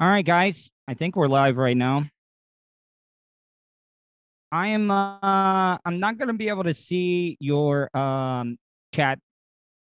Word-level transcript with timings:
All 0.00 0.08
right, 0.08 0.24
guys. 0.24 0.70
I 0.88 0.94
think 0.94 1.14
we're 1.14 1.28
live 1.28 1.58
right 1.58 1.76
now. 1.76 2.06
I 4.50 4.68
am 4.68 4.90
uh 4.90 5.76
I'm 5.84 6.00
not 6.00 6.16
gonna 6.16 6.32
be 6.32 6.48
able 6.48 6.64
to 6.64 6.72
see 6.72 7.36
your 7.38 7.94
um 7.94 8.56
chat, 8.94 9.18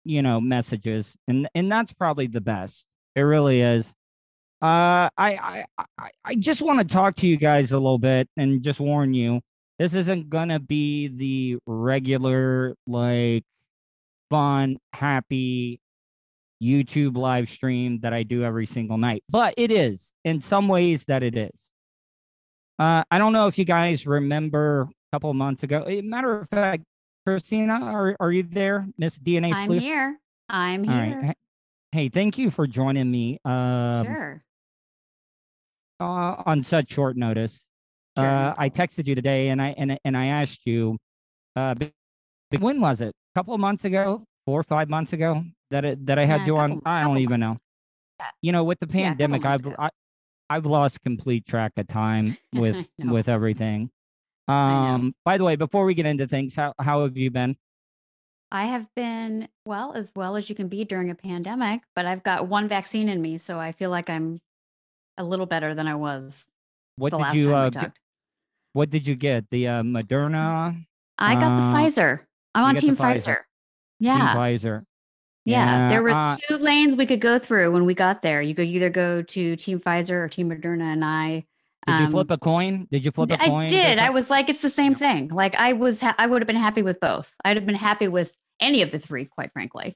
you 0.04 0.22
know, 0.22 0.40
messages. 0.40 1.16
And 1.26 1.48
and 1.56 1.70
that's 1.70 1.92
probably 1.94 2.28
the 2.28 2.40
best. 2.40 2.84
It 3.16 3.22
really 3.22 3.60
is. 3.60 3.92
Uh 4.62 5.10
I 5.18 5.18
I 5.18 5.64
I, 5.98 6.10
I 6.24 6.34
just 6.36 6.62
want 6.62 6.78
to 6.78 6.84
talk 6.84 7.16
to 7.16 7.26
you 7.26 7.36
guys 7.36 7.72
a 7.72 7.78
little 7.78 7.98
bit 7.98 8.28
and 8.36 8.62
just 8.62 8.78
warn 8.78 9.14
you. 9.14 9.40
This 9.80 9.94
isn't 9.94 10.30
gonna 10.30 10.60
be 10.60 11.08
the 11.08 11.58
regular 11.66 12.76
like 12.86 13.42
fun, 14.30 14.78
happy 14.92 15.80
YouTube 16.64 17.16
live 17.16 17.50
stream 17.50 18.00
that 18.00 18.12
I 18.12 18.22
do 18.22 18.42
every 18.44 18.66
single 18.66 18.96
night, 18.98 19.22
but 19.28 19.54
it 19.56 19.70
is 19.70 20.12
in 20.24 20.40
some 20.40 20.68
ways 20.68 21.04
that 21.06 21.22
it 21.22 21.36
is. 21.36 21.70
Uh, 22.78 23.04
I 23.10 23.18
don't 23.18 23.32
know 23.32 23.46
if 23.46 23.58
you 23.58 23.64
guys 23.64 24.06
remember 24.06 24.82
a 24.82 24.88
couple 25.14 25.30
of 25.30 25.36
months 25.36 25.62
ago. 25.62 25.84
Matter 26.02 26.38
of 26.40 26.48
fact, 26.48 26.82
Christina, 27.26 27.74
are, 27.82 28.16
are 28.20 28.32
you 28.32 28.42
there, 28.42 28.86
Miss 28.98 29.18
DNA 29.18 29.52
I'm 29.54 29.66
Sleuth? 29.66 29.82
here. 29.82 30.18
I'm 30.48 30.84
here. 30.84 31.20
right. 31.22 31.36
Hey- 31.92 32.08
thank 32.08 32.38
you 32.38 32.50
for 32.50 32.66
joining 32.66 33.10
me 33.10 33.38
um, 33.44 34.04
sure. 34.06 34.44
uh, 36.00 36.42
on 36.46 36.64
such 36.64 36.92
short 36.92 37.16
notice. 37.16 37.66
Sure, 38.18 38.26
Uh, 38.26 38.54
I 38.56 38.68
texted 38.70 39.06
you 39.06 39.14
today, 39.14 39.48
and 39.48 39.60
I 39.62 39.74
and 39.76 39.98
and 40.04 40.16
I 40.16 40.26
asked 40.26 40.60
you, 40.66 40.98
uh, 41.56 41.74
when 42.58 42.80
was 42.80 43.00
it? 43.00 43.14
A 43.34 43.38
couple 43.38 43.54
of 43.54 43.60
months 43.60 43.84
ago, 43.84 44.24
four 44.46 44.60
or 44.60 44.64
five 44.64 44.88
months 44.88 45.12
ago, 45.12 45.44
that 45.74 45.84
it, 45.84 46.06
that 46.06 46.18
I 46.20 46.24
had 46.24 46.42
Yeah, 46.42 46.46
you 46.46 46.56
on. 46.56 46.82
I 46.86 47.02
don't 47.02 47.18
even 47.18 47.40
know. 47.40 47.48
months. 47.48 47.62
Yeah. 48.20 48.30
You 48.42 48.52
know, 48.52 48.62
with 48.64 48.78
the 48.78 48.86
Yeah, 48.86 49.10
pandemic, 49.10 49.42
months 49.42 49.60
I've. 49.64 49.74
I, 49.78 49.90
I've 50.50 50.66
lost 50.66 51.02
complete 51.02 51.46
track 51.46 51.72
of 51.76 51.88
time 51.88 52.36
with 52.52 52.86
with 53.02 53.28
everything. 53.28 53.90
Um, 54.46 55.14
by 55.24 55.36
the 55.38 55.44
way, 55.44 55.56
before 55.56 55.84
we 55.84 55.94
get 55.94 56.06
into 56.06 56.26
things, 56.28 56.54
how 56.54 56.74
how 56.78 57.02
have 57.02 57.16
you 57.16 57.30
been? 57.30 57.56
I 58.52 58.66
have 58.66 58.86
been 58.94 59.48
well 59.66 59.94
as 59.94 60.12
well 60.14 60.36
as 60.36 60.48
you 60.48 60.54
can 60.54 60.68
be 60.68 60.84
during 60.84 61.10
a 61.10 61.14
pandemic, 61.16 61.82
but 61.96 62.06
I've 62.06 62.22
got 62.22 62.46
one 62.46 62.68
vaccine 62.68 63.08
in 63.08 63.20
me, 63.20 63.38
so 63.38 63.58
I 63.58 63.72
feel 63.72 63.90
like 63.90 64.08
I'm 64.08 64.40
a 65.18 65.24
little 65.24 65.46
better 65.46 65.74
than 65.74 65.88
I 65.88 65.96
was 65.96 66.48
What 66.96 67.10
the 67.10 67.16
did 67.16 67.22
last 67.22 67.36
you 67.36 67.54
uh, 67.54 67.70
we 67.70 67.88
what 68.74 68.90
did 68.90 69.06
you 69.06 69.16
get? 69.16 69.50
The 69.50 69.68
uh, 69.68 69.82
Moderna, 69.82 70.84
I 71.18 71.34
got 71.34 71.56
the 71.56 71.62
uh, 71.62 71.74
Pfizer. 71.74 72.20
I'm 72.54 72.64
on 72.64 72.76
Team 72.76 72.96
Pfizer. 72.96 73.16
Pfizer. 73.16 73.36
Team 73.36 73.42
Yeah. 74.00 74.34
Pfizer. 74.34 74.84
Yeah, 75.44 75.64
Yeah, 75.64 75.88
there 75.90 76.02
was 76.02 76.14
uh, 76.14 76.36
two 76.48 76.56
lanes 76.56 76.96
we 76.96 77.06
could 77.06 77.20
go 77.20 77.38
through 77.38 77.70
when 77.72 77.84
we 77.84 77.94
got 77.94 78.22
there. 78.22 78.40
You 78.40 78.54
could 78.54 78.66
either 78.66 78.90
go 78.90 79.22
to 79.22 79.56
Team 79.56 79.80
Pfizer 79.80 80.12
or 80.24 80.28
Team 80.28 80.50
Moderna, 80.50 80.84
and 80.92 81.04
I. 81.04 81.44
Did 81.86 81.98
you 82.00 82.06
um, 82.06 82.10
flip 82.12 82.30
a 82.30 82.38
coin? 82.38 82.88
Did 82.90 83.04
you 83.04 83.10
flip 83.10 83.30
a 83.30 83.42
I 83.42 83.48
coin? 83.48 83.66
I 83.66 83.68
did. 83.68 83.98
I 83.98 84.08
was 84.08 84.30
like, 84.30 84.48
it's 84.48 84.60
the 84.60 84.70
same 84.70 84.94
thing. 84.94 85.28
Like 85.28 85.54
I 85.56 85.74
was, 85.74 86.00
ha- 86.00 86.14
I 86.16 86.26
would 86.26 86.40
have 86.40 86.46
been 86.46 86.56
happy 86.56 86.82
with 86.82 86.98
both. 86.98 87.30
I'd 87.44 87.58
have 87.58 87.66
been 87.66 87.74
happy 87.74 88.08
with 88.08 88.32
any 88.58 88.80
of 88.80 88.90
the 88.90 88.98
three, 88.98 89.26
quite 89.26 89.52
frankly. 89.52 89.94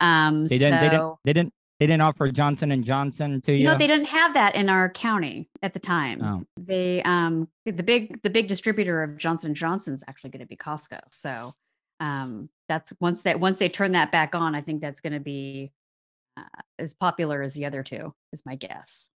Um, 0.00 0.46
They 0.46 0.58
didn't. 0.58 0.80
They 0.80 0.88
didn't. 0.88 1.16
They 1.24 1.32
didn't. 1.32 1.54
They 1.78 1.86
didn't 1.86 2.02
offer 2.02 2.28
Johnson 2.32 2.72
and 2.72 2.84
Johnson 2.84 3.40
to 3.42 3.52
you. 3.52 3.64
No, 3.64 3.78
they 3.78 3.86
didn't 3.86 4.06
have 4.06 4.34
that 4.34 4.56
in 4.56 4.68
our 4.68 4.88
county 4.88 5.48
at 5.62 5.74
the 5.74 5.78
time. 5.78 6.20
Oh. 6.20 6.44
They, 6.56 7.00
um, 7.04 7.46
the 7.66 7.84
big, 7.84 8.20
the 8.22 8.30
big 8.30 8.48
distributor 8.48 9.04
of 9.04 9.16
Johnson 9.16 9.54
Johnson's 9.54 10.02
actually 10.08 10.30
going 10.30 10.40
to 10.40 10.46
be 10.46 10.56
Costco. 10.56 10.98
So, 11.12 11.54
um, 12.00 12.48
that's 12.68 12.92
once 13.00 13.22
that 13.22 13.40
once 13.40 13.58
they 13.58 13.68
turn 13.68 13.92
that 13.92 14.12
back 14.12 14.34
on, 14.34 14.54
I 14.54 14.60
think 14.60 14.80
that's 14.80 15.00
going 15.00 15.12
to 15.12 15.20
be 15.20 15.72
uh, 16.36 16.42
as 16.78 16.94
popular 16.94 17.42
as 17.42 17.54
the 17.54 17.64
other 17.64 17.82
two. 17.82 18.14
Is 18.32 18.42
my 18.44 18.56
guess. 18.56 19.08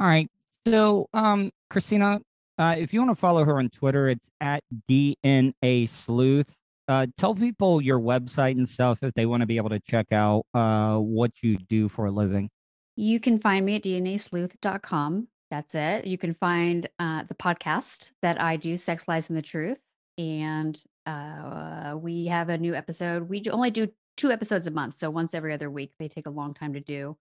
All 0.00 0.06
right. 0.06 0.28
So, 0.66 1.08
um, 1.12 1.50
Christina, 1.70 2.20
uh, 2.58 2.76
if 2.78 2.94
you 2.94 3.00
want 3.00 3.10
to 3.10 3.20
follow 3.20 3.44
her 3.44 3.58
on 3.58 3.68
Twitter, 3.70 4.08
it's 4.08 4.24
at 4.40 4.62
DNA 4.88 5.88
Sleuth. 5.88 6.54
Uh, 6.88 7.06
tell 7.16 7.34
people 7.34 7.80
your 7.80 8.00
website 8.00 8.52
and 8.52 8.68
stuff 8.68 8.98
if 9.02 9.14
they 9.14 9.26
want 9.26 9.40
to 9.40 9.46
be 9.46 9.56
able 9.56 9.70
to 9.70 9.80
check 9.80 10.12
out 10.12 10.44
uh 10.52 10.96
what 10.96 11.30
you 11.40 11.56
do 11.68 11.88
for 11.88 12.06
a 12.06 12.10
living. 12.10 12.50
You 12.96 13.20
can 13.20 13.38
find 13.38 13.64
me 13.64 13.76
at 13.76 13.82
dnasleuth.com. 13.82 15.28
That's 15.50 15.74
it. 15.74 16.06
You 16.06 16.18
can 16.18 16.34
find 16.34 16.88
uh, 16.98 17.24
the 17.24 17.34
podcast 17.34 18.10
that 18.22 18.40
I 18.40 18.56
do, 18.56 18.76
Sex, 18.76 19.06
Lies, 19.06 19.28
and 19.28 19.36
the 19.36 19.42
Truth. 19.42 19.78
And 20.18 20.80
uh, 21.06 21.96
we 21.98 22.26
have 22.26 22.48
a 22.48 22.58
new 22.58 22.74
episode. 22.74 23.28
We 23.28 23.42
only 23.50 23.70
do 23.70 23.88
two 24.16 24.30
episodes 24.30 24.66
a 24.66 24.70
month. 24.70 24.94
So 24.94 25.10
once 25.10 25.34
every 25.34 25.52
other 25.52 25.70
week. 25.70 25.92
They 25.98 26.08
take 26.08 26.26
a 26.26 26.30
long 26.30 26.54
time 26.54 26.74
to 26.74 26.80
do. 26.80 27.16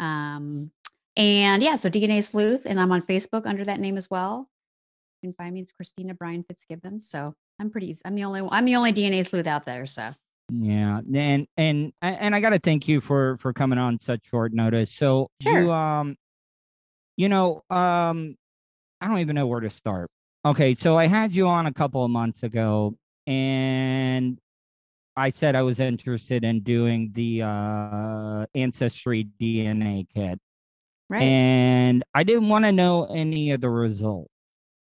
Um, 0.00 0.70
and 1.16 1.62
yeah, 1.62 1.76
so 1.76 1.90
DNA 1.90 2.24
Sleuth. 2.24 2.66
And 2.66 2.80
I'm 2.80 2.92
on 2.92 3.02
Facebook 3.02 3.46
under 3.46 3.64
that 3.64 3.80
name 3.80 3.96
as 3.96 4.10
well. 4.10 4.48
You 5.22 5.28
can 5.28 5.34
find 5.34 5.54
me. 5.54 5.60
It's 5.60 5.72
Christina 5.72 6.14
Brian 6.14 6.44
Fitzgibbons. 6.44 7.08
So 7.08 7.34
I'm 7.60 7.70
pretty, 7.70 7.90
easy. 7.90 8.02
I'm 8.04 8.14
the 8.14 8.24
only, 8.24 8.42
I'm 8.50 8.64
the 8.64 8.76
only 8.76 8.92
DNA 8.92 9.26
sleuth 9.26 9.46
out 9.46 9.64
there. 9.64 9.86
So 9.86 10.10
Yeah, 10.50 11.00
and 11.14 11.46
and 11.56 11.92
and 12.02 12.34
I 12.34 12.40
got 12.40 12.50
to 12.50 12.58
thank 12.58 12.88
you 12.88 13.00
for 13.00 13.36
for 13.38 13.52
coming 13.52 13.78
on 13.78 14.00
such 14.00 14.20
short 14.28 14.52
notice. 14.52 14.92
So 14.92 15.30
Sure. 15.40 15.62
you 15.62 15.72
um, 15.72 16.16
you 17.16 17.28
know 17.28 17.62
um, 17.70 18.36
I 19.00 19.08
don't 19.08 19.20
even 19.20 19.36
know 19.36 19.46
where 19.46 19.60
to 19.60 19.70
start. 19.70 20.10
Okay, 20.46 20.74
so 20.74 20.98
I 20.98 21.06
had 21.06 21.34
you 21.34 21.48
on 21.48 21.66
a 21.66 21.72
couple 21.72 22.04
of 22.04 22.10
months 22.10 22.42
ago, 22.42 22.98
and 23.26 24.38
I 25.16 25.30
said 25.30 25.54
I 25.56 25.62
was 25.62 25.80
interested 25.80 26.44
in 26.44 26.60
doing 26.60 27.12
the 27.14 27.42
uh 27.42 28.46
ancestry 28.54 29.26
DNA 29.40 30.06
kit, 30.14 30.38
right. 31.08 31.22
and 31.22 32.04
I 32.12 32.24
didn't 32.24 32.50
want 32.50 32.66
to 32.66 32.72
know 32.72 33.06
any 33.06 33.52
of 33.52 33.62
the 33.62 33.70
results 33.70 34.30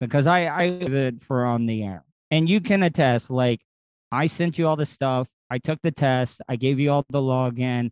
because 0.02 0.28
I 0.28 0.48
I 0.48 0.70
did 0.70 0.94
it 0.94 1.22
for 1.22 1.46
on 1.46 1.68
the 1.68 1.84
air, 1.84 2.04
and 2.30 2.50
you 2.50 2.60
can 2.60 2.84
attest. 2.84 3.32
Like 3.32 3.62
I 4.12 4.26
sent 4.26 4.60
you 4.60 4.68
all 4.68 4.76
the 4.76 4.86
stuff. 4.86 5.30
I 5.50 5.60
took 5.60 5.80
the 5.84 5.92
test. 5.92 6.42
I 6.50 6.58
gave 6.58 6.82
you 6.82 6.92
all 6.92 7.06
the 7.10 7.20
login. 7.20 7.92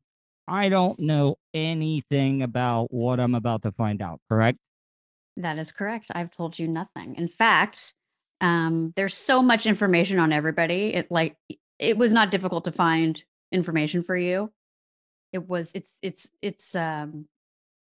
I 0.50 0.68
don't 0.68 1.00
know 1.00 1.38
anything 1.54 2.42
about 2.42 2.94
what 2.94 3.22
I'm 3.22 3.36
about 3.36 3.62
to 3.62 3.72
find 3.72 4.02
out. 4.02 4.20
Correct? 4.28 4.58
That 5.38 5.58
is 5.58 5.72
correct. 5.72 6.08
I've 6.14 6.32
told 6.32 6.58
you 6.60 6.68
nothing. 6.68 7.16
In 7.16 7.28
fact, 7.28 7.94
um, 8.42 8.94
there's 8.96 9.16
so 9.16 9.42
much 9.42 9.66
information 9.66 10.20
on 10.20 10.32
everybody. 10.32 10.94
It 10.94 11.10
like 11.10 11.38
it 11.80 11.98
was 11.98 12.14
not 12.14 12.32
difficult 12.32 12.66
to 12.66 12.72
find 12.72 13.22
information 13.52 14.04
for 14.04 14.16
you. 14.16 14.52
It 15.32 15.48
was 15.48 15.72
it's 15.74 15.98
it's 16.02 16.32
it's 16.42 16.76
um 16.76 17.26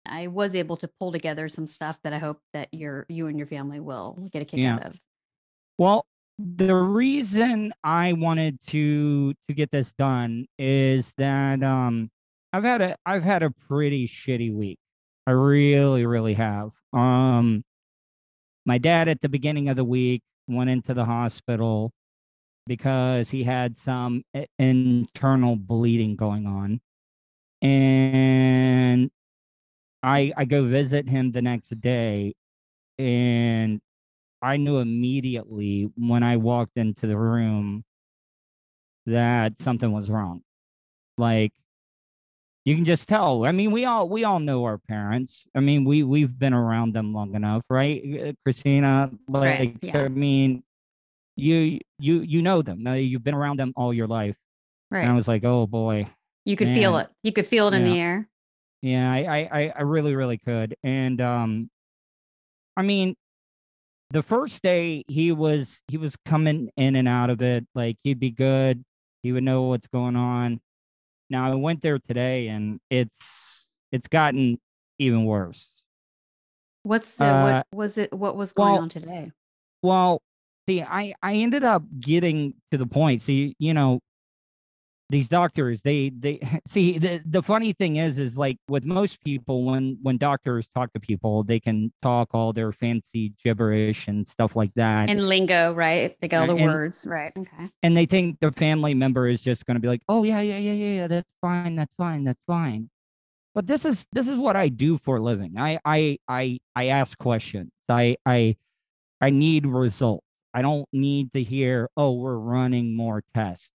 I 0.05 0.27
was 0.27 0.55
able 0.55 0.77
to 0.77 0.89
pull 0.99 1.11
together 1.11 1.47
some 1.49 1.67
stuff 1.67 1.97
that 2.03 2.13
I 2.13 2.17
hope 2.19 2.39
that 2.53 2.69
your 2.71 3.05
you 3.09 3.27
and 3.27 3.37
your 3.37 3.47
family 3.47 3.79
will 3.79 4.29
get 4.31 4.41
a 4.41 4.45
kick 4.45 4.59
Yeah. 4.61 4.75
out 4.75 4.85
of. 4.85 4.99
Well, 5.77 6.05
the 6.37 6.75
reason 6.75 7.73
I 7.83 8.13
wanted 8.13 8.59
to 8.67 9.33
to 9.47 9.53
get 9.53 9.71
this 9.71 9.93
done 9.93 10.45
is 10.59 11.13
that 11.17 11.63
um 11.63 12.09
I've 12.53 12.63
had 12.63 12.81
a 12.81 12.95
I've 13.05 13.23
had 13.23 13.41
a 13.41 13.51
pretty 13.51 14.07
shitty 14.07 14.53
week. 14.53 14.79
I 15.27 15.31
really 15.31 16.05
really 16.05 16.33
have. 16.35 16.71
Um 16.93 17.63
my 18.65 18.77
dad 18.77 19.07
at 19.07 19.21
the 19.21 19.29
beginning 19.29 19.69
of 19.69 19.75
the 19.75 19.83
week 19.83 20.21
went 20.47 20.69
into 20.69 20.93
the 20.93 21.05
hospital 21.05 21.91
because 22.67 23.29
he 23.31 23.43
had 23.43 23.77
some 23.77 24.23
internal 24.59 25.55
bleeding 25.55 26.15
going 26.15 26.45
on. 26.47 26.79
And 27.61 29.11
I 30.03 30.33
I 30.37 30.45
go 30.45 30.65
visit 30.65 31.09
him 31.09 31.31
the 31.31 31.41
next 31.41 31.69
day 31.81 32.33
and 32.97 33.81
I 34.41 34.57
knew 34.57 34.79
immediately 34.79 35.91
when 35.95 36.23
I 36.23 36.37
walked 36.37 36.77
into 36.77 37.07
the 37.07 37.17
room 37.17 37.83
that 39.05 39.61
something 39.61 39.91
was 39.91 40.09
wrong. 40.09 40.41
Like 41.17 41.53
you 42.65 42.75
can 42.75 42.85
just 42.85 43.07
tell. 43.07 43.45
I 43.45 43.51
mean, 43.51 43.71
we 43.71 43.85
all 43.85 44.07
we 44.07 44.23
all 44.23 44.39
know 44.39 44.63
our 44.65 44.77
parents. 44.77 45.45
I 45.55 45.59
mean, 45.59 45.83
we 45.83 46.03
we've 46.03 46.37
been 46.37 46.53
around 46.53 46.93
them 46.93 47.13
long 47.13 47.35
enough, 47.35 47.63
right, 47.69 48.01
uh, 48.27 48.33
Christina? 48.43 49.11
Like, 49.27 49.59
Right, 49.59 49.77
yeah. 49.81 50.03
I 50.03 50.07
mean, 50.09 50.63
you 51.35 51.79
you 51.99 52.21
you 52.21 52.41
know 52.41 52.61
them. 52.61 52.87
You've 52.87 53.23
been 53.23 53.35
around 53.35 53.59
them 53.59 53.73
all 53.75 53.93
your 53.93 54.07
life. 54.07 54.35
Right. 54.91 55.01
And 55.01 55.11
I 55.11 55.15
was 55.15 55.27
like, 55.27 55.43
oh 55.43 55.65
boy, 55.67 56.07
you 56.45 56.55
could 56.55 56.67
feel 56.67 56.97
it. 56.97 57.07
You 57.23 57.31
could 57.31 57.47
feel 57.47 57.67
it 57.69 57.73
in 57.73 57.83
the 57.83 57.99
air. 57.99 58.27
Yeah, 58.81 59.11
I, 59.11 59.17
I, 59.17 59.49
I, 59.51 59.73
I 59.77 59.81
really, 59.83 60.15
really 60.15 60.37
could. 60.39 60.75
And 60.83 61.21
um, 61.21 61.69
I 62.75 62.81
mean, 62.81 63.15
the 64.09 64.23
first 64.23 64.61
day 64.61 65.03
he 65.07 65.31
was 65.31 65.81
he 65.87 65.97
was 65.97 66.15
coming 66.25 66.69
in 66.75 66.95
and 66.95 67.07
out 67.07 67.29
of 67.29 67.41
it. 67.41 67.65
Like 67.73 67.97
he'd 68.03 68.19
be 68.19 68.31
good. 68.31 68.83
He 69.23 69.31
would 69.31 69.43
know 69.43 69.63
what's 69.63 69.87
going 69.87 70.15
on. 70.15 70.59
Now 71.31 71.49
I 71.49 71.55
went 71.55 71.81
there 71.81 71.97
today, 71.97 72.49
and 72.49 72.79
it's 72.89 73.71
it's 73.91 74.09
gotten 74.09 74.59
even 74.99 75.23
worse. 75.23 75.69
What's 76.83 77.21
uh, 77.21 77.25
Uh, 77.25 77.43
what 77.43 77.67
was 77.73 77.97
it 77.97 78.11
what 78.13 78.35
was 78.35 78.51
going 78.51 78.73
well, 78.73 78.81
on 78.81 78.89
today? 78.89 79.31
Well, 79.81 80.21
see, 80.67 80.81
I 80.81 81.13
I 81.23 81.35
ended 81.35 81.63
up 81.63 81.83
getting 81.99 82.55
to 82.71 82.77
the 82.77 82.85
point. 82.85 83.21
See, 83.21 83.55
you 83.59 83.73
know, 83.73 84.01
these 85.11 85.29
doctors 85.29 85.81
they 85.81 86.09
they 86.09 86.39
see 86.67 86.97
the, 86.97 87.21
the 87.25 87.43
funny 87.43 87.73
thing 87.73 87.97
is 87.97 88.17
is 88.17 88.37
like 88.37 88.57
with 88.67 88.85
most 88.85 89.23
people 89.23 89.65
when 89.65 89.97
when 90.01 90.17
doctors 90.17 90.67
talk 90.73 90.91
to 90.93 90.99
people 90.99 91.43
they 91.43 91.59
can 91.59 91.91
talk 92.01 92.29
all 92.33 92.53
their 92.53 92.71
fancy 92.71 93.33
gibberish 93.43 94.07
and 94.07 94.27
stuff 94.27 94.55
like 94.55 94.73
that 94.75 95.09
And 95.09 95.27
lingo, 95.27 95.73
right? 95.73 96.15
They 96.21 96.27
get 96.27 96.41
all 96.41 96.47
the 96.47 96.55
And- 96.55 96.65
words, 96.71 97.05
right? 97.09 97.33
Okay. 97.37 97.69
and 97.83 97.95
they 97.95 98.05
think 98.05 98.39
the 98.39 98.51
family 98.51 98.93
member 98.93 99.27
is 99.27 99.41
just 99.41 99.65
going 99.65 99.75
to 99.75 99.81
be 99.81 99.87
like 99.87 100.01
oh 100.07 100.23
yeah 100.23 100.41
yeah 100.41 100.57
yeah 100.57 100.73
yeah 100.73 100.93
yeah 101.01 101.07
that's 101.07 101.29
fine 101.41 101.75
that's 101.75 101.93
fine 101.97 102.23
that's 102.23 102.41
fine 102.47 102.89
but 103.53 103.67
this 103.67 103.83
is 103.85 104.07
this 104.13 104.27
is 104.29 104.37
what 104.37 104.55
i 104.55 104.69
do 104.69 104.97
for 104.97 105.17
a 105.17 105.21
living 105.21 105.55
i 105.57 105.77
i 105.83 106.17
i 106.27 106.57
i 106.75 106.85
ask 106.87 107.17
questions 107.17 107.69
i 107.89 108.15
i 108.25 108.55
i 109.19 109.29
need 109.29 109.65
results 109.67 110.25
i 110.53 110.61
don't 110.61 110.87
need 110.93 111.33
to 111.33 111.43
hear 111.43 111.89
oh 111.97 112.13
we're 112.13 112.37
running 112.37 112.95
more 112.95 113.21
tests 113.33 113.71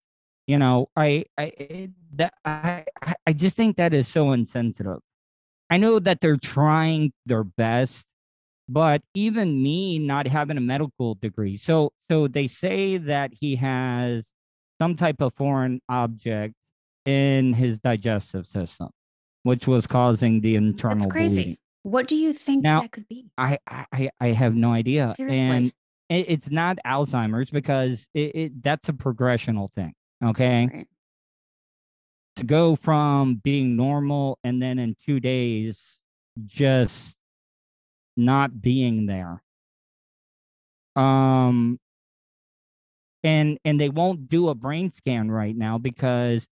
you 0.47 0.59
know 0.59 0.89
i 0.97 1.25
i 1.39 1.53
eh, 1.59 1.87
that 2.15 2.35
i 2.45 2.85
I- 3.27 3.33
just 3.33 3.57
think 3.57 3.77
that 3.77 3.93
is 3.93 4.09
so 4.09 4.33
insensitive 4.33 4.99
i 5.71 5.77
know 5.77 5.99
that 5.99 6.21
they're 6.21 6.37
trying 6.37 7.13
their 7.27 7.45
best 7.45 8.07
but 8.69 9.03
even 9.15 9.63
me 9.63 9.99
not 9.99 10.27
having 10.27 10.57
a 10.57 10.61
medical 10.61 11.15
degree 11.17 11.57
so 11.57 11.93
so 12.11 12.29
they 12.29 12.47
say 12.47 12.97
that 12.97 13.33
he 13.41 13.57
has 13.57 14.33
some 14.81 14.95
type 14.97 15.21
of 15.21 15.35
foreign 15.35 15.81
object 15.89 16.55
in 17.05 17.53
his 17.55 17.79
digestive 17.79 18.47
system 18.47 18.89
which 19.45 19.67
was 19.69 19.87
causing 19.87 20.41
the 20.41 20.57
internal 20.57 20.99
That's 20.99 21.13
crazy. 21.13 21.35
bleeding. 21.43 21.57
What 21.85 22.09
do 22.09 22.17
you 22.17 22.33
think 22.33 22.65
Now- 22.65 22.81
that 22.81 22.91
could 22.91 23.07
be? 23.07 23.31
I, 23.39 23.59
I 23.69 23.87
I- 23.93 24.11
I 24.21 24.27
have 24.33 24.57
no 24.57 24.73
idea 24.73 25.15
Seriously. 25.17 25.39
and 25.39 25.73
it's 26.09 26.51
not 26.51 26.79
alzheimer's 26.85 27.51
because 27.51 28.09
it, 28.13 28.35
it 28.35 28.63
that's 28.63 28.89
a 28.89 28.93
progressional 28.93 29.73
thing 29.73 29.93
okay 30.25 30.69
Right. 30.73 30.89
to 32.37 32.45
go 32.45 32.77
from 32.77 33.37
being 33.37 33.77
normal 33.77 34.39
and 34.45 34.61
then 34.63 34.79
in 34.79 34.95
two 35.05 35.21
days 35.21 35.99
just 36.47 37.17
not 38.17 38.61
being 38.61 39.07
there 39.07 39.43
um 40.97 41.79
and 43.23 43.59
and 43.65 43.81
they 43.81 43.89
won't 43.89 44.29
do 44.29 44.49
a 44.49 44.55
brain 44.55 44.91
scan 44.93 45.31
right 45.31 45.57
now 45.57 45.79
because 45.79 46.47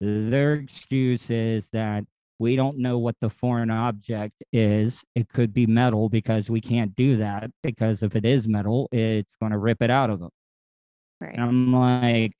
their 0.00 0.54
excuse 0.54 1.30
is 1.30 1.68
that 1.72 2.04
we 2.40 2.54
don't 2.54 2.78
know 2.78 2.98
what 2.98 3.16
the 3.20 3.30
foreign 3.30 3.70
object 3.70 4.44
is 4.52 5.02
it 5.16 5.28
could 5.28 5.52
be 5.52 5.66
metal 5.66 6.08
because 6.08 6.48
we 6.48 6.60
can't 6.60 6.94
do 6.94 7.16
that 7.16 7.50
because 7.64 8.02
if 8.02 8.14
it 8.14 8.24
is 8.24 8.46
metal 8.46 8.88
it's 8.92 9.34
going 9.40 9.50
to 9.52 9.58
rip 9.58 9.82
it 9.82 9.90
out 9.90 10.10
of 10.10 10.20
them 10.20 10.30
Right. 11.20 11.34
and 11.34 11.42
I'm 11.42 11.72
like, 11.72 12.32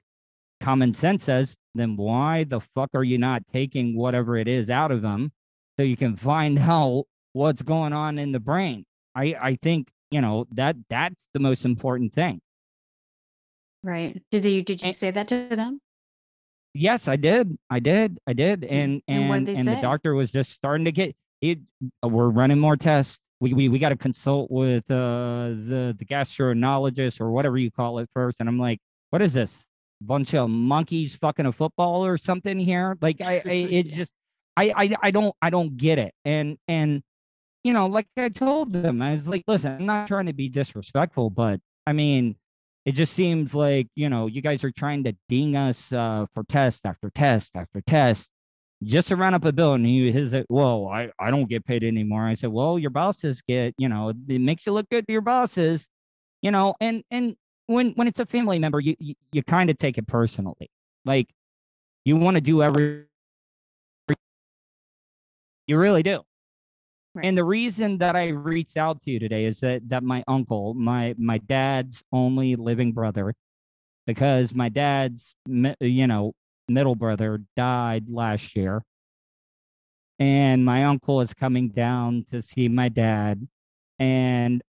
common 0.61 0.95
sense 0.95 1.25
says, 1.25 1.57
then 1.75 1.97
why 1.97 2.45
the 2.45 2.61
fuck 2.61 2.91
are 2.95 3.05
you 3.05 3.19
not 3.19 3.43
taking 3.53 3.97
whatever 3.97 4.37
it 4.37 4.49
is 4.49 4.71
out 4.71 4.91
of 4.91 5.03
them 5.03 5.33
so 5.77 5.83
you 5.83 5.97
can 5.97 6.17
find 6.17 6.59
out 6.59 7.05
what's 7.33 7.63
going 7.63 7.93
on 7.93 8.19
in 8.19 8.33
the 8.33 8.41
brain? 8.41 8.85
I, 9.15 9.37
I 9.41 9.59
think, 9.61 9.89
you 10.11 10.21
know, 10.21 10.47
that 10.53 10.77
that's 10.89 11.15
the 11.35 11.41
most 11.41 11.65
important 11.65 12.15
thing. 12.15 12.41
Right. 13.83 14.21
Did 14.31 14.45
you 14.45 14.63
did 14.63 14.83
you 14.83 14.93
say 14.93 15.11
that 15.11 15.29
to 15.29 15.49
them? 15.51 15.81
Yes, 16.75 17.09
I 17.09 17.17
did. 17.17 17.57
I 17.71 17.81
did. 17.81 18.19
I 18.27 18.33
did. 18.33 18.65
And 18.65 19.03
And 19.09 19.25
and 19.25 19.33
and, 19.33 19.47
did 19.47 19.57
they 19.57 19.63
say? 19.63 19.75
the 19.77 19.81
doctor 19.81 20.15
was 20.15 20.31
just 20.31 20.53
starting 20.53 20.85
to 20.85 20.93
get 20.93 21.17
it. 21.41 21.61
We're 22.03 22.29
running 22.29 22.59
more 22.59 22.77
tests. 22.77 23.19
We 23.41 23.55
we, 23.55 23.69
we 23.69 23.79
got 23.79 23.91
to 23.91 23.97
consult 23.97 24.51
with 24.51 24.91
uh 24.91 25.55
the 25.55 25.95
the 25.97 26.05
gastroenterologist 26.05 27.21
or 27.21 27.31
whatever 27.31 27.57
you 27.57 27.71
call 27.71 27.99
it 27.99 28.09
first. 28.13 28.39
And 28.41 28.49
I'm 28.49 28.59
like, 28.59 28.81
what 29.11 29.23
is 29.23 29.33
this? 29.33 29.65
Bunch 30.00 30.35
of 30.35 30.49
monkeys 30.50 31.17
fucking 31.17 31.47
a 31.47 31.53
football 31.53 32.05
or 32.05 32.19
something 32.19 32.59
here? 32.59 32.97
Like 33.00 33.21
I, 33.21 33.43
I 33.45 33.50
it's 33.71 33.95
just 33.95 34.12
I, 34.56 34.73
I 34.77 34.97
I 35.03 35.11
don't 35.11 35.35
I 35.43 35.50
don't 35.50 35.77
get 35.77 35.99
it. 35.99 36.15
And 36.25 36.59
and 36.69 37.03
you 37.65 37.73
know, 37.73 37.87
like 37.87 38.06
I 38.17 38.29
told 38.29 38.73
them, 38.73 39.03
I 39.03 39.12
was 39.12 39.29
like, 39.29 39.43
listen, 39.47 39.73
I'm 39.73 39.87
not 39.87 40.09
trying 40.09 40.27
to 40.27 40.33
be 40.33 40.49
disrespectful, 40.49 41.31
but 41.31 41.61
I 41.87 41.93
mean, 41.93 42.37
it 42.89 42.93
just 42.93 43.12
seems 43.12 43.55
like 43.55 43.89
you 43.97 44.09
know 44.09 44.27
you 44.27 44.41
guys 44.41 44.65
are 44.65 44.71
trying 44.71 45.05
to 45.05 45.15
ding 45.29 45.56
us 45.56 45.93
uh, 45.93 46.25
for 46.33 46.43
test 46.45 46.87
after 46.87 47.11
test 47.11 47.55
after 47.55 47.83
test 47.83 48.31
just 48.83 49.09
to 49.09 49.17
run 49.17 49.35
up 49.35 49.45
a 49.45 49.53
bill 49.53 49.75
and 49.75 49.85
he 49.85 50.11
his 50.11 50.35
well 50.49 50.89
I, 50.89 51.11
I 51.19 51.31
don't 51.31 51.49
get 51.49 51.67
paid 51.67 51.83
anymore 51.83 52.27
i 52.27 52.35
said 52.35 52.50
well 52.50 52.79
your 52.79 52.91
bosses 52.91 53.43
get 53.43 53.75
you 53.77 53.89
know 53.89 54.11
it 54.11 54.41
makes 54.41 54.67
you 54.67 54.73
look 54.73 54.89
good 54.89 55.06
to 55.06 55.12
your 55.12 55.21
bosses 55.21 55.89
you 56.43 56.50
know 56.50 56.77
and 56.81 57.03
and 57.11 57.37
when 57.69 57.93
when 57.93 58.09
it's 58.09 58.19
a 58.19 58.26
family 58.26 58.59
member 58.59 58.81
you 58.81 58.97
you, 58.99 59.15
you 59.31 59.43
kind 59.44 59.70
of 59.70 59.79
take 59.79 59.99
it 59.99 60.06
personally. 60.09 60.70
Like 61.05 61.29
you 62.05 62.17
want 62.17 62.37
to 62.37 62.41
do 62.41 62.62
every 62.62 63.05
you 65.67 65.79
really 65.79 66.03
do. 66.03 66.23
Right. 67.15 67.26
and 67.26 67.38
the 67.38 67.44
reason 67.44 67.99
that 67.99 68.17
I 68.17 68.29
reached 68.29 68.76
out 68.76 69.03
to 69.05 69.11
you 69.11 69.19
today 69.19 69.44
is 69.44 69.61
that 69.61 69.88
that 69.91 70.03
my 70.03 70.25
uncle, 70.29 70.75
my 70.75 71.15
my 71.19 71.38
dad's 71.38 72.03
only 72.12 72.56
living 72.56 72.93
brother, 72.93 73.35
because 74.06 74.55
my 74.55 74.69
dad's 74.69 75.35
you 75.81 76.06
know 76.06 76.32
middle 76.69 76.94
brother 76.94 77.43
died 77.56 78.06
last 78.09 78.56
year, 78.56 78.82
and 80.19 80.64
my 80.64 80.85
uncle 80.85 81.21
is 81.21 81.35
coming 81.35 81.69
down 81.69 82.26
to 82.31 82.43
see 82.43 82.69
my 82.69 82.88
dad, 82.88 83.49
and 83.99 84.62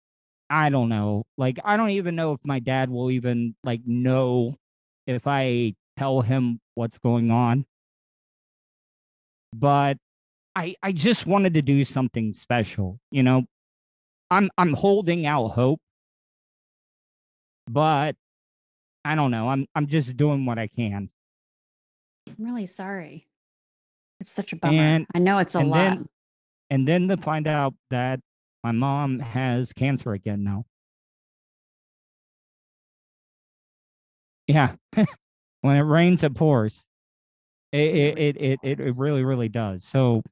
I 0.51 0.71
don't 0.71 0.89
know, 0.89 1.25
like 1.37 1.59
I 1.65 1.77
don't 1.77 1.91
even 1.91 2.17
know 2.17 2.33
if 2.33 2.41
my 2.45 2.59
dad 2.59 2.89
will 2.91 3.11
even 3.11 3.55
like 3.65 3.83
know 3.85 4.57
if 5.07 5.27
I 5.27 5.75
tell 5.97 6.23
him 6.23 6.61
what's 6.75 6.99
going 6.99 7.31
on, 7.31 7.67
but 9.53 9.99
I 10.57 10.75
I 10.83 10.93
just 10.93 11.27
wanted 11.27 11.55
to 11.55 11.63
do 11.63 11.85
something 11.85 12.33
special, 12.35 12.99
you 13.11 13.23
know. 13.23 13.45
I'm 14.31 14.51
I'm 14.59 14.73
holding 14.75 15.27
out 15.27 15.49
hope, 15.49 15.81
but 17.67 18.17
I 19.05 19.15
don't 19.15 19.31
know. 19.31 19.49
I'm 19.49 19.67
I'm 19.75 19.87
just 19.87 20.17
doing 20.17 20.45
what 20.47 20.59
I 20.59 20.67
can. 20.69 21.11
I'm 22.29 22.45
really 22.45 22.67
sorry. 22.67 23.27
It's 24.21 24.33
such 24.33 24.53
a 24.53 24.57
bummer. 24.57 24.77
And- 24.77 25.07
I 25.15 25.19
know 25.19 25.39
it's 25.39 25.55
a 25.55 25.59
and 25.61 25.71
lot. 25.71 25.77
then- 25.77 26.07
And 26.71 26.87
then 26.87 27.09
to 27.09 27.17
find 27.17 27.47
out 27.47 27.75
that 27.91 28.21
my 28.63 28.73
mom 28.73 29.21
has 29.21 29.73
cancer 29.73 30.13
again 30.13 30.45
now. 30.45 30.65
Yeah. 34.47 34.75
when 35.61 35.77
it 35.77 35.83
rains 35.83 36.23
it 36.23 36.35
pours. 36.35 36.83
It 37.73 37.79
it 37.79 38.37
it 38.39 38.59
it, 38.63 38.81
it, 38.81 38.95
really 38.97 39.25
really 39.25 39.49
does. 39.49 39.85
So 39.85 40.23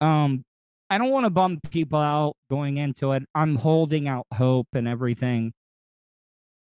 um 0.00 0.44
I 0.90 0.96
don't 0.96 1.10
want 1.10 1.24
to 1.24 1.30
bum 1.30 1.60
people 1.70 1.98
out 1.98 2.34
going 2.50 2.78
into 2.78 3.12
it. 3.12 3.24
I'm 3.34 3.56
holding 3.56 4.08
out 4.08 4.26
hope 4.32 4.68
and 4.74 4.88
everything. 4.88 5.52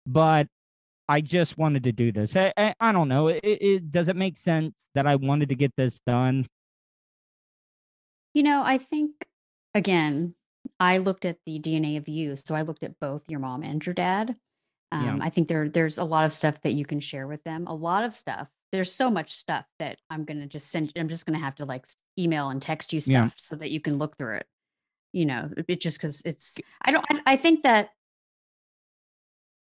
But 0.06 0.48
I 1.08 1.20
just 1.20 1.56
wanted 1.56 1.84
to 1.84 1.92
do 1.92 2.10
this. 2.10 2.34
I, 2.34 2.52
I, 2.56 2.74
I 2.80 2.92
don't 2.92 3.08
know. 3.08 3.28
It, 3.28 3.40
it 3.44 3.90
does 3.90 4.08
it 4.08 4.16
make 4.16 4.36
sense 4.36 4.74
that 4.94 5.06
I 5.06 5.16
wanted 5.16 5.50
to 5.50 5.54
get 5.54 5.72
this 5.76 6.00
done? 6.04 6.46
You 8.34 8.42
know, 8.42 8.62
I 8.64 8.78
think 8.78 9.12
again, 9.74 10.34
I 10.80 10.98
looked 10.98 11.24
at 11.24 11.38
the 11.44 11.58
DNA 11.58 11.96
of 11.96 12.08
you, 12.08 12.36
so 12.36 12.54
I 12.54 12.62
looked 12.62 12.82
at 12.84 12.98
both 13.00 13.22
your 13.28 13.40
mom 13.40 13.62
and 13.62 13.84
your 13.84 13.94
dad. 13.94 14.36
Yeah. 14.92 15.12
Um, 15.14 15.22
I 15.22 15.30
think 15.30 15.48
there 15.48 15.68
there's 15.68 15.98
a 15.98 16.04
lot 16.04 16.24
of 16.24 16.32
stuff 16.32 16.60
that 16.62 16.72
you 16.72 16.86
can 16.86 17.00
share 17.00 17.26
with 17.26 17.42
them. 17.44 17.66
A 17.66 17.74
lot 17.74 18.04
of 18.04 18.14
stuff. 18.14 18.48
There's 18.72 18.94
so 18.94 19.10
much 19.10 19.32
stuff 19.32 19.64
that 19.78 19.98
I'm 20.10 20.24
gonna 20.24 20.46
just 20.46 20.70
send. 20.70 20.92
I'm 20.96 21.08
just 21.08 21.26
gonna 21.26 21.38
have 21.38 21.56
to 21.56 21.64
like 21.64 21.86
email 22.18 22.48
and 22.50 22.60
text 22.62 22.92
you 22.92 23.00
Yeah. 23.04 23.28
stuff 23.28 23.34
so 23.38 23.56
that 23.56 23.70
you 23.70 23.80
can 23.80 23.98
look 23.98 24.16
through 24.16 24.36
it. 24.36 24.46
You 25.12 25.26
know, 25.26 25.50
it- 25.56 25.64
it 25.68 25.80
just 25.80 25.98
because 25.98 26.22
it's. 26.24 26.58
I 26.82 26.90
don't. 26.90 27.04
I, 27.10 27.20
I 27.32 27.36
think 27.36 27.62
that. 27.64 27.90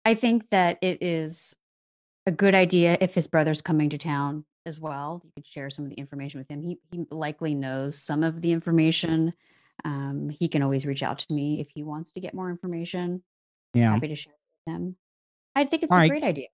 I 0.04 0.14
think 0.14 0.48
that 0.50 0.78
it 0.82 1.02
is 1.02 1.56
a 2.26 2.32
good 2.32 2.54
idea 2.54 2.96
if 3.00 3.14
his 3.14 3.26
brother's 3.26 3.62
coming 3.62 3.90
to 3.90 3.98
town 3.98 4.44
as 4.66 4.78
well. 4.80 5.20
You 5.24 5.30
could 5.36 5.46
share 5.46 5.70
some 5.70 5.84
of 5.84 5.90
the 5.90 5.96
information 5.96 6.38
with 6.40 6.48
him. 6.50 6.62
He 6.62 6.78
he 6.90 7.06
likely 7.10 7.54
knows 7.54 7.98
some 7.98 8.22
of 8.22 8.40
the 8.40 8.52
information. 8.52 9.32
Um, 9.84 10.30
he 10.30 10.48
can 10.48 10.62
always 10.62 10.86
reach 10.86 11.02
out 11.02 11.18
to 11.20 11.26
me 11.30 11.60
if 11.60 11.68
he 11.74 11.82
wants 11.82 12.12
to 12.12 12.20
get 12.20 12.34
more 12.34 12.50
information. 12.50 13.22
Yeah. 13.74 13.92
Happy 13.92 14.08
to 14.08 14.16
share 14.16 14.32
it 14.32 14.70
with 14.70 14.74
him. 14.76 14.96
I 15.54 15.64
think 15.64 15.82
it's 15.82 15.92
All 15.92 15.98
a 15.98 16.02
right. 16.02 16.08
great 16.10 16.22
idea. 16.24 16.48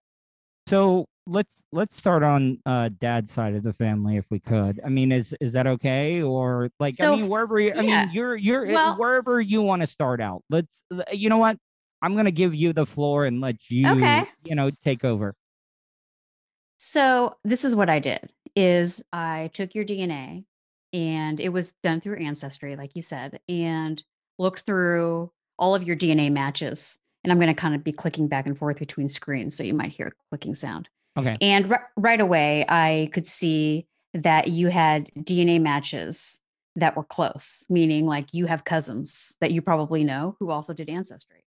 So 0.66 1.06
let's 1.26 1.52
let's 1.72 1.96
start 1.96 2.22
on 2.22 2.58
uh 2.66 2.90
dad's 2.98 3.32
side 3.32 3.54
of 3.54 3.62
the 3.62 3.72
family 3.72 4.16
if 4.16 4.26
we 4.30 4.40
could. 4.40 4.80
I 4.84 4.88
mean, 4.88 5.12
is 5.12 5.34
is 5.40 5.52
that 5.54 5.66
okay? 5.66 6.22
Or 6.22 6.70
like 6.80 6.94
So 6.96 7.12
I 7.12 7.16
mean 7.16 7.28
wherever 7.28 7.58
you, 7.60 7.72
I 7.72 7.80
yeah. 7.82 8.04
mean 8.06 8.14
you're 8.14 8.36
you're 8.36 8.66
uh, 8.70 8.72
Well- 8.74 8.96
wherever 8.96 9.40
you 9.40 9.62
want 9.62 9.82
to 9.82 9.86
start 9.86 10.20
out. 10.20 10.42
Let's 10.50 10.82
you 11.12 11.28
know 11.28 11.38
what? 11.38 11.56
I'm 12.02 12.16
gonna 12.16 12.30
give 12.30 12.54
you 12.54 12.72
the 12.72 12.86
floor 12.86 13.26
and 13.26 13.40
let 13.40 13.56
you 13.70 13.88
Okay. 13.88 14.24
you 14.44 14.54
know 14.54 14.70
take 14.84 15.04
over. 15.04 15.34
So 16.78 17.36
this 17.44 17.64
is 17.64 17.74
what 17.74 17.90
I 17.90 17.98
did 17.98 18.30
is 18.56 19.02
I 19.12 19.50
took 19.52 19.74
your 19.74 19.84
DNA 19.84 20.44
and 20.92 21.40
it 21.40 21.50
was 21.50 21.72
done 21.82 22.00
through 22.00 22.16
ancestry 22.16 22.76
like 22.76 22.96
you 22.96 23.02
said 23.02 23.40
and 23.48 24.02
looked 24.38 24.62
through 24.62 25.30
all 25.58 25.74
of 25.74 25.84
your 25.84 25.96
DNA 25.96 26.30
matches 26.32 26.98
and 27.22 27.30
I'm 27.30 27.38
going 27.38 27.54
to 27.54 27.60
kind 27.60 27.74
of 27.74 27.84
be 27.84 27.92
clicking 27.92 28.28
back 28.28 28.46
and 28.46 28.56
forth 28.56 28.78
between 28.78 29.08
screens 29.08 29.54
so 29.54 29.62
you 29.62 29.74
might 29.74 29.92
hear 29.92 30.08
a 30.08 30.12
clicking 30.30 30.54
sound. 30.54 30.88
Okay. 31.18 31.36
And 31.40 31.70
ri- 31.70 31.76
right 31.96 32.20
away, 32.20 32.64
I 32.68 33.10
could 33.12 33.26
see 33.26 33.86
that 34.14 34.48
you 34.48 34.68
had 34.68 35.10
DNA 35.18 35.60
matches 35.60 36.40
that 36.76 36.96
were 36.96 37.04
close, 37.04 37.66
meaning 37.68 38.06
like 38.06 38.32
you 38.32 38.46
have 38.46 38.64
cousins 38.64 39.36
that 39.40 39.50
you 39.50 39.60
probably 39.60 40.02
know 40.02 40.36
who 40.40 40.50
also 40.50 40.72
did 40.72 40.88
Ancestry, 40.88 41.44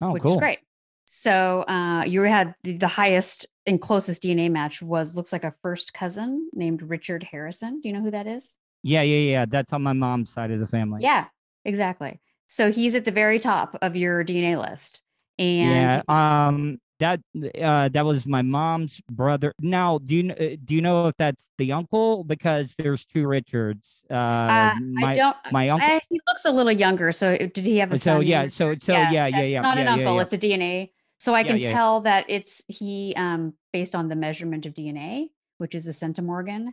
Oh, 0.00 0.12
which 0.12 0.22
cool. 0.22 0.34
is 0.34 0.38
great. 0.38 0.60
So 1.04 1.62
uh, 1.68 2.04
you 2.06 2.22
had 2.22 2.54
the, 2.62 2.78
the 2.78 2.88
highest 2.88 3.46
and 3.66 3.80
closest 3.80 4.22
DNA 4.22 4.50
match 4.50 4.80
was 4.80 5.16
looks 5.16 5.32
like 5.32 5.44
a 5.44 5.54
first 5.62 5.92
cousin 5.92 6.48
named 6.54 6.82
Richard 6.82 7.22
Harrison. 7.22 7.80
Do 7.80 7.88
you 7.88 7.94
know 7.94 8.00
who 8.00 8.12
that 8.12 8.26
is? 8.26 8.56
Yeah, 8.82 9.02
yeah, 9.02 9.30
yeah. 9.30 9.44
That's 9.46 9.72
on 9.72 9.82
my 9.82 9.92
mom's 9.92 10.30
side 10.30 10.50
of 10.50 10.60
the 10.60 10.66
family. 10.66 11.02
Yeah, 11.02 11.26
exactly. 11.64 12.20
So 12.46 12.70
he's 12.72 12.94
at 12.94 13.04
the 13.04 13.12
very 13.12 13.38
top 13.38 13.78
of 13.80 13.96
your 13.96 14.24
DNA 14.24 14.60
list. 14.60 15.02
And 15.38 16.02
yeah. 16.08 16.46
Um. 16.46 16.80
That 17.00 17.20
uh 17.60 17.88
that 17.88 18.04
was 18.04 18.26
my 18.26 18.42
mom's 18.42 19.00
brother. 19.10 19.52
Now, 19.60 19.98
do 19.98 20.14
you 20.14 20.30
uh, 20.30 20.56
do 20.64 20.72
you 20.72 20.80
know 20.80 21.08
if 21.08 21.16
that's 21.16 21.48
the 21.58 21.72
uncle? 21.72 22.22
Because 22.22 22.76
there's 22.78 23.04
two 23.04 23.26
Richards. 23.26 24.04
Uh, 24.08 24.14
uh, 24.14 24.74
my 24.78 25.10
I 25.10 25.14
don't. 25.14 25.36
my 25.50 25.68
uncle. 25.70 25.88
I, 25.88 26.00
he 26.08 26.20
looks 26.28 26.44
a 26.44 26.52
little 26.52 26.70
younger. 26.70 27.10
So 27.10 27.36
did 27.36 27.56
he 27.56 27.78
have 27.78 27.90
a 27.90 27.96
So 27.96 28.18
son? 28.18 28.26
yeah, 28.26 28.46
so 28.46 28.76
so 28.80 28.92
yeah, 28.92 29.10
yeah, 29.10 29.26
yeah, 29.26 29.38
It's 29.38 29.62
not 29.64 29.78
an 29.78 29.86
yeah, 29.86 29.96
yeah, 29.96 30.00
uncle. 30.06 30.20
It's 30.20 30.32
a 30.32 30.38
DNA. 30.38 30.92
So 31.18 31.34
I 31.34 31.42
can 31.42 31.58
tell 31.58 32.02
that 32.02 32.26
it's 32.28 32.62
he 32.68 33.14
um 33.16 33.54
based 33.72 33.96
on 33.96 34.06
the 34.08 34.14
measurement 34.14 34.64
of 34.66 34.74
DNA, 34.74 35.30
which 35.58 35.74
is 35.74 35.88
a 35.88 35.92
centimorgan. 35.92 36.68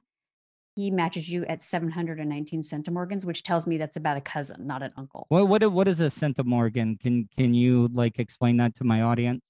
He 0.79 0.91
matches 0.91 1.29
you 1.29 1.45
at 1.47 1.61
719 1.61 2.61
centimorgans, 2.61 3.25
which 3.25 3.43
tells 3.43 3.67
me 3.67 3.77
that's 3.77 3.97
about 3.97 4.15
a 4.15 4.21
cousin, 4.21 4.65
not 4.65 4.81
an 4.81 4.93
uncle. 4.95 5.25
What 5.27 5.49
what 5.49 5.69
what 5.73 5.89
is 5.89 5.99
a 5.99 6.05
centimorgan? 6.05 6.97
Can 7.01 7.27
can 7.35 7.53
you 7.53 7.89
like 7.91 8.17
explain 8.17 8.55
that 8.57 8.77
to 8.77 8.85
my 8.85 9.01
audience? 9.01 9.41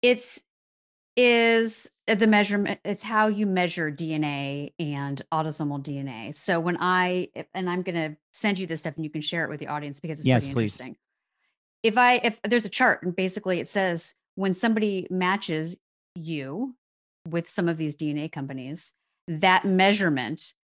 It's 0.00 0.44
is 1.16 1.90
the 2.06 2.28
measurement 2.28 2.78
it's 2.84 3.02
how 3.02 3.26
you 3.26 3.44
measure 3.44 3.90
dna 3.90 4.72
and 4.78 5.20
autosomal 5.32 5.82
dna 5.82 6.34
so 6.36 6.60
when 6.60 6.76
i 6.78 7.26
and 7.54 7.68
i'm 7.68 7.82
going 7.82 7.96
to 7.96 8.16
send 8.32 8.56
you 8.56 8.68
this 8.68 8.82
stuff 8.82 8.94
and 8.94 9.04
you 9.04 9.10
can 9.10 9.20
share 9.20 9.42
it 9.42 9.50
with 9.50 9.58
the 9.58 9.66
audience 9.66 9.98
because 9.98 10.20
it's 10.20 10.28
Yes, 10.28 10.44
pretty 10.44 10.52
please. 10.52 10.76
interesting 10.76 10.96
if 11.82 11.98
i 11.98 12.20
if 12.22 12.40
there's 12.44 12.64
a 12.64 12.68
chart 12.68 13.02
and 13.02 13.16
basically 13.16 13.58
it 13.58 13.66
says 13.66 14.14
when 14.36 14.54
somebody 14.54 15.08
matches 15.10 15.76
you 16.14 16.76
with 17.28 17.48
some 17.48 17.68
of 17.68 17.78
these 17.78 17.96
dna 17.96 18.30
companies 18.30 18.94
that 19.28 19.64
measurement 19.64 20.54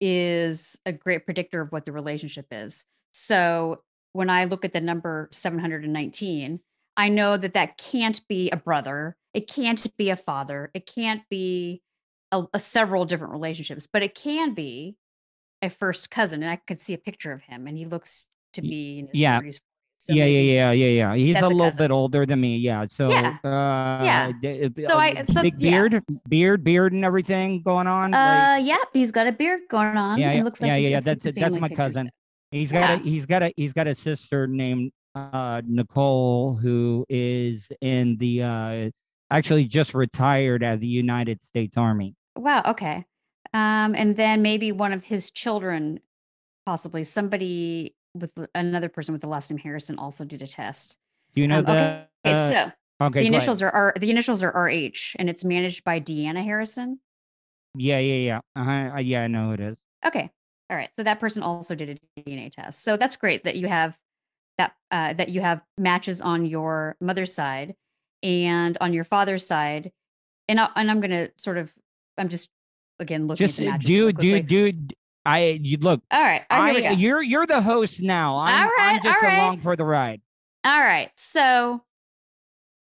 is 0.00 0.80
a 0.86 0.92
great 0.92 1.24
predictor 1.24 1.60
of 1.60 1.72
what 1.72 1.84
the 1.84 1.92
relationship 1.92 2.46
is 2.50 2.84
so 3.12 3.82
when 4.12 4.30
i 4.30 4.44
look 4.44 4.64
at 4.64 4.72
the 4.72 4.80
number 4.80 5.28
719 5.32 6.60
I 6.96 7.08
know 7.08 7.36
that 7.36 7.54
that 7.54 7.78
can't 7.78 8.20
be 8.28 8.50
a 8.50 8.56
brother. 8.56 9.16
It 9.32 9.48
can't 9.48 9.84
be 9.96 10.10
a 10.10 10.16
father. 10.16 10.70
It 10.74 10.86
can't 10.86 11.22
be 11.30 11.82
a, 12.30 12.44
a 12.52 12.60
several 12.60 13.04
different 13.04 13.32
relationships, 13.32 13.86
but 13.86 14.02
it 14.02 14.14
can 14.14 14.54
be 14.54 14.96
a 15.62 15.70
first 15.70 16.10
cousin. 16.10 16.42
And 16.42 16.50
I 16.50 16.56
could 16.56 16.80
see 16.80 16.94
a 16.94 16.98
picture 16.98 17.32
of 17.32 17.42
him, 17.42 17.66
and 17.66 17.78
he 17.78 17.86
looks 17.86 18.28
to 18.54 18.62
be 18.62 18.98
in 18.98 19.06
his 19.06 19.20
yeah. 19.20 19.40
30s. 19.40 19.60
So 20.02 20.14
yeah, 20.14 20.24
maybe- 20.24 20.46
yeah, 20.52 20.72
yeah, 20.72 20.86
yeah, 20.86 21.14
yeah. 21.14 21.14
He's 21.14 21.36
a 21.36 21.40
a 21.40 21.46
little 21.46 21.58
cousin. 21.66 21.84
bit 21.84 21.90
older 21.92 22.26
than 22.26 22.40
me. 22.40 22.56
Yeah. 22.56 22.86
So 22.86 23.08
Yeah, 23.08 23.36
uh 23.44 24.04
yeah. 24.04 24.32
d- 24.40 24.68
d- 24.68 24.86
So 24.86 24.94
uh, 24.96 24.98
I- 24.98 25.22
so, 25.22 25.42
big 25.42 25.60
yeah. 25.60 25.70
beard, 25.70 26.04
beard, 26.28 26.64
beard 26.64 26.92
and 26.92 27.04
everything 27.04 27.62
going 27.62 27.86
on. 27.86 28.10
like, 28.10 28.42
Uh, 28.48 28.56
yep, 28.62 28.80
he's 28.92 29.12
got 29.12 29.26
a 29.28 29.32
beard 29.32 29.60
going 29.70 29.96
on. 29.96 30.18
yeah, 30.18 30.32
yeah, 30.32 30.42
looks 30.42 30.60
like 30.60 30.68
yeah, 30.70 30.76
yeah, 30.76 30.88
yeah. 30.88 31.00
That's. 31.00 31.24
That's 31.24 31.56
my 31.56 31.68
cousin. 31.68 32.10
He's 32.50 32.72
got 32.72 32.90
a 32.90 32.96
he's 33.02 33.26
got 33.26 33.42
a 33.42 33.52
he's 33.56 33.72
got 33.72 33.86
a 33.86 33.94
sister 33.94 34.46
named 34.46 34.90
uh 35.14 35.62
Nicole 35.66 36.54
who 36.54 37.06
is 37.08 37.70
in 37.80 38.16
the 38.16 38.42
uh 38.42 38.90
actually 39.30 39.64
just 39.66 39.94
retired 39.94 40.62
as 40.64 40.80
the 40.80 40.86
United 40.86 41.42
States 41.44 41.76
Army. 41.76 42.14
Wow. 42.36 42.62
Okay. 42.66 43.04
Um, 43.54 43.94
and 43.94 44.16
then 44.16 44.42
maybe 44.42 44.72
one 44.72 44.92
of 44.92 45.04
his 45.04 45.30
children, 45.30 46.00
possibly 46.66 47.04
somebody 47.04 47.94
with 48.14 48.32
another 48.54 48.88
person 48.88 49.12
with 49.12 49.22
the 49.22 49.28
last 49.28 49.50
name 49.50 49.58
Harrison, 49.58 49.98
also 49.98 50.24
did 50.24 50.42
a 50.42 50.46
test. 50.46 50.98
Do 51.34 51.40
you 51.40 51.48
know 51.48 51.58
Um, 51.58 51.64
the 51.64 51.72
Okay, 52.24 52.34
uh, 52.34 52.50
so 52.50 52.72
okay, 53.06 53.20
the 53.20 53.26
initials 53.26 53.62
are 53.62 53.70
R, 53.70 53.94
the 53.98 54.10
initials 54.10 54.42
are 54.42 54.50
RH, 54.50 55.16
and 55.18 55.28
it's 55.28 55.44
managed 55.44 55.84
by 55.84 55.98
Deanna 56.00 56.44
Harrison. 56.44 57.00
Yeah, 57.74 57.98
yeah, 57.98 58.14
yeah. 58.14 58.40
Uh-huh. 58.54 58.96
uh, 58.96 58.98
yeah, 58.98 59.24
I 59.24 59.26
know 59.28 59.46
who 59.46 59.52
it 59.54 59.60
is. 59.60 59.80
Okay, 60.04 60.30
all 60.70 60.76
right. 60.76 60.90
So 60.94 61.02
that 61.02 61.20
person 61.20 61.42
also 61.42 61.74
did 61.74 62.00
a 62.16 62.20
DNA 62.20 62.52
test. 62.52 62.82
So 62.82 62.96
that's 62.96 63.16
great 63.16 63.44
that 63.44 63.56
you 63.56 63.66
have 63.68 63.98
that 64.58 64.74
uh, 64.90 65.14
that 65.14 65.30
you 65.30 65.40
have 65.40 65.62
matches 65.78 66.20
on 66.20 66.44
your 66.46 66.96
mother's 67.00 67.32
side 67.32 67.74
and 68.22 68.76
on 68.80 68.92
your 68.92 69.04
father's 69.04 69.46
side. 69.46 69.90
And 70.48 70.60
I, 70.60 70.68
and 70.76 70.90
I'm 70.90 71.00
gonna 71.00 71.30
sort 71.38 71.56
of 71.56 71.72
I'm 72.18 72.28
just 72.28 72.50
again 72.98 73.26
looking 73.26 73.46
Just 73.46 73.58
at 73.58 73.64
the 73.64 73.70
matches 73.70 73.86
do 73.86 74.12
do 74.12 74.42
do 74.42 74.94
I 75.24 75.60
you 75.62 75.78
look 75.78 76.02
All 76.10 76.20
right, 76.20 76.42
all 76.50 76.60
right, 76.60 76.84
I 76.84 76.90
you're 76.92 77.22
you're 77.22 77.46
the 77.46 77.62
host 77.62 78.02
now. 78.02 78.38
I'm 78.38 78.66
All 78.66 78.72
I'm 78.78 79.02
just 79.02 79.22
all 79.22 79.28
right. 79.28 79.38
along 79.38 79.60
for 79.60 79.76
the 79.76 79.84
ride. 79.84 80.20
All 80.64 80.80
right. 80.80 81.10
So 81.16 81.82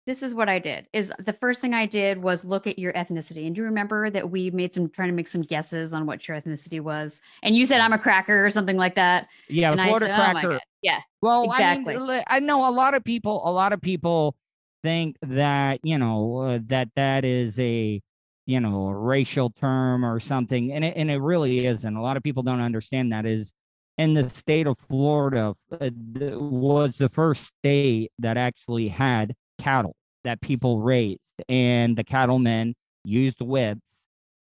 this 0.06 0.22
is 0.22 0.34
what 0.34 0.48
I 0.48 0.58
did. 0.58 0.88
Is 0.92 1.12
the 1.20 1.32
first 1.32 1.60
thing 1.60 1.74
I 1.74 1.86
did 1.86 2.18
was 2.20 2.44
look 2.44 2.66
at 2.66 2.78
your 2.78 2.92
ethnicity. 2.94 3.46
And 3.46 3.54
do 3.54 3.60
you 3.60 3.64
remember 3.64 4.10
that 4.10 4.28
we 4.28 4.50
made 4.50 4.74
some 4.74 4.88
trying 4.88 5.08
to 5.08 5.14
make 5.14 5.28
some 5.28 5.42
guesses 5.42 5.92
on 5.92 6.06
what 6.06 6.26
your 6.26 6.40
ethnicity 6.40 6.80
was? 6.80 7.20
And 7.42 7.54
you 7.54 7.64
said 7.66 7.80
I'm 7.80 7.92
a 7.92 7.98
cracker 7.98 8.44
or 8.44 8.50
something 8.50 8.76
like 8.76 8.96
that. 8.96 9.28
Yeah, 9.48 9.70
and 9.70 9.80
Florida 9.80 10.06
said, 10.06 10.12
oh 10.12 10.30
cracker. 10.32 10.48
god. 10.50 10.60
Yeah. 10.82 11.00
Well, 11.20 11.44
Exactly. 11.44 11.94
I 11.94 11.98
mean, 11.98 12.22
I 12.26 12.40
know 12.40 12.68
a 12.68 12.72
lot 12.72 12.94
of 12.94 13.04
people. 13.04 13.48
A 13.48 13.52
lot 13.52 13.72
of 13.72 13.80
people 13.80 14.34
think 14.82 15.16
that 15.22 15.78
you 15.84 15.96
know 15.98 16.38
uh, 16.38 16.58
that 16.66 16.88
that 16.96 17.24
is 17.24 17.58
a 17.60 18.00
you 18.46 18.60
know 18.60 18.88
a 18.88 18.94
racial 18.94 19.50
term 19.50 20.04
or 20.04 20.20
something, 20.20 20.72
and 20.72 20.84
it 20.84 20.94
and 20.96 21.10
it 21.10 21.18
really 21.20 21.66
isn't. 21.66 21.96
A 21.96 22.02
lot 22.02 22.16
of 22.16 22.22
people 22.22 22.42
don't 22.42 22.60
understand 22.60 23.12
that 23.12 23.26
is 23.26 23.52
in 23.98 24.14
the 24.14 24.28
state 24.30 24.66
of 24.66 24.78
Florida 24.88 25.54
uh, 25.70 25.90
was 26.38 26.96
the 26.96 27.08
first 27.08 27.44
state 27.44 28.10
that 28.18 28.36
actually 28.36 28.88
had 28.88 29.34
cattle 29.58 29.96
that 30.24 30.40
people 30.40 30.80
raised, 30.80 31.20
and 31.48 31.96
the 31.96 32.04
cattlemen 32.04 32.74
used 33.04 33.40
whips 33.40 33.80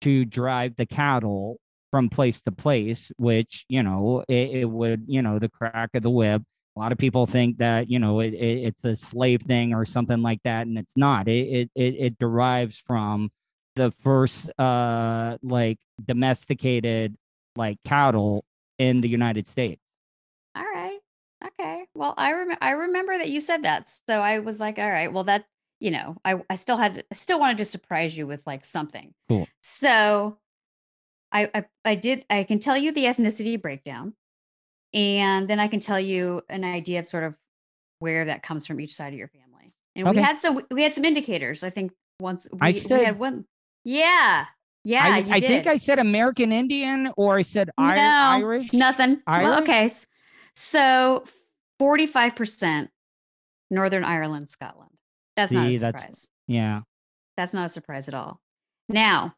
to 0.00 0.24
drive 0.24 0.76
the 0.76 0.86
cattle 0.86 1.58
from 1.90 2.08
place 2.08 2.40
to 2.42 2.52
place, 2.52 3.10
which, 3.16 3.64
you 3.68 3.82
know, 3.82 4.24
it, 4.28 4.50
it 4.50 4.64
would, 4.70 5.04
you 5.06 5.22
know, 5.22 5.38
the 5.38 5.48
crack 5.48 5.90
of 5.94 6.02
the 6.02 6.10
whip. 6.10 6.42
A 6.76 6.78
lot 6.78 6.92
of 6.92 6.98
people 6.98 7.26
think 7.26 7.58
that, 7.58 7.88
you 7.88 7.98
know, 7.98 8.20
it, 8.20 8.34
it, 8.34 8.66
it's 8.66 8.84
a 8.84 8.94
slave 8.94 9.42
thing 9.42 9.72
or 9.72 9.84
something 9.86 10.20
like 10.20 10.40
that. 10.44 10.66
And 10.66 10.78
it's 10.78 10.92
not. 10.94 11.26
It, 11.26 11.70
it, 11.74 11.94
it 11.98 12.18
derives 12.18 12.78
from 12.78 13.30
the 13.76 13.92
first, 14.02 14.50
uh, 14.58 15.38
like 15.42 15.78
domesticated, 16.04 17.14
like 17.54 17.78
cattle 17.84 18.44
in 18.78 19.00
the 19.00 19.08
United 19.08 19.46
States. 19.46 19.80
All 20.56 20.64
right. 20.64 20.98
Okay. 21.44 21.84
Well, 21.94 22.14
I 22.16 22.30
remember 22.30 22.58
I 22.62 22.70
remember 22.70 23.18
that 23.18 23.28
you 23.28 23.40
said 23.40 23.64
that. 23.64 23.88
So 23.88 24.20
I 24.20 24.40
was 24.40 24.58
like, 24.58 24.78
all 24.78 24.90
right, 24.90 25.12
well 25.12 25.24
that, 25.24 25.44
you 25.80 25.90
know, 25.90 26.16
I 26.24 26.42
I 26.50 26.56
still 26.56 26.76
had 26.78 27.04
I 27.10 27.14
still 27.14 27.38
wanted 27.38 27.58
to 27.58 27.64
surprise 27.64 28.16
you 28.16 28.26
with 28.26 28.42
like 28.46 28.64
something. 28.64 29.12
Cool. 29.28 29.46
So 29.62 30.38
I 31.30 31.50
I, 31.54 31.64
I 31.84 31.94
did 31.94 32.24
I 32.30 32.44
can 32.44 32.58
tell 32.58 32.76
you 32.76 32.90
the 32.92 33.04
ethnicity 33.04 33.60
breakdown. 33.60 34.14
And 34.94 35.48
then 35.48 35.60
I 35.60 35.68
can 35.68 35.80
tell 35.80 36.00
you 36.00 36.42
an 36.48 36.64
idea 36.64 37.00
of 37.00 37.06
sort 37.06 37.24
of 37.24 37.34
where 37.98 38.24
that 38.24 38.42
comes 38.42 38.66
from 38.66 38.80
each 38.80 38.94
side 38.94 39.12
of 39.12 39.18
your 39.18 39.28
family. 39.28 39.74
And 39.94 40.08
Okay. 40.08 40.18
we 40.18 40.22
had 40.22 40.38
some 40.38 40.62
we 40.70 40.82
had 40.82 40.94
some 40.94 41.04
indicators. 41.04 41.62
I 41.62 41.70
think 41.70 41.92
once 42.18 42.48
we, 42.50 42.58
I 42.60 42.80
we 42.90 43.04
had 43.04 43.18
one. 43.18 43.44
Yeah. 43.86 44.46
Yeah. 44.84 45.04
I, 45.04 45.18
I 45.30 45.40
think 45.40 45.66
I 45.68 45.76
said 45.78 45.98
American 46.00 46.52
Indian 46.52 47.12
or 47.16 47.36
I 47.38 47.42
said 47.42 47.70
I- 47.78 47.94
No, 47.94 48.46
Irish. 48.46 48.72
Nothing. 48.72 49.20
Well, 49.26 49.54
Irish? 49.54 49.60
okay. 49.60 49.88
So 50.56 51.24
45% 51.80 52.88
Northern 53.70 54.02
Ireland, 54.04 54.50
Scotland. 54.50 54.90
That's 55.36 55.52
not 55.52 55.68
See, 55.68 55.76
a 55.76 55.78
that's- 55.78 56.00
surprise. 56.02 56.28
Yeah. 56.48 56.80
That's 57.36 57.54
not 57.54 57.66
a 57.66 57.68
surprise 57.68 58.08
at 58.08 58.14
all. 58.14 58.40
Now, 58.88 59.34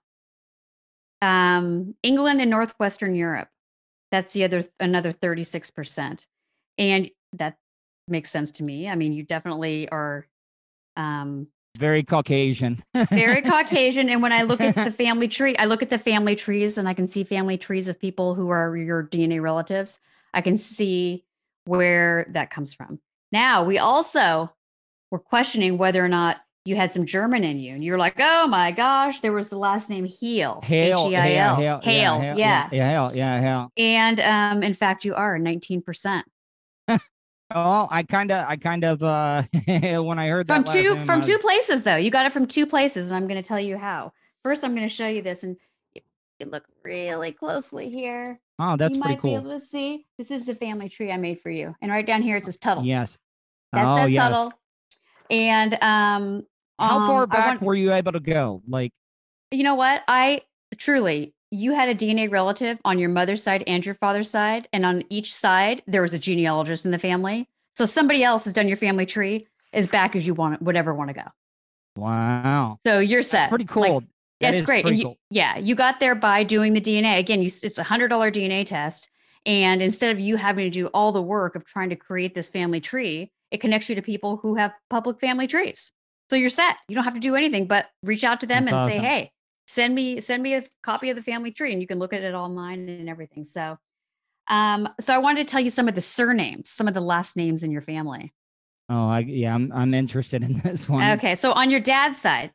um, 1.21 1.95
England 2.02 2.40
and 2.40 2.50
Northwestern 2.50 3.14
Europe. 3.14 3.49
That's 4.11 4.33
the 4.33 4.45
other 4.45 4.64
another 4.81 5.12
36%. 5.12 6.25
And 6.78 7.11
that 7.35 7.57
makes 8.07 8.31
sense 8.31 8.52
to 8.52 8.62
me. 8.64 8.88
I 8.88 8.95
mean, 8.95 9.12
you 9.12 9.23
definitely 9.25 9.88
are 9.90 10.26
um 10.97 11.49
Very 11.76 12.02
Caucasian. 12.02 12.82
very 13.10 13.42
Caucasian. 13.42 14.08
And 14.08 14.22
when 14.22 14.32
I 14.32 14.42
look 14.42 14.60
at 14.60 14.75
the 14.75 14.90
family 14.90 15.28
tree, 15.28 15.56
I 15.56 15.66
look 15.66 15.82
at 15.82 15.90
the 15.90 15.98
family 15.98 16.34
trees 16.34 16.78
and 16.78 16.88
I 16.88 16.94
can 16.94 17.06
see 17.06 17.25
family 17.25 17.58
trees 17.58 17.88
of 17.88 18.00
people 18.00 18.34
who 18.34 18.48
are 18.50 18.76
your 18.76 19.04
DNA 19.04 19.40
relatives. 19.40 19.98
I 20.34 20.40
can 20.40 20.58
see 20.58 21.25
where 21.64 22.26
that 22.30 22.50
comes 22.50 22.75
from. 22.75 22.98
Now, 23.30 23.64
we 23.64 23.78
also 23.78 24.50
were 25.10 25.18
questioning 25.18 25.78
whether 25.78 26.04
or 26.04 26.08
not 26.08 26.38
you 26.64 26.76
had 26.76 26.92
some 26.92 27.06
German 27.06 27.44
in 27.44 27.58
you. 27.58 27.75
And 27.75 27.82
you're 27.82 27.98
like, 27.98 28.16
oh 28.18 28.46
my 28.46 28.72
gosh, 28.72 29.20
there 29.20 29.32
was 29.32 29.48
the 29.48 29.58
last 29.58 29.90
name 29.90 30.04
Heal. 30.04 30.60
Hail, 30.62 31.06
H-E-I-L. 31.06 31.56
hail, 31.56 31.80
Hale, 31.80 32.22
yeah, 32.22 32.34
yeah. 32.37 32.68
yeah, 32.70 32.90
hail, 32.90 33.10
yeah, 33.14 33.40
hail. 33.40 33.72
And 33.76 34.20
um, 34.20 34.62
in 34.62 34.75
fact, 34.75 35.04
you 35.04 35.14
are 35.14 35.38
19%. 35.38 36.22
Oh, 37.55 37.88
I 37.90 38.02
kind 38.02 38.31
of, 38.31 38.47
I 38.47 38.57
kind 38.57 38.85
of, 38.85 39.02
uh, 39.02 39.43
when 40.02 40.19
I 40.19 40.28
heard 40.28 40.47
from 40.47 40.64
that 40.64 40.73
two 40.73 40.97
name, 40.97 41.07
from 41.07 41.21
I 41.21 41.23
two 41.23 41.38
places 41.38 41.83
though. 41.83 41.97
You 41.97 42.11
got 42.11 42.26
it 42.26 42.33
from 42.33 42.47
two 42.47 42.67
places, 42.67 43.11
and 43.11 43.17
I'm 43.17 43.26
going 43.26 43.43
to 43.43 43.47
tell 43.47 43.61
you 43.61 43.78
how. 43.78 44.12
First, 44.43 44.64
I'm 44.64 44.75
going 44.75 44.87
to 44.87 44.95
show 44.95 45.09
you 45.09 45.23
this, 45.23 45.45
and 45.45 45.57
you 45.95 46.02
can 46.38 46.50
look 46.50 46.64
really 46.85 47.33
closely 47.33 47.88
here. 47.88 48.38
Oh, 48.59 48.76
that's 48.76 48.95
you 48.95 49.00
pretty 49.00 49.14
might 49.14 49.23
be 49.23 49.28
cool. 49.31 49.38
able 49.38 49.50
to 49.50 49.61
see. 49.61 50.05
This 50.19 50.31
is 50.31 50.45
the 50.45 50.55
family 50.55 50.88
tree 50.88 51.11
I 51.11 51.17
made 51.17 51.40
for 51.40 51.50
you, 51.50 51.75
and 51.81 51.90
right 51.90 52.07
down 52.07 52.23
here 52.23 52.37
it 52.37 52.45
says 52.45 52.59
Tuttle. 52.59 52.85
Yes. 52.85 53.17
that 53.73 53.87
oh, 53.87 53.97
says 53.97 54.11
yes. 54.11 54.28
Tuttle. 54.28 54.52
And 55.31 55.75
um, 55.83 56.43
How 56.78 57.07
far 57.07 57.23
um, 57.23 57.31
I 57.31 57.35
back 57.35 57.47
want- 57.47 57.62
were 57.62 57.75
you 57.75 57.93
able 57.93 58.12
to 58.12 58.21
go? 58.21 58.62
Like, 58.69 58.93
you 59.50 59.62
know 59.62 59.75
what? 59.75 60.02
I 60.07 60.43
truly, 60.76 61.35
you 61.50 61.73
had 61.73 61.88
a 61.88 61.95
DNA 61.95 62.31
relative 62.31 62.78
on 62.85 62.99
your 62.99 63.09
mother's 63.09 63.43
side 63.43 63.64
and 63.67 63.85
your 63.85 63.95
father's 63.97 64.31
side, 64.31 64.69
and 64.73 64.85
on 64.85 65.02
each 65.09 65.35
side 65.35 65.83
there 65.87 66.02
was 66.02 66.14
a 66.14 66.19
genealogist 66.19 66.85
in 66.85 66.90
the 66.90 66.99
family. 66.99 67.49
So 67.75 67.85
somebody 67.85 68.23
else 68.25 68.45
has 68.45 68.55
done 68.55 68.69
your 68.69 68.76
family 68.76 69.07
tree 69.07 69.47
as 69.73 69.87
back 69.87 70.17
as 70.17 70.26
you 70.26 70.35
want, 70.35 70.61
would 70.62 70.76
ever 70.76 70.95
want 70.95 71.09
to 71.09 71.14
go. 71.14 71.23
wow, 71.97 72.78
So 72.87 72.99
you're 72.99 73.21
that's 73.21 73.28
set. 73.31 73.49
pretty 73.49 73.64
Like, 73.64 73.71
cool. 73.90 74.00
That 74.40 74.52
That's 74.52 74.61
great. 74.62 74.87
And 74.87 74.97
you, 74.97 75.05
cool. 75.05 75.19
yeah, 75.31 75.59
you 75.59 75.75
got 75.75 75.99
there 75.99 76.14
by 76.14 76.45
doing 76.45 76.73
the 76.73 76.81
DNA. 76.81 77.19
Again, 77.19 77.43
you, 77.43 77.50
it's 77.62 77.78
a 77.78 77.83
hundred 77.83 78.09
dollar 78.09 78.31
DNA 78.31 78.64
test, 78.64 79.09
and 79.45 79.83
instead 79.83 80.11
of 80.12 80.21
you 80.21 80.37
having 80.37 80.64
to 80.64 80.71
do 80.71 80.87
all 80.88 81.11
the 81.11 81.21
work 81.23 81.57
of 81.57 81.64
trying 81.64 81.88
to 81.90 81.97
create 81.97 82.37
this 82.37 82.49
family 82.49 82.81
tree, 82.81 83.33
it 83.50 83.61
connects 83.61 83.88
you 83.88 83.97
to 83.97 84.02
people 84.02 84.37
who 84.37 84.55
have 84.55 84.73
public 84.90 85.19
family 85.21 85.49
trees. 85.49 85.90
So 86.31 86.37
you're 86.37 86.50
set. 86.50 86.76
You 86.88 86.95
don't 86.95 87.02
have 87.05 87.14
to 87.14 87.21
do 87.21 87.35
anything 87.35 87.67
but 87.67 87.87
reach 88.05 88.23
out 88.23 88.40
to 88.43 88.47
them 88.47 88.67
That's 88.67 88.75
and 88.85 88.93
say, 88.93 88.99
"Hey, 88.99 89.33
send 89.68 89.94
me 89.94 90.20
send 90.20 90.42
me 90.42 90.54
a 90.54 90.64
copy 90.82 91.10
of 91.10 91.16
the 91.16 91.22
family 91.22 91.52
tree," 91.52 91.72
and 91.72 91.80
you 91.80 91.87
can 91.87 92.00
look 92.00 92.12
at 92.12 92.22
it 92.22 92.34
online 92.34 92.88
and 92.88 93.08
everything. 93.08 93.44
So, 93.44 93.78
um, 94.48 94.88
so 94.98 95.14
I 95.14 95.18
wanted 95.18 95.46
to 95.46 95.52
tell 95.52 95.60
you 95.60 95.70
some 95.70 95.87
of 95.87 95.94
the 95.94 96.00
surnames, 96.00 96.70
some 96.70 96.88
of 96.88 96.94
the 96.94 97.00
last 97.00 97.37
names 97.37 97.62
in 97.62 97.70
your 97.70 97.82
family. 97.82 98.32
Oh, 98.88 99.08
I, 99.08 99.18
yeah, 99.20 99.54
I'm, 99.54 99.70
I'm 99.72 99.94
interested 99.94 100.42
in 100.42 100.58
this 100.64 100.88
one. 100.88 101.18
Okay, 101.18 101.34
so 101.34 101.52
on 101.52 101.70
your 101.70 101.80
dad's 101.80 102.18
side, 102.18 102.50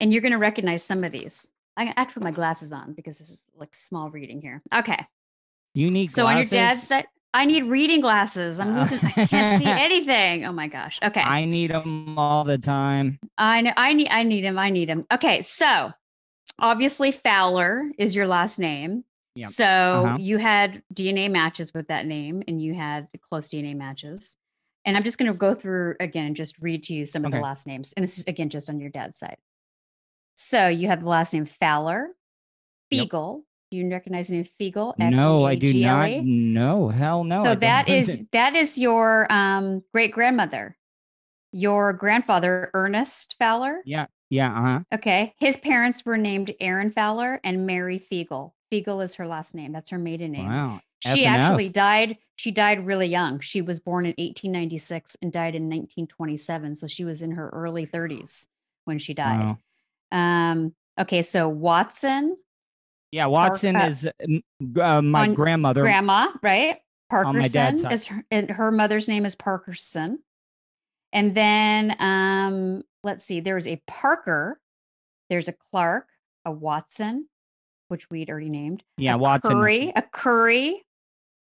and 0.00 0.12
you're 0.12 0.22
going 0.22 0.32
to 0.32 0.38
recognize 0.38 0.82
some 0.82 1.04
of 1.04 1.12
these. 1.12 1.50
I 1.76 1.94
have 1.96 2.08
to 2.08 2.14
put 2.14 2.22
my 2.22 2.32
glasses 2.32 2.72
on 2.72 2.92
because 2.92 3.18
this 3.18 3.30
is 3.30 3.42
like 3.56 3.72
small 3.72 4.10
reading 4.10 4.42
here. 4.42 4.60
Okay, 4.74 5.06
You 5.72 5.90
need 5.90 6.10
so 6.10 6.26
on 6.26 6.36
your 6.36 6.44
dad's 6.44 6.82
side, 6.82 7.06
I 7.34 7.46
need 7.46 7.64
reading 7.64 8.00
glasses. 8.02 8.60
I'm 8.60 8.76
losing. 8.78 8.98
I 9.02 9.26
can't 9.26 9.62
see 9.62 9.68
Uh, 9.68 9.76
anything. 9.78 10.44
Oh 10.44 10.52
my 10.52 10.68
gosh. 10.68 10.98
Okay, 11.02 11.20
I, 11.20 11.44
need 11.46 11.70
them 11.70 12.18
all 12.18 12.44
the 12.44 12.58
time. 12.58 13.18
I 13.38 13.62
know. 13.62 13.72
I 13.76 13.94
need. 13.94 14.08
I 14.08 14.22
need 14.22 14.44
him. 14.44 14.58
I 14.58 14.68
need 14.70 14.88
them. 14.88 15.06
Okay, 15.10 15.40
so 15.42 15.90
obviously 16.58 17.10
Fowler 17.10 17.90
is 17.98 18.14
your 18.14 18.26
last 18.26 18.58
name. 18.58 19.04
Yep. 19.36 19.48
So 19.50 19.64
Uh-huh. 19.64 20.16
you 20.20 20.36
had 20.36 20.82
DNA 20.92 21.30
matches 21.30 21.72
with 21.72 21.88
that 21.88 22.04
name, 22.06 22.42
and 22.48 22.60
you 22.60 22.74
had 22.74 23.08
close 23.30 23.48
DNA 23.48 23.74
matches. 23.74 24.36
And 24.84 24.96
I'm 24.96 25.04
just 25.04 25.16
going 25.16 25.30
to 25.32 25.38
go 25.38 25.54
through 25.54 25.94
again 26.00 26.26
and 26.26 26.36
just 26.36 26.58
read 26.60 26.82
to 26.84 26.92
you 26.92 27.06
some 27.06 27.24
of 27.24 27.30
the 27.30 27.38
last 27.40 27.66
names. 27.68 27.94
And 27.96 28.02
this 28.02 28.18
is 28.18 28.24
again 28.26 28.48
just 28.50 28.68
on 28.68 28.78
your 28.80 28.90
dad's 28.90 29.16
side. 29.18 29.36
So 30.34 30.66
you 30.68 30.88
have 30.88 31.00
the 31.02 31.08
last 31.08 31.32
name 31.32 31.44
Fowler, 31.46 32.08
Yep. 32.90 33.08
Do 33.72 33.78
you 33.78 33.88
recognize 33.88 34.28
the 34.28 34.34
name 34.34 34.44
Fiegel? 34.60 34.92
No, 34.98 35.46
I 35.46 35.54
do 35.54 35.72
not. 35.72 36.10
No, 36.24 36.90
hell 36.90 37.24
no. 37.24 37.42
So 37.42 37.54
that 37.54 37.88
is 37.88 38.26
that 38.32 38.54
is 38.54 38.76
your 38.76 39.26
um, 39.32 39.82
great 39.94 40.12
grandmother, 40.12 40.76
your 41.52 41.94
grandfather 41.94 42.70
Ernest 42.74 43.34
Fowler. 43.38 43.80
yeah, 43.86 44.08
yeah, 44.28 44.52
uh 44.52 44.60
huh. 44.60 44.80
Okay, 44.96 45.32
his 45.40 45.56
parents 45.56 46.04
were 46.04 46.18
named 46.18 46.54
Aaron 46.60 46.90
Fowler 46.90 47.40
and 47.44 47.66
Mary 47.66 47.98
Fiegel. 47.98 48.52
Fiegel 48.70 49.02
is 49.02 49.14
her 49.14 49.26
last 49.26 49.54
name. 49.54 49.72
That's 49.72 49.88
her 49.88 49.98
maiden 49.98 50.32
name. 50.32 50.48
Wow. 50.48 50.80
She 51.00 51.24
actually 51.24 51.70
died. 51.70 52.18
She 52.36 52.50
died 52.50 52.86
really 52.86 53.06
young. 53.06 53.40
She 53.40 53.62
was 53.62 53.80
born 53.80 54.04
in 54.04 54.10
1896 54.18 55.16
and 55.22 55.32
died 55.32 55.54
in 55.54 55.62
1927. 55.62 56.76
So 56.76 56.86
she 56.86 57.04
was 57.04 57.22
in 57.22 57.32
her 57.32 57.48
early 57.48 57.86
30s 57.86 58.48
when 58.84 58.98
she 58.98 59.14
died. 59.14 59.40
Wow. 59.40 59.58
Um, 60.12 60.74
okay, 61.00 61.22
so 61.22 61.48
Watson, 61.48 62.36
Yeah, 63.12 63.26
Watson 63.26 63.76
uh, 63.76 63.84
is 63.86 64.08
mm, 64.26 64.42
uh, 64.78 65.02
my 65.02 65.28
grandmother. 65.28 65.82
grandma, 65.82 66.32
right? 66.42 66.78
On 67.12 67.36
my 67.36 67.46
dad's 67.48 67.84
Parkerson 67.84 67.92
is 67.92 68.06
her, 68.06 68.24
and 68.30 68.50
her 68.50 68.72
mother's 68.72 69.06
name 69.06 69.26
is 69.26 69.36
Parkerson. 69.36 70.16
And 71.12 71.34
then 71.34 71.94
um, 71.98 72.82
let's 73.04 73.22
see, 73.22 73.40
there's 73.40 73.66
a 73.66 73.80
Parker, 73.86 74.58
there's 75.28 75.48
a 75.48 75.52
Clark, 75.52 76.08
a 76.46 76.50
Watson, 76.50 77.28
which 77.88 78.08
we'd 78.08 78.30
already 78.30 78.48
named. 78.48 78.82
yeah, 78.96 79.14
a 79.14 79.18
Watson. 79.18 79.50
Curry, 79.52 79.92
a 79.94 80.00
Curry, 80.00 80.82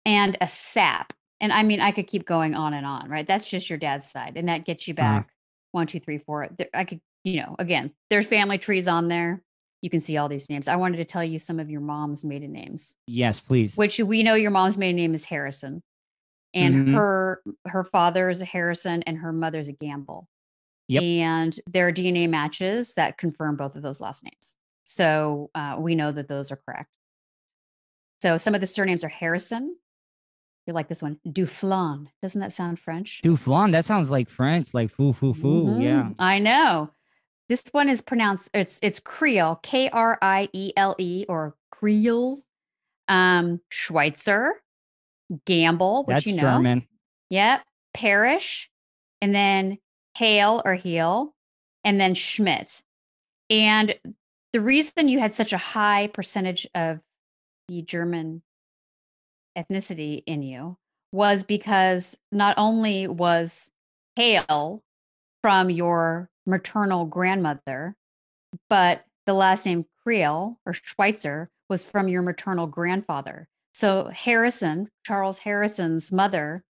and 0.06 0.38
a 0.40 0.48
Sap. 0.48 1.12
And 1.38 1.52
I 1.52 1.64
mean, 1.64 1.80
I 1.80 1.92
could 1.92 2.06
keep 2.06 2.24
going 2.24 2.54
on 2.54 2.72
and 2.72 2.86
on, 2.86 3.10
right? 3.10 3.26
That's 3.26 3.46
just 3.46 3.68
your 3.68 3.78
dad's 3.78 4.10
side, 4.10 4.38
and 4.38 4.48
that 4.48 4.64
gets 4.64 4.88
you 4.88 4.94
Uh-huh. 4.96 5.18
back 5.18 5.28
one, 5.72 5.86
two, 5.86 6.00
three, 6.00 6.16
four. 6.18 6.48
I 6.72 6.84
could, 6.84 7.02
you 7.24 7.42
know, 7.42 7.56
again, 7.58 7.92
there's 8.08 8.26
family 8.26 8.56
trees 8.56 8.88
on 8.88 9.08
there. 9.08 9.42
You 9.82 9.90
can 9.90 10.00
see 10.00 10.16
all 10.16 10.28
these 10.28 10.48
names. 10.48 10.68
I 10.68 10.76
wanted 10.76 10.98
to 10.98 11.04
tell 11.04 11.24
you 11.24 11.38
some 11.40 11.58
of 11.60 11.68
your 11.68 11.80
mom's 11.80 12.24
maiden 12.24 12.52
names, 12.52 12.96
Yes, 13.08 13.40
please. 13.40 13.76
which 13.76 13.98
we 13.98 14.22
know 14.22 14.34
your 14.34 14.52
mom's 14.52 14.78
maiden 14.78 14.96
name 14.96 15.12
is 15.14 15.24
Harrison, 15.24 15.82
and 16.54 16.74
Mhm. 16.88 16.94
her 16.94 17.42
her 17.66 17.82
father 17.84 18.30
is 18.30 18.40
a 18.40 18.44
Harrison, 18.44 19.02
and 19.02 19.18
her 19.18 19.32
mother's 19.32 19.66
a 19.68 19.72
Gamble. 19.72 20.28
Yep. 20.88 21.02
And 21.02 21.60
there 21.66 21.88
are 21.88 21.92
DNA 21.92 22.28
matches 22.28 22.94
that 22.94 23.18
confirm 23.18 23.56
both 23.56 23.74
of 23.76 23.82
those 23.82 24.00
last 24.00 24.22
names. 24.24 24.56
So 24.84 25.50
uh, 25.54 25.76
we 25.78 25.94
know 25.96 26.12
that 26.12 26.28
those 26.28 26.52
are 26.52 26.56
correct. 26.64 26.90
So 28.20 28.36
some 28.36 28.54
of 28.54 28.60
the 28.60 28.66
surnames 28.68 29.02
are 29.02 29.08
Harrison. 29.08 29.76
You 30.66 30.74
like 30.74 30.86
this 30.88 31.02
one, 31.02 31.18
Duflon. 31.26 32.06
Doesn't 32.20 32.40
that 32.40 32.52
sound 32.52 32.78
French? 32.78 33.20
Duflon, 33.24 33.72
that 33.72 33.84
sounds 33.84 34.10
like 34.10 34.28
French, 34.30 34.72
like 34.74 34.90
foo 34.92 35.12
foo 35.12 35.34
foo. 35.34 35.76
Yeah. 35.80 36.04
Mhm, 36.10 36.14
I 36.20 36.38
know. 36.38 36.90
This 37.48 37.64
one 37.72 37.88
is 37.88 38.00
pronounced 38.00 38.50
it's 38.54 38.78
it's 38.82 39.00
Creole, 39.00 39.56
K 39.62 39.90
R 39.90 40.18
I 40.22 40.48
E 40.52 40.72
L 40.76 40.94
E 40.98 41.24
or 41.28 41.54
Creole. 41.70 42.42
Um 43.08 43.60
Schweitzer, 43.68 44.62
Gamble, 45.44 46.04
which 46.04 46.16
That's 46.16 46.26
you 46.26 46.34
know. 46.34 46.42
German. 46.42 46.86
Yep. 47.30 47.62
Parish, 47.94 48.70
and 49.20 49.34
then 49.34 49.78
Hale 50.16 50.62
or 50.64 50.74
Heel, 50.74 51.34
and 51.84 52.00
then 52.00 52.14
Schmidt. 52.14 52.82
And 53.50 53.94
the 54.52 54.60
reason 54.60 55.08
you 55.08 55.18
had 55.18 55.34
such 55.34 55.52
a 55.52 55.58
high 55.58 56.08
percentage 56.08 56.66
of 56.74 57.00
the 57.68 57.82
German 57.82 58.42
ethnicity 59.56 60.22
in 60.26 60.42
you 60.42 60.76
was 61.12 61.44
because 61.44 62.18
not 62.30 62.54
only 62.56 63.08
was 63.08 63.70
Hale 64.16 64.82
from 65.42 65.70
your 65.70 66.30
maternal 66.46 67.04
grandmother, 67.06 67.94
but 68.68 69.04
the 69.26 69.34
last 69.34 69.64
name 69.66 69.86
Creel 70.02 70.58
or 70.66 70.72
Schweitzer 70.72 71.50
was 71.68 71.84
from 71.84 72.08
your 72.08 72.22
maternal 72.22 72.66
grandfather. 72.66 73.48
So 73.74 74.10
Harrison, 74.12 74.90
Charles 75.04 75.38
Harrison's 75.38 76.12
mother, 76.12 76.62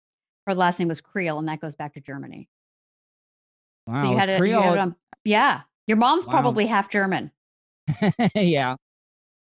her 0.45 0.53
last 0.53 0.79
name 0.79 0.87
was 0.87 1.01
Creel, 1.01 1.39
and 1.39 1.47
that 1.47 1.59
goes 1.61 1.75
back 1.75 1.93
to 1.93 2.01
Germany. 2.01 2.47
Wow. 3.87 4.03
so 4.03 4.11
you 4.11 4.17
had 4.17 4.29
it, 4.29 4.45
you 4.45 4.53
had 4.53 4.77
on, 4.77 4.95
yeah. 5.23 5.61
Your 5.87 5.97
mom's 5.97 6.27
Wow. 6.27 6.31
probably 6.33 6.67
half 6.67 6.89
German. 6.89 7.31
yeah. 8.35 8.75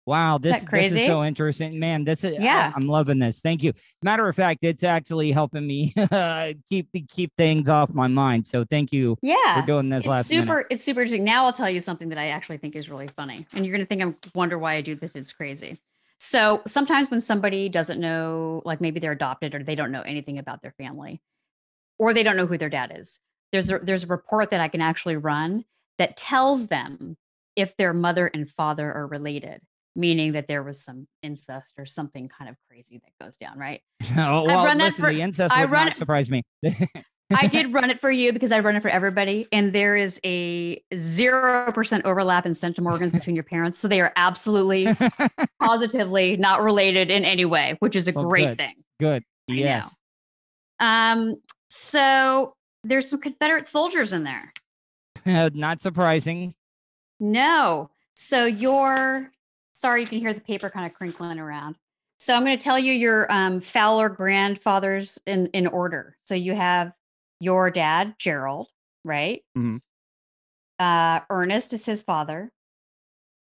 Wow, 0.07 0.37
this, 0.37 0.61
that 0.61 0.71
this 0.71 0.95
is 0.95 1.07
so 1.07 1.25
interesting, 1.25 1.79
man. 1.79 2.05
This 2.05 2.25
is 2.25 2.37
Yeah. 2.39 2.73
I, 2.75 2.79
am 2.79 2.87
loving 2.87 3.19
this. 3.19 3.41
Thank 3.41 3.63
you. 3.63 3.73
Matter 4.03 4.29
of 4.29 4.37
fact, 4.37 4.59
it's 4.63 4.83
actually 4.83 5.33
helping 5.33 5.67
me 5.67 5.95
uh, 5.97 6.53
keep 6.71 6.89
keep 7.09 7.33
things 7.39 7.71
off 7.71 7.89
my 7.91 8.07
mind. 8.07 8.47
So 8.47 8.65
thank 8.65 8.93
you 8.93 9.17
Yeah. 9.23 9.61
for 9.61 9.67
doing 9.67 9.89
this 9.89 10.01
It's 10.01 10.09
last 10.09 10.29
super. 10.29 10.47
minute. 10.47 10.67
It's 10.71 10.85
super 10.85 11.01
interesting. 11.01 11.25
Now 11.25 11.47
I'll 11.47 11.55
tell 11.55 11.71
you 11.71 11.81
something 11.81 12.11
that 12.11 12.19
I 12.19 12.29
actually 12.29 12.59
think 12.59 12.77
is 12.77 12.91
really 12.91 13.09
funny, 13.09 13.47
and 13.55 13.65
you're 13.65 13.75
gonna 13.75 13.87
think 13.87 14.03
I'm 14.03 14.17
wonder 14.35 14.59
why 14.59 14.75
I 14.75 14.83
do 14.83 14.95
this. 14.95 15.13
It's 15.15 15.33
crazy. 15.33 15.79
So 16.19 16.63
sometimes 16.67 17.11
when 17.11 17.21
somebody 17.21 17.69
doesn't 17.69 17.99
know, 18.01 18.63
like 18.65 18.81
maybe 18.81 19.01
they're 19.01 19.13
adopted 19.13 19.55
or 19.55 19.63
they 19.63 19.75
don't 19.75 19.91
know 19.91 20.03
anything 20.03 20.39
about 20.39 20.61
their 20.63 20.75
family, 20.79 21.23
or 21.99 22.13
they 22.13 22.23
don't 22.23 22.37
know 22.37 22.47
who 22.47 22.59
their 22.59 22.69
dad 22.71 22.93
is, 22.95 23.21
there's 23.53 23.71
a, 23.71 23.79
there's 23.79 24.05
a 24.05 24.09
report 24.09 24.51
that 24.51 24.61
I 24.61 24.69
can 24.69 24.81
actually 24.81 25.17
run 25.17 25.65
that 25.99 26.17
tells 26.17 26.69
them 26.69 27.17
if 27.57 27.77
their 27.77 27.93
mother 27.95 28.27
and 28.33 28.51
father 28.51 28.93
are 28.93 29.07
related, 29.07 29.61
meaning 29.97 30.33
that 30.33 30.49
there 30.49 30.63
was 30.63 30.83
some 30.85 31.07
incest 31.23 31.73
or 31.79 31.87
something 31.87 32.29
kind 32.29 32.51
of 32.51 32.57
crazy 32.69 33.01
that 33.05 33.25
goes 33.25 33.37
down, 33.37 33.59
right? 33.59 33.81
oh, 34.17 34.43
well, 34.47 34.77
listen, 34.77 35.05
for- 35.05 35.13
the 35.13 35.23
incest 35.23 35.55
I 35.55 35.63
would 35.63 35.71
run 35.71 35.85
not 35.87 35.93
it- 35.93 35.99
surprise 35.99 36.31
me. 36.31 36.43
I 37.35 37.47
did 37.47 37.73
run 37.73 37.91
it 37.91 38.01
for 38.01 38.11
you 38.11 38.33
because 38.33 38.53
I 38.53 38.61
run 38.61 38.77
it 38.77 38.83
for 38.83 38.89
everybody, 38.91 39.49
and 39.51 39.73
there 39.73 39.97
is 39.97 40.21
a 40.25 40.81
zero 40.95 41.73
percent 41.73 42.05
overlap 42.05 42.45
in 42.47 42.55
organs 42.87 43.13
between 43.19 43.35
your 43.35 43.45
parents, 43.45 43.79
so 43.79 43.89
they 43.89 44.01
are 44.01 44.13
absolutely, 44.17 44.89
positively 45.61 46.37
not 46.37 46.63
related 46.63 47.11
in 47.11 47.25
any 47.25 47.45
way, 47.47 47.77
which 47.81 47.97
is 47.97 48.09
a 48.09 48.13
Well, 48.13 48.25
great 48.27 48.49
good. 48.49 48.59
thing. 48.59 48.75
Good. 49.01 49.25
Yes. 49.49 49.95
Um, 50.81 51.37
so 51.69 52.55
there's 52.83 53.09
some 53.09 53.21
Confederate 53.21 53.67
soldiers 53.67 54.13
in 54.13 54.25
there. 54.25 54.53
not 55.25 55.81
surprising. 55.81 56.55
No, 57.21 57.91
so 58.15 58.45
your 58.45 59.31
sorry, 59.85 60.01
you 60.01 60.07
can 60.07 60.19
hear 60.19 60.33
the 60.33 60.41
paper 60.41 60.71
kind 60.71 60.87
of 60.87 60.95
crinkling 60.95 61.39
around. 61.39 61.77
So 62.19 62.35
I'm 62.35 62.43
going 62.43 62.57
to 62.57 62.65
tell 62.65 62.79
you 62.79 62.95
your 62.95 63.31
um, 63.31 63.61
Fowler 63.61 64.09
grandfathers 64.09 65.19
in 65.27 65.49
in 65.49 65.67
order. 65.67 66.17
So 66.25 66.35
you 66.35 66.55
have 66.55 66.93
your 67.39 67.71
dad, 67.71 68.15
Gerald, 68.19 68.69
right? 69.05 69.45
Mhm. 69.55 69.83
Uh, 70.79 71.21
Ernest 71.29 71.75
is 71.75 71.85
his 71.85 72.01
father. 72.01 72.51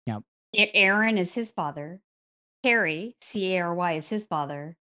Yep. 0.06 0.22
Aaron 0.56 1.18
is 1.18 1.34
his 1.34 1.52
father. 1.52 2.00
Cary, 2.64 3.16
C 3.22 3.56
A 3.56 3.62
R 3.62 3.74
Y, 3.74 3.94
is 3.94 4.10
his 4.10 4.26
father. 4.26 4.78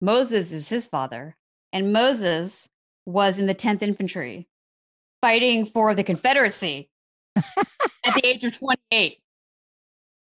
Moses 0.00 0.52
is 0.52 0.68
his 0.68 0.86
father. 0.86 1.36
And 1.72 1.92
Moses 1.92 2.68
was 3.06 3.40
in 3.40 3.46
the 3.46 3.54
10th 3.54 3.82
Infantry 3.82 4.48
fighting 5.20 5.66
for 5.66 5.94
the 5.94 6.04
Confederacy 6.04 6.90
at 7.36 8.14
the 8.14 8.22
age 8.24 8.44
of 8.44 8.56
28. 8.56 9.18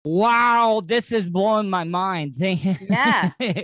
Wow, 0.04 0.82
this 0.84 1.12
is 1.12 1.26
blowing 1.26 1.70
my 1.70 1.84
mind. 1.84 2.34
Yeah. 2.38 3.32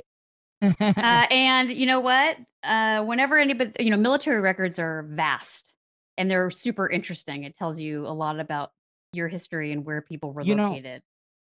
Uh, 0.62 1.26
and 1.30 1.70
you 1.70 1.84
know 1.84 2.00
what? 2.00 2.38
Uh, 2.62 3.04
whenever 3.04 3.36
anybody, 3.36 3.72
you 3.84 3.90
know, 3.90 3.96
military 3.98 4.40
records 4.40 4.78
are 4.78 5.06
vast 5.10 5.74
and 6.16 6.30
they're 6.30 6.50
super 6.50 6.88
interesting. 6.88 7.44
It 7.44 7.54
tells 7.54 7.78
you 7.78 8.06
a 8.06 8.08
lot 8.14 8.40
about 8.40 8.70
your 9.12 9.28
history 9.28 9.70
and 9.70 9.84
where 9.84 10.00
people 10.00 10.32
were 10.32 10.40
You 10.42 10.54
know, 10.54 10.70
located. 10.70 11.02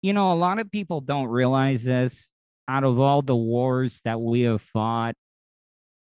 you 0.00 0.14
know, 0.14 0.32
a 0.32 0.34
lot 0.34 0.58
of 0.58 0.70
people 0.70 1.02
don't 1.02 1.28
realize 1.28 1.84
this. 1.84 2.30
Out 2.66 2.82
of 2.82 2.98
all 2.98 3.20
the 3.20 3.36
wars 3.36 4.00
that 4.06 4.18
we 4.22 4.40
have 4.40 4.62
fought 4.62 5.14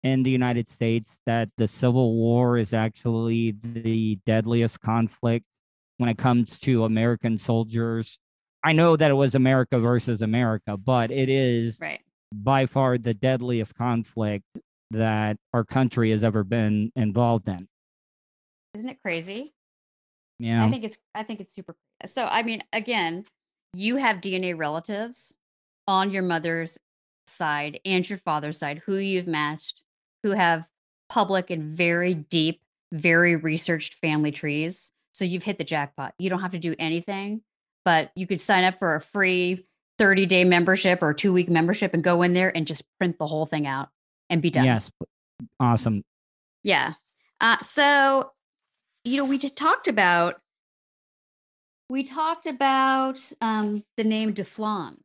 in 0.04 0.22
the 0.22 0.30
United 0.30 0.70
States, 0.70 1.18
that 1.26 1.48
the 1.58 1.66
Civil 1.66 2.14
War 2.14 2.56
is 2.56 2.72
actually 2.72 3.56
the 3.62 4.16
deadliest 4.24 4.80
conflict 4.80 5.44
when 5.98 6.08
it 6.08 6.18
comes 6.18 6.60
to 6.60 6.84
American 6.84 7.40
soldiers. 7.40 8.20
I 8.64 8.72
know 8.72 8.96
that 8.96 9.10
it 9.10 9.14
was 9.14 9.34
America 9.34 9.78
versus 9.78 10.22
America, 10.22 10.76
but 10.76 11.10
it 11.10 11.28
is 11.28 11.78
Right. 11.80 12.00
by 12.32 12.66
far 12.66 12.98
the 12.98 13.14
deadliest 13.14 13.74
conflict 13.74 14.44
that 14.90 15.36
our 15.52 15.64
country 15.64 16.10
has 16.10 16.22
ever 16.22 16.44
been 16.44 16.92
involved 16.94 17.48
in. 17.48 17.68
Isn't 18.74 18.88
it 18.88 18.98
crazy? 19.02 19.52
Yeah. 20.38 20.64
I 20.64 20.70
think 20.70 20.84
it's 20.84 20.96
I 21.14 21.22
think 21.22 21.40
it's 21.40 21.52
super. 21.52 21.74
So 22.06 22.24
I 22.24 22.42
mean, 22.42 22.62
again, 22.72 23.24
you 23.74 23.96
have 23.96 24.20
DNA 24.20 24.56
relatives 24.56 25.36
on 25.86 26.10
your 26.10 26.22
mother's 26.22 26.78
side 27.26 27.80
and 27.84 28.08
your 28.08 28.18
father's 28.18 28.58
side 28.58 28.82
who 28.86 28.96
you've 28.96 29.26
matched, 29.26 29.82
who 30.22 30.30
have 30.30 30.64
public 31.08 31.50
and 31.50 31.76
very 31.76 32.14
deep, 32.14 32.60
very 32.92 33.36
researched 33.36 33.94
family 33.94 34.32
trees. 34.32 34.92
So 35.14 35.24
you've 35.24 35.42
hit 35.44 35.58
the 35.58 35.64
jackpot. 35.64 36.14
You 36.18 36.30
don't 36.30 36.40
have 36.40 36.52
to 36.52 36.58
do 36.58 36.74
anything, 36.78 37.42
but 37.84 38.10
you 38.14 38.26
could 38.26 38.40
sign 38.40 38.64
up 38.64 38.78
for 38.78 38.94
a 38.96 39.00
free 39.00 39.66
30 39.98 40.26
day 40.26 40.44
membership 40.44 41.02
or 41.02 41.12
two 41.14 41.32
week 41.32 41.48
membership 41.48 41.94
and 41.94 42.02
go 42.02 42.22
in 42.22 42.32
there 42.34 42.54
and 42.56 42.66
just 42.66 42.84
print 42.98 43.18
the 43.18 43.26
whole 43.26 43.46
thing 43.46 43.66
out 43.66 43.88
and 44.30 44.40
be 44.42 44.50
done. 44.50 44.64
Yes. 44.64 44.90
Awesome. 45.60 46.02
Yeah. 46.62 46.92
Uh, 47.40 47.58
so, 47.58 48.30
you 49.04 49.16
know, 49.16 49.24
we 49.24 49.38
just 49.38 49.56
talked 49.56 49.88
about 49.88 50.40
we 51.88 52.04
talked 52.04 52.46
about 52.46 53.20
um, 53.40 53.84
the 53.96 54.04
name 54.04 54.32
Deflon. 54.34 54.96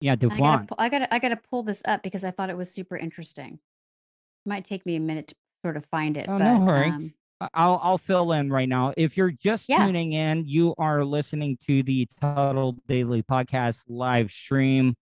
Yeah, 0.00 0.12
I 0.12 0.16
gotta, 0.16 0.34
Duflon. 0.36 0.68
pu- 0.68 0.74
I 0.78 1.08
I 1.10 1.18
gotta 1.18 1.36
pull 1.50 1.62
this 1.62 1.82
up 1.86 2.02
because 2.02 2.24
I 2.24 2.30
thought 2.30 2.50
it 2.50 2.56
was 2.56 2.70
super 2.70 2.96
interesting. 2.96 3.54
It 3.54 4.48
Might 4.48 4.64
take 4.64 4.84
me 4.84 4.96
a 4.96 5.00
minute 5.00 5.28
to 5.28 5.34
sort 5.64 5.76
of 5.76 5.86
find 5.86 6.16
it, 6.16 6.26
Oh, 6.28 6.38
but 6.38 6.44
no 6.44 6.60
hurry. 6.66 6.90
um, 6.90 7.14
I- 7.14 7.17
I'll 7.54 7.80
I'll 7.82 7.98
fill 7.98 8.32
in 8.32 8.50
right 8.50 8.68
now. 8.68 8.92
If 8.96 9.16
you're 9.16 9.30
just 9.30 9.68
Yeah. 9.68 9.86
tuning 9.86 10.12
in, 10.12 10.44
you 10.46 10.74
are 10.78 11.04
listening 11.04 11.58
to 11.66 11.82
the 11.82 12.08
Tuttle 12.20 12.76
Daily 12.88 13.22
Podcast 13.22 13.84
live 13.88 14.32
stream. 14.32 14.94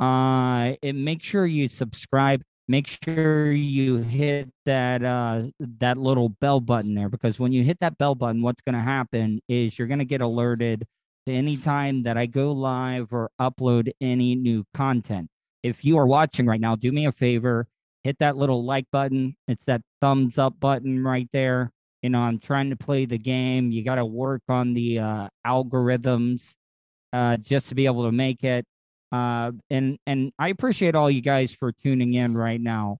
Uh, 0.00 0.74
and 0.82 1.04
make 1.04 1.22
sure 1.22 1.46
you 1.46 1.68
subscribe. 1.68 2.42
Make 2.66 2.98
sure 3.04 3.52
you 3.52 3.98
hit 3.98 4.48
that 4.64 5.04
uh 5.04 5.44
that 5.60 5.98
little 5.98 6.30
bell 6.30 6.60
button 6.60 6.94
there 6.94 7.08
because 7.10 7.38
when 7.38 7.52
you 7.52 7.62
hit 7.62 7.78
that 7.80 7.98
bell 7.98 8.14
button, 8.14 8.42
what's 8.42 8.62
going 8.62 8.74
to 8.74 8.80
happen 8.80 9.40
is 9.48 9.78
you're 9.78 9.86
going 9.88 9.98
to 9.98 10.04
get 10.04 10.20
alerted 10.22 10.84
to 11.26 11.32
any 11.32 11.56
time 11.58 12.02
that 12.04 12.16
I 12.16 12.26
go 12.26 12.52
live 12.52 13.12
or 13.12 13.30
upload 13.40 13.90
any 14.00 14.34
new 14.34 14.64
content. 14.74 15.28
If 15.62 15.84
you 15.84 15.96
are 15.98 16.06
watching 16.06 16.46
right 16.46 16.60
now, 16.60 16.74
do 16.74 16.90
me 16.90 17.06
a 17.06 17.12
favor, 17.12 17.66
hit 18.02 18.18
that 18.18 18.36
little 18.36 18.64
like 18.64 18.86
button. 18.90 19.36
It's 19.46 19.64
that 19.66 19.82
thumbs 20.00 20.38
up 20.38 20.58
button 20.58 21.04
right 21.04 21.28
there 21.32 21.70
you 22.04 22.10
know 22.10 22.20
i'm 22.20 22.38
trying 22.38 22.68
to 22.68 22.76
play 22.76 23.06
the 23.06 23.18
game. 23.18 23.72
You 23.72 23.82
got 23.82 23.94
to 23.94 24.04
work 24.04 24.42
on 24.50 24.74
the 24.74 24.98
uh, 24.98 25.28
algorithms 25.46 26.54
uh, 27.14 27.38
just 27.38 27.70
to 27.70 27.74
be 27.74 27.86
able 27.86 28.04
to 28.04 28.12
make 28.12 28.44
it 28.44 28.66
uh, 29.10 29.52
and 29.70 29.98
and 30.06 30.30
i 30.38 30.48
appreciate 30.48 30.94
all 30.94 31.10
you 31.10 31.22
guys 31.22 31.54
for 31.54 31.72
tuning 31.72 32.12
in 32.12 32.36
right 32.36 32.60
now. 32.60 32.98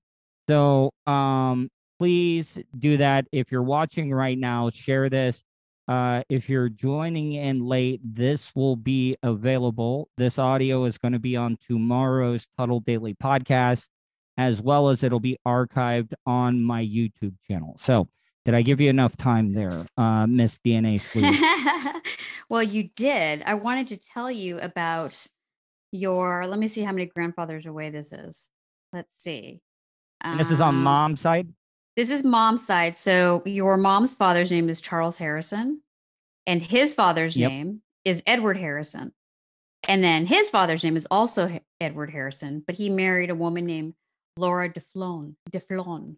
So 0.49 0.91
um 1.07 1.69
please 1.99 2.59
do 2.77 2.97
that. 2.97 3.27
If 3.31 3.53
you're 3.53 3.63
watching 3.63 4.13
right 4.13 4.39
now 4.39 4.71
share 4.71 5.09
this. 5.09 5.45
Uh, 5.87 6.23
if 6.31 6.49
you're 6.49 6.71
joining 6.71 7.35
in 7.35 7.67
late 7.67 8.01
this 8.03 8.53
will 8.55 8.75
be 8.75 9.19
available. 9.23 10.09
This 10.17 10.39
audio 10.39 10.85
is 10.85 10.97
going 10.97 11.13
to 11.13 11.19
be 11.19 11.37
on 11.37 11.59
tomorrow's 11.69 12.49
tuttle 12.57 12.81
daily 12.81 13.13
podcast 13.13 13.91
as 14.39 14.63
well 14.63 14.89
as 14.89 15.03
it'll 15.03 15.21
be 15.21 15.37
archived 15.47 16.15
on 16.25 16.63
my 16.63 16.83
youtube 16.83 17.35
channel. 17.47 17.77
So 17.79 18.09
did 18.45 18.55
I 18.55 18.63
give 18.63 18.81
you 18.81 18.91
enough 18.91 19.17
time 19.17 19.53
there, 19.53 19.87
uh, 19.97 20.27
Miss 20.27 20.59
DNA 20.59 21.01
Sleuth? 21.01 22.03
well, 22.49 22.63
you 22.63 22.91
did. 22.97 23.43
I 23.47 23.55
wanted 23.55 23.89
to 23.89 23.97
tell 23.97 24.31
you 24.31 24.59
about 24.61 25.27
your. 25.93 26.47
Let 26.47 26.59
me 26.59 26.69
see 26.69 26.83
how 26.83 26.93
many 26.93 27.07
grandfathers 27.07 27.67
away 27.67 27.91
this 27.91 28.13
is. 28.13 28.51
Let's 28.93 29.15
see. 29.23 29.61
and 30.21 30.39
this 30.39 30.51
is 30.51 30.61
on 30.61 30.75
Um, 30.77 30.83
mom's 30.83 31.21
side. 31.21 31.49
This 31.97 32.11
is 32.11 32.25
mom's 32.25 32.65
side. 32.67 32.97
So 32.97 33.43
your 33.47 33.77
mom's 33.77 34.15
father's 34.15 34.51
name 34.51 34.69
is 34.69 34.81
Charles 34.81 35.19
Harrison, 35.19 35.81
and 36.47 36.61
his 36.63 36.93
father's 36.95 37.37
Yep. 37.37 37.51
name 37.51 37.83
is 38.05 38.23
Edward 38.27 38.57
Harrison. 38.57 39.13
And 39.87 40.03
then 40.03 40.25
his 40.27 40.49
father's 40.51 40.83
name 40.83 40.97
is 40.97 41.07
also 41.11 41.61
Edward 41.81 42.11
Harrison, 42.11 42.63
but 42.67 42.75
he 42.75 42.89
married 42.89 43.31
a 43.31 43.35
woman 43.35 43.67
named 43.67 43.95
Laura 44.37 44.69
Deflon. 44.73 45.37
Deflon. 45.51 46.17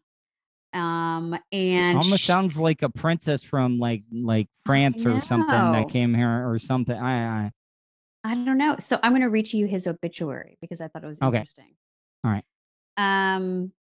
Um, 0.76 1.36
and 1.52 1.96
Almost 1.98 2.22
sh- 2.22 2.26
sounds 2.26 2.58
like 2.58 2.82
a 2.82 2.88
princess 2.90 3.42
from 3.42 3.78
like 3.78 4.02
like 4.12 4.48
France 4.64 5.04
or 5.06 5.20
something 5.22 5.72
that 5.72 5.88
came 5.88 6.12
here 6.14 6.48
or 6.48 6.58
something. 6.58 6.96
I, 6.96 7.46
I 7.46 7.52
I 8.24 8.34
don't 8.34 8.58
know. 8.58 8.76
So 8.78 8.98
I'm 9.02 9.12
going 9.12 9.22
to 9.22 9.30
read 9.30 9.46
to 9.46 9.56
you 9.56 9.66
his 9.66 9.86
obituary 9.86 10.58
because 10.60 10.80
I 10.80 10.88
thought 10.88 11.04
it 11.04 11.06
was 11.06 11.22
Okay. 11.22 11.36
interesting. 11.38 11.74
All 12.24 12.30
right. 12.32 12.44
Um, 12.98 13.72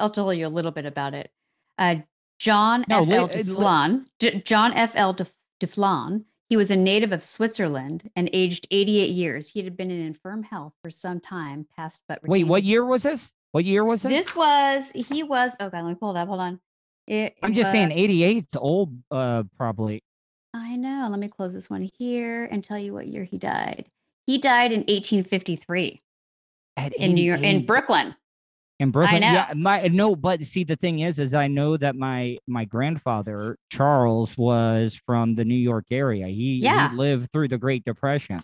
I'll 0.00 0.10
tell 0.10 0.32
you 0.34 0.46
a 0.46 0.48
little 0.48 0.70
bit 0.72 0.86
about 0.86 1.14
it. 1.14 1.30
Uh, 1.78 1.96
John 2.38 2.84
No, 2.88 3.02
F. 3.02 3.10
L. 3.10 3.64
uh, 3.66 3.98
J- 4.20 4.40
John 4.42 4.72
F. 4.74 4.92
L. 4.94 5.12
Def- 5.12 5.32
Deflon, 5.60 6.24
he 6.48 6.56
was 6.56 6.70
a 6.70 6.76
native 6.76 7.12
of 7.12 7.22
Switzerland 7.22 8.08
and 8.16 8.28
aged 8.32 8.66
88 8.70 9.10
years. 9.10 9.48
He 9.48 9.62
had 9.62 9.76
been 9.76 9.90
in 9.90 10.00
infirm 10.06 10.42
health 10.42 10.74
for 10.82 10.90
some 10.90 11.20
time 11.20 11.66
past, 11.76 12.02
but 12.08 12.20
wait. 12.26 12.44
What 12.44 12.62
year 12.64 12.84
was 12.84 13.02
this? 13.02 13.32
What 13.52 13.64
year 13.64 13.84
was 13.84 14.02
this? 14.02 14.26
This 14.26 14.36
was 14.36 14.90
he 14.92 15.22
was. 15.22 15.56
Oh 15.60 15.70
God, 15.70 15.84
let 15.84 15.90
me 15.90 15.94
pull 15.94 16.14
it 16.14 16.18
up. 16.18 16.28
Hold 16.28 16.40
on. 16.40 16.60
It, 17.06 17.36
I'm 17.42 17.54
just 17.54 17.70
saying, 17.72 17.88
was- 17.88 17.96
88's 17.96 18.56
old. 18.56 18.92
Uh, 19.10 19.44
probably. 19.56 20.02
I 20.54 20.76
know. 20.76 21.08
Let 21.10 21.18
me 21.18 21.28
close 21.28 21.54
this 21.54 21.70
one 21.70 21.88
here 21.98 22.44
and 22.46 22.62
tell 22.62 22.78
you 22.78 22.92
what 22.92 23.06
year 23.08 23.24
he 23.24 23.38
died. 23.38 23.86
He 24.26 24.38
died 24.38 24.72
in 24.72 24.80
1853 24.80 26.00
At 26.76 26.94
in 26.94 27.14
New 27.14 27.22
York, 27.22 27.40
in 27.40 27.64
Brooklyn. 27.64 28.14
In 28.80 28.90
Brooklyn, 28.92 29.22
yeah, 29.22 29.52
my 29.56 29.88
no, 29.88 30.14
but 30.14 30.44
see, 30.44 30.62
the 30.62 30.76
thing 30.76 31.00
is, 31.00 31.18
is 31.18 31.34
I 31.34 31.48
know 31.48 31.76
that 31.76 31.96
my 31.96 32.38
my 32.46 32.64
grandfather 32.64 33.56
Charles 33.72 34.38
was 34.38 35.00
from 35.04 35.34
the 35.34 35.44
New 35.44 35.56
York 35.56 35.86
area. 35.90 36.28
He, 36.28 36.60
Yeah. 36.62 36.90
he 36.90 36.96
lived 36.96 37.32
through 37.32 37.48
the 37.48 37.58
Great 37.58 37.84
Depression. 37.84 38.40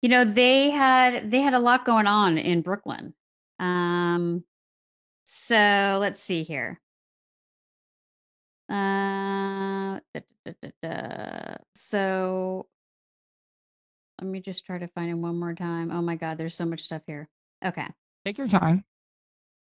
You 0.00 0.08
know, 0.08 0.24
they 0.24 0.70
had 0.70 1.30
they 1.30 1.40
had 1.40 1.54
a 1.54 1.60
lot 1.60 1.84
going 1.84 2.08
on 2.08 2.38
in 2.38 2.60
Brooklyn. 2.62 3.14
Um, 3.62 4.44
so 5.24 5.98
let's 6.00 6.20
see 6.22 6.42
here. 6.42 6.80
Uh, 8.68 10.00
da, 10.12 10.20
da, 10.44 10.70
da, 10.82 11.54
so 11.74 12.66
let 14.20 14.28
me 14.28 14.40
just 14.40 14.66
try 14.66 14.78
to 14.78 14.88
find 14.88 15.10
it 15.10 15.14
one 15.14 15.38
more 15.38 15.54
time. 15.54 15.90
Oh 15.90 16.02
my 16.02 16.16
God, 16.16 16.38
there's 16.38 16.54
so 16.54 16.64
much 16.66 16.82
stuff 16.82 17.02
here. 17.06 17.28
Okay. 17.64 17.86
Take 18.24 18.38
your 18.38 18.48
time. 18.48 18.84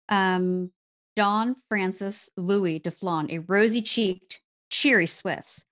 um, 0.09 0.71
Don 1.17 1.57
Francis 1.69 2.31
Louis 2.37 2.81
Deflon, 2.81 3.33
a 3.33 3.39
rosy 3.41 3.83
cheeked, 3.83 4.41
cheery 4.71 5.07
Swiss. 5.09 5.65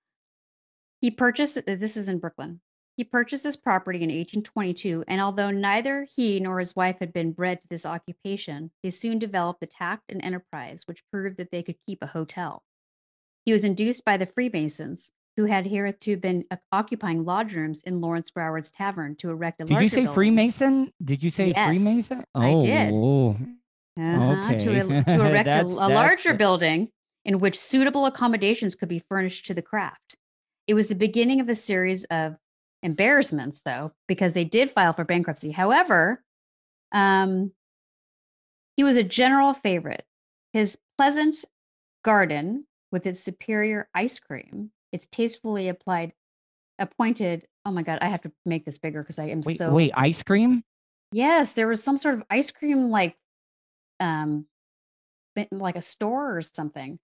He 0.99 1.11
purchased, 1.11 1.57
uh, 1.57 1.61
this 1.65 1.95
is 1.95 2.09
in 2.09 2.19
Brooklyn. 2.19 2.59
He 2.97 3.03
purchased 3.03 3.43
this 3.43 3.55
property 3.55 3.99
in 3.99 4.09
1822, 4.09 5.03
and 5.07 5.21
although 5.21 5.51
neither 5.51 6.07
he 6.15 6.39
nor 6.39 6.57
his 6.59 6.75
wife 6.75 6.97
had 6.99 7.13
been 7.13 7.31
bred 7.31 7.61
to 7.61 7.67
this 7.67 7.85
occupation, 7.85 8.71
they 8.81 8.89
soon 8.89 9.19
developed 9.19 9.59
the 9.59 9.67
tact 9.67 10.05
and 10.09 10.19
enterprise 10.25 10.87
which 10.87 11.03
proved 11.11 11.37
that 11.37 11.51
they 11.51 11.61
could 11.61 11.75
keep 11.85 11.99
a 12.01 12.07
hotel. 12.07 12.63
He 13.45 13.53
was 13.53 13.63
induced 13.63 14.03
by 14.03 14.17
the 14.17 14.25
Freemasons, 14.25 15.11
who 15.37 15.45
had 15.45 15.67
hitherto 15.67 16.17
been 16.17 16.43
occupying 16.71 17.23
lodge 17.23 17.53
rooms 17.53 17.83
in 17.83 18.01
Lawrence 18.01 18.31
Broward's 18.31 18.71
tavern 18.71 19.15
to 19.17 19.29
erect 19.29 19.61
a 19.61 19.65
Did 19.65 19.79
you 19.79 19.89
say 19.89 19.97
building. 19.97 20.13
Freemason? 20.15 20.91
Did 21.05 21.21
you 21.21 21.29
say 21.29 21.49
Yes, 21.49 21.67
Freemason? 21.67 22.23
I 22.33 22.49
Oh, 22.53 22.61
did. 22.63 22.91
whoa. 22.93 23.37
Uh-huh, 23.99 24.57
to, 24.57 24.69
Okay. 24.71 24.79
el- 24.79 25.03
to 25.03 25.25
erect 25.29 25.47
a, 25.49 25.61
a 25.61 25.89
larger 25.89 26.33
building 26.33 26.89
in 27.25 27.39
which 27.39 27.59
suitable 27.59 28.07
accommodations 28.07 28.73
could 28.73 28.89
be 28.89 29.03
furnished 29.07 29.45
to 29.45 29.53
the 29.53 29.61
craft. 29.61 30.15
It 30.65 30.73
was 30.73 30.87
the 30.87 30.95
beginning 30.95 31.39
of 31.39 31.47
a 31.47 31.55
series 31.55 32.03
of 32.05 32.37
embarrassments, 32.87 33.61
though, 33.61 33.91
because 34.07 34.33
they 34.33 34.45
did 34.45 34.71
file 34.71 34.93
for 34.93 35.03
bankruptcy. 35.03 35.51
However, 35.51 36.23
um, 36.91 37.51
he 38.77 38.83
was 38.83 38.95
a 38.95 39.03
general 39.03 39.53
favorite. 39.53 40.05
His 40.53 40.77
pleasant 40.97 41.43
garden, 42.03 42.65
with 42.91 43.05
its 43.05 43.19
superior 43.19 43.89
ice 43.93 44.17
cream, 44.17 44.71
its 44.93 45.05
tastefully 45.07 45.67
applied, 45.67 46.13
appointed. 46.79 47.45
Oh 47.65 47.71
my 47.71 47.83
God, 47.83 47.99
I 48.01 48.07
have 48.07 48.21
to 48.21 48.31
make 48.45 48.63
this 48.63 48.77
bigger 48.79 49.03
because 49.03 49.19
I 49.19 49.25
am 49.25 49.41
Wait, 49.41 49.57
so. 49.57 49.73
wait, 49.73 49.91
ice 49.93 50.23
cream? 50.23 50.63
Yes, 51.11 51.53
there 51.53 51.67
was 51.67 51.83
some 51.83 51.97
sort 51.97 52.15
of 52.15 52.23
ice 52.29 52.51
cream 52.51 52.89
like 52.89 53.15
um 53.99 54.45
like 55.51 55.75
a 55.75 55.81
store 55.81 56.37
or 56.37 56.41
something. 56.41 56.99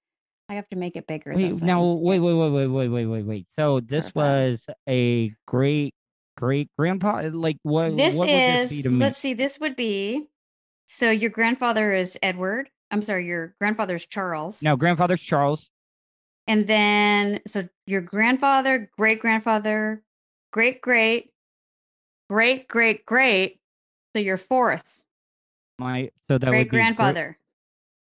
I 0.54 0.58
have 0.58 0.70
to 0.70 0.76
make 0.76 0.96
it 0.96 1.08
bigger. 1.08 1.34
Wait, 1.34 1.64
now 1.64 1.82
wait, 1.82 2.20
wait, 2.20 2.34
wait, 2.36 2.50
wait, 2.52 2.68
wait, 2.68 2.88
wait, 2.90 3.06
wait, 3.08 3.26
wait. 3.26 3.48
So 3.58 3.80
this 3.80 4.12
Perfect. 4.12 4.16
was 4.16 4.68
a 4.88 5.34
great 5.48 5.96
great 6.38 6.70
grandpa 6.78 7.18
eh, 7.18 7.30
like 7.34 7.58
what 7.64 7.96
This 7.96 8.14
what 8.16 8.30
would 8.30 8.38
this 8.38 8.70
be 8.70 8.78
is 8.78 8.84
to 8.84 8.90
let's 9.00 9.18
see, 9.18 9.34
this 9.34 9.60
would 9.60 9.76
be 9.76 10.28
so 10.86 11.10
your 11.10 11.32
grandfather 11.32 11.92
is 11.92 12.20
Edward. 12.22 12.70
I'm 12.92 13.02
sorry, 13.02 13.26
your 13.26 13.56
grandfather's 13.60 14.06
Charles. 14.06 14.62
No, 14.62 14.76
grandfather's 14.78 15.24
Charles. 15.24 15.72
And 16.46 16.68
then 16.68 17.42
so 17.48 17.68
your 17.88 18.02
grandfather, 18.02 18.92
great 18.96 19.20
grandfather, 19.20 20.04
great 20.52 20.82
great, 20.82 21.32
great 22.30 22.68
great 22.68 23.08
great. 23.08 23.60
So 24.16 24.20
your 24.22 24.38
fourth 24.38 25.00
My 25.80 26.12
so 26.30 26.38
that 26.38 26.48
great 26.48 26.60
would 26.60 26.66
be 26.66 26.70
great- 26.70 26.70
grandfather. 26.70 27.40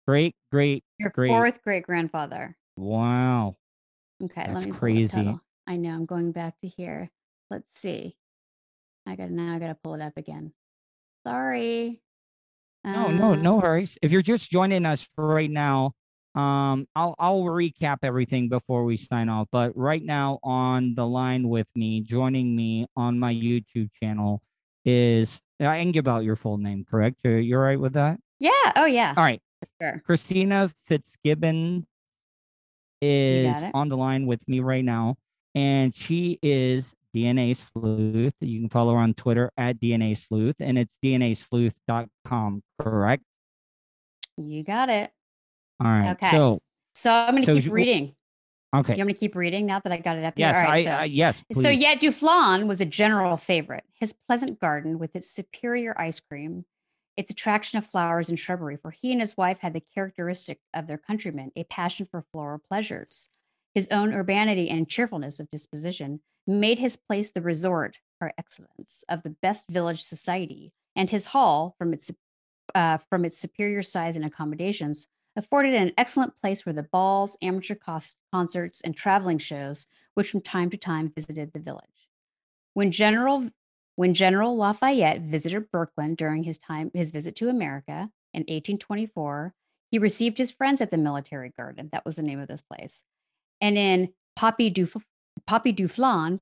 Great, 0.07 0.35
great, 0.51 0.83
Your 0.99 1.09
great. 1.11 1.29
fourth 1.29 1.63
great 1.63 1.83
grandfather. 1.85 2.57
Wow. 2.77 3.55
Okay, 4.23 4.43
That's 4.45 4.55
let 4.55 4.63
me 4.65 4.71
pull 4.71 4.73
the 4.73 4.79
crazy. 4.79 5.07
title. 5.15 5.41
I 5.67 5.77
know. 5.77 5.91
I'm 5.93 6.05
going 6.05 6.31
back 6.31 6.59
to 6.61 6.67
here. 6.67 7.09
Let's 7.49 7.79
see. 7.79 8.15
I 9.05 9.15
got 9.15 9.27
to 9.27 9.33
now. 9.33 9.55
I 9.55 9.59
got 9.59 9.67
to 9.67 9.75
pull 9.75 9.95
it 9.95 10.01
up 10.01 10.13
again. 10.17 10.53
Sorry. 11.25 12.01
No, 12.83 13.09
no, 13.11 13.31
Uh, 13.33 13.35
no 13.35 13.59
hurries. 13.61 13.97
If 14.01 14.11
you're 14.11 14.21
just 14.21 14.51
joining 14.51 14.85
us 14.85 15.07
right 15.17 15.49
now, 15.49 15.93
um, 16.35 16.85
I'll 16.95 17.15
I'll 17.17 17.43
recap 17.43 17.99
everything 18.03 18.49
before 18.49 18.83
we 18.83 18.97
sign 18.97 19.29
off. 19.29 19.47
But 19.51 19.77
right 19.77 20.03
now 20.03 20.39
on 20.43 20.95
the 20.95 21.07
line 21.07 21.47
with 21.47 21.67
me, 21.75 22.01
joining 22.01 22.55
me 22.55 22.87
on 22.97 23.19
my 23.19 23.33
YouTube 23.33 23.89
channel 24.01 24.41
is 24.83 25.39
I 25.61 25.79
can 25.79 25.91
give 25.91 26.07
out 26.09 26.23
your 26.25 26.35
full 26.35 26.57
name, 26.57 26.83
correct? 26.89 27.21
You're, 27.23 27.39
you're 27.39 27.61
right 27.61 27.79
with 27.79 27.93
that? 27.93 28.19
Yeah. 28.39 28.73
Oh 28.75 28.85
yeah. 28.85 29.13
All 29.15 29.23
right. 29.23 29.41
Sure. 29.81 30.01
Christina 30.05 30.71
Fitzgibbon 30.87 31.85
is 33.01 33.63
on 33.73 33.89
the 33.89 33.97
line 33.97 34.25
with 34.25 34.47
me 34.47 34.59
right 34.59 34.83
now, 34.85 35.15
and 35.55 35.93
she 35.95 36.39
is 36.41 36.95
DNA 37.15 37.55
Sleuth. 37.55 38.33
You 38.39 38.59
can 38.61 38.69
follow 38.69 38.93
her 38.93 38.99
on 38.99 39.13
Twitter 39.13 39.51
at 39.57 39.79
DNA 39.79 40.15
Sleuth, 40.17 40.55
and 40.59 40.77
it's 40.77 40.97
DNAsleuth.com, 41.03 42.63
correct? 42.81 43.23
You 44.37 44.63
got 44.63 44.89
it. 44.89 45.11
All 45.83 45.87
right. 45.91 46.11
Okay. 46.11 46.31
So, 46.31 46.59
So 46.95 47.11
I'm 47.11 47.31
going 47.31 47.43
to 47.43 47.51
So 47.51 47.55
keep 47.57 47.65
you- 47.65 47.71
reading. 47.71 48.15
okay. 48.75 48.93
You 48.93 48.99
want 48.99 49.07
me 49.07 49.13
to 49.13 49.19
keep 49.19 49.35
reading 49.35 49.65
now 49.65 49.79
that 49.79 49.91
I 49.91 49.97
got 49.97 50.17
it 50.17 50.23
up 50.23 50.35
here? 50.37 50.47
Yes, 50.47 50.55
All 50.55 50.63
right, 50.63 50.69
I, 50.71 50.83
so- 50.83 50.97
uh, 50.99 51.03
yes. 51.03 51.43
So, 51.53 51.69
yet 51.69 51.99
Duflon 52.01 52.67
was 52.67 52.81
a 52.81 52.85
general 52.85 53.37
favorite. 53.37 53.83
His 53.99 54.13
pleasant 54.27 54.59
garden 54.59 54.97
with 54.97 55.15
its 55.15 55.29
superior 55.29 55.93
ice 55.99 56.19
cream, 56.19 56.65
its 57.15 57.29
attraction 57.29 57.77
of 57.77 57.85
flowers 57.85 58.29
and 58.29 58.39
shrubbery, 58.39 58.77
for 58.77 58.91
he 58.91 59.11
and 59.11 59.21
his 59.21 59.37
wife 59.37 59.59
had 59.59 59.73
the 59.73 59.83
characteristic 59.93 60.59
of 60.73 60.87
their 60.87 60.97
countrymen, 60.97 61.51
a 61.55 61.63
passion 61.65 62.07
for 62.09 62.25
floral 62.31 62.59
pleasures. 62.59 63.29
His 63.73 63.87
own 63.89 64.13
urbanity 64.13 64.69
and 64.69 64.87
cheerfulness 64.87 65.39
of 65.39 65.49
disposition 65.49 66.21
made 66.45 66.79
his 66.79 66.97
place 66.97 67.31
the 67.31 67.41
resort, 67.41 67.97
par 68.19 68.33
excellence, 68.37 69.03
of 69.09 69.23
the 69.23 69.35
best 69.41 69.67
village 69.69 70.03
society, 70.03 70.73
and 70.95 71.09
his 71.09 71.27
hall, 71.27 71.75
from 71.77 71.93
its 71.93 72.11
uh, 72.75 72.97
from 73.09 73.25
its 73.25 73.37
superior 73.37 73.83
size 73.83 74.15
and 74.15 74.25
accommodations, 74.25 75.07
afforded 75.35 75.73
an 75.73 75.91
excellent 75.97 76.35
place 76.37 76.61
for 76.61 76.73
the 76.73 76.83
balls, 76.83 77.37
amateur 77.41 77.75
concerts, 78.31 78.81
and 78.81 78.95
traveling 78.95 79.37
shows 79.37 79.87
which 80.13 80.29
from 80.29 80.41
time 80.41 80.69
to 80.69 80.77
time 80.77 81.11
visited 81.13 81.51
the 81.51 81.59
village. 81.59 81.83
When 82.73 82.91
General 82.91 83.49
when 83.95 84.13
General 84.13 84.55
Lafayette 84.55 85.21
visited 85.21 85.69
Brooklyn 85.71 86.15
during 86.15 86.43
his 86.43 86.57
time 86.57 86.91
his 86.93 87.11
visit 87.11 87.35
to 87.37 87.49
America 87.49 88.09
in 88.33 88.41
1824, 88.41 89.53
he 89.91 89.99
received 89.99 90.37
his 90.37 90.51
friends 90.51 90.81
at 90.81 90.89
the 90.89 90.97
Military 90.97 91.51
Garden. 91.55 91.89
That 91.91 92.05
was 92.05 92.15
the 92.15 92.23
name 92.23 92.39
of 92.39 92.47
this 92.47 92.63
place. 92.63 93.03
And 93.61 93.77
in 93.77 94.13
Poppy 94.35 94.69
du 94.69 94.87
Poppy 95.45 95.75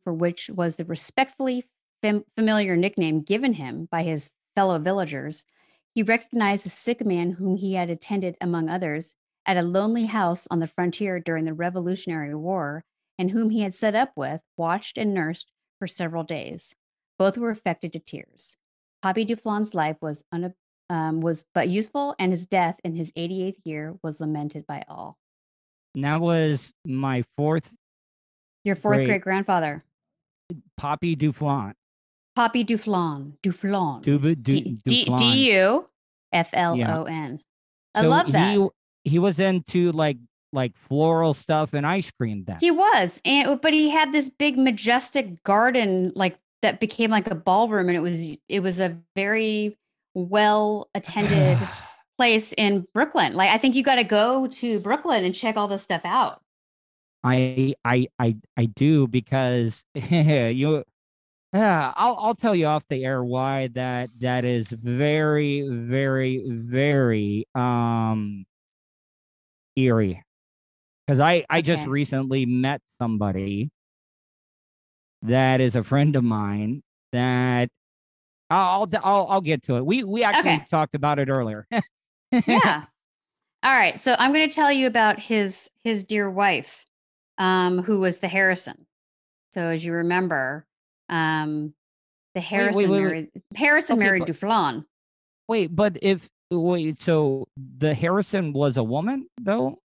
for 0.03 0.13
which 0.13 0.49
was 0.49 0.75
the 0.75 0.85
respectfully 0.85 1.65
fam- 2.01 2.25
familiar 2.37 2.75
nickname 2.75 3.21
given 3.21 3.53
him 3.53 3.87
by 3.91 4.03
his 4.03 4.29
fellow 4.55 4.79
villagers, 4.79 5.45
he 5.93 6.03
recognized 6.03 6.65
a 6.65 6.69
sick 6.69 7.05
man 7.05 7.31
whom 7.31 7.57
he 7.57 7.73
had 7.73 7.89
attended, 7.89 8.37
among 8.39 8.69
others, 8.69 9.15
at 9.45 9.57
a 9.57 9.61
lonely 9.61 10.05
house 10.05 10.47
on 10.49 10.59
the 10.59 10.67
frontier 10.67 11.19
during 11.19 11.45
the 11.45 11.53
Revolutionary 11.53 12.35
War, 12.35 12.85
and 13.17 13.31
whom 13.31 13.49
he 13.49 13.61
had 13.61 13.75
set 13.75 13.95
up 13.95 14.11
with, 14.15 14.41
watched, 14.55 14.97
and 14.97 15.13
nursed 15.13 15.51
for 15.79 15.87
several 15.87 16.23
days. 16.23 16.75
Both 17.21 17.37
were 17.37 17.51
affected 17.51 17.93
to 17.93 17.99
tears. 17.99 18.57
Poppy 19.03 19.25
Duflon's 19.25 19.73
life 19.75 19.97
was 20.01 20.23
un- 20.31 20.53
um, 20.89 21.21
was 21.21 21.45
but 21.53 21.69
useful, 21.69 22.15
and 22.19 22.31
his 22.31 22.47
death 22.47 22.79
in 22.83 22.95
his 22.95 23.11
88th 23.15 23.59
year 23.63 23.95
was 24.03 24.19
lamented 24.19 24.65
by 24.65 24.83
all. 24.87 25.17
And 25.93 26.03
that 26.03 26.19
was 26.19 26.73
my 26.85 27.23
fourth 27.37 27.71
Your 28.63 28.75
fourth 28.75 29.05
Great. 29.05 29.21
grandfather, 29.21 29.83
Poppy 30.77 31.15
Duflon. 31.15 31.73
Poppy 32.35 32.63
Duflon, 32.63 33.33
Duflon, 33.43 34.01
Du, 34.01 34.17
du, 34.17 34.35
D 34.35 34.79
D- 34.85 35.05
Duflon. 35.05 35.17
D-U 35.19 35.87
F 36.33 36.49
L 36.53 36.73
O 36.73 37.03
N. 37.03 37.39
I 37.93 38.01
So 38.01 38.09
love 38.09 38.31
that. 38.31 38.55
He, 38.55 38.67
he 39.11 39.19
was 39.19 39.39
into 39.39 39.91
like 39.91 40.17
like 40.53 40.75
floral 40.75 41.33
stuff 41.33 41.73
and 41.73 41.85
ice 41.87 42.11
cream 42.11 42.43
then. 42.45 42.57
He 42.59 42.71
was, 42.71 43.21
and 43.25 43.59
but 43.61 43.73
he 43.73 43.89
had 43.89 44.11
this 44.11 44.29
big 44.29 44.57
majestic 44.57 45.43
garden 45.43 46.11
like 46.15 46.37
that 46.61 46.79
became 46.79 47.11
like 47.11 47.27
a 47.27 47.35
ballroom, 47.35 47.89
and 47.89 47.97
it 47.97 48.01
was 48.01 48.35
it 48.47 48.59
was 48.61 48.79
a 48.79 48.97
very 49.15 49.77
well 50.13 50.89
attended 50.95 51.57
place 52.17 52.53
in 52.53 52.85
Brooklyn. 52.93 53.33
Like 53.33 53.51
I 53.51 53.57
think 53.57 53.75
you 53.75 53.83
got 53.83 53.95
to 53.95 54.03
go 54.03 54.47
to 54.47 54.79
Brooklyn 54.79 55.23
and 55.23 55.33
check 55.33 55.57
all 55.57 55.67
this 55.67 55.83
stuff 55.83 56.01
out. 56.03 56.41
I 57.23 57.75
I 57.85 58.07
I 58.19 58.35
I 58.57 58.65
do 58.65 59.07
because 59.07 59.83
you 59.93 60.83
yeah, 61.53 61.93
I'll 61.95 62.15
I'll 62.19 62.35
tell 62.35 62.55
you 62.55 62.65
off 62.67 62.83
the 62.89 63.03
air 63.03 63.23
why 63.23 63.67
that 63.73 64.09
that 64.19 64.45
is 64.45 64.69
very 64.69 65.67
very 65.67 66.43
very 66.47 67.45
um 67.55 68.45
eerie. 69.75 70.23
Cuz 71.07 71.19
I 71.19 71.45
I 71.49 71.61
just 71.61 71.87
recently 71.87 72.45
met 72.45 72.81
somebody 72.99 73.69
that 75.23 75.61
is 75.61 75.75
a 75.75 75.83
friend 75.83 76.15
of 76.15 76.23
mine 76.23 76.81
that 77.11 77.69
I'll 78.49 78.89
I'll 79.03 79.27
I'll, 79.29 79.41
get 79.41 79.63
to 79.63 79.75
it. 79.77 79.85
We 79.85 80.03
we 80.03 80.23
actually 80.23 80.51
Okay. 80.55 80.65
talked 80.69 80.95
about 80.95 81.19
it 81.19 81.29
earlier. 81.29 81.67
Yeah. 82.47 82.85
all 83.63 83.73
right, 83.75 83.99
so 83.99 84.15
I'm 84.17 84.31
going 84.33 84.47
to 84.47 84.55
tell 84.55 84.71
you 84.71 84.87
about 84.87 85.19
his 85.19 85.69
his 85.83 86.05
dear 86.05 86.29
wife, 86.29 86.85
um, 87.37 87.79
who 87.83 87.99
was 87.99 88.19
the 88.19 88.27
Harrison. 88.29 88.85
So 89.53 89.67
as 89.67 89.83
you 89.83 89.91
remember, 89.91 90.65
um, 91.09 91.73
the 92.35 92.39
Harrison 92.41 92.83
wait, 92.83 92.89
wait. 92.89 93.01
married 93.01 93.29
Harrison 93.55 93.97
Okay, 93.97 94.05
married 94.05 94.19
but- 94.25 94.29
Duflon. 94.29 94.85
Wait, 95.49 95.75
but 95.75 95.97
if 96.01 96.29
wait, 96.49 97.01
so 97.01 97.47
the 97.77 97.93
Harrison 97.93 98.53
was 98.53 98.77
a 98.77 98.83
woman 98.83 99.27
though? 99.41 99.79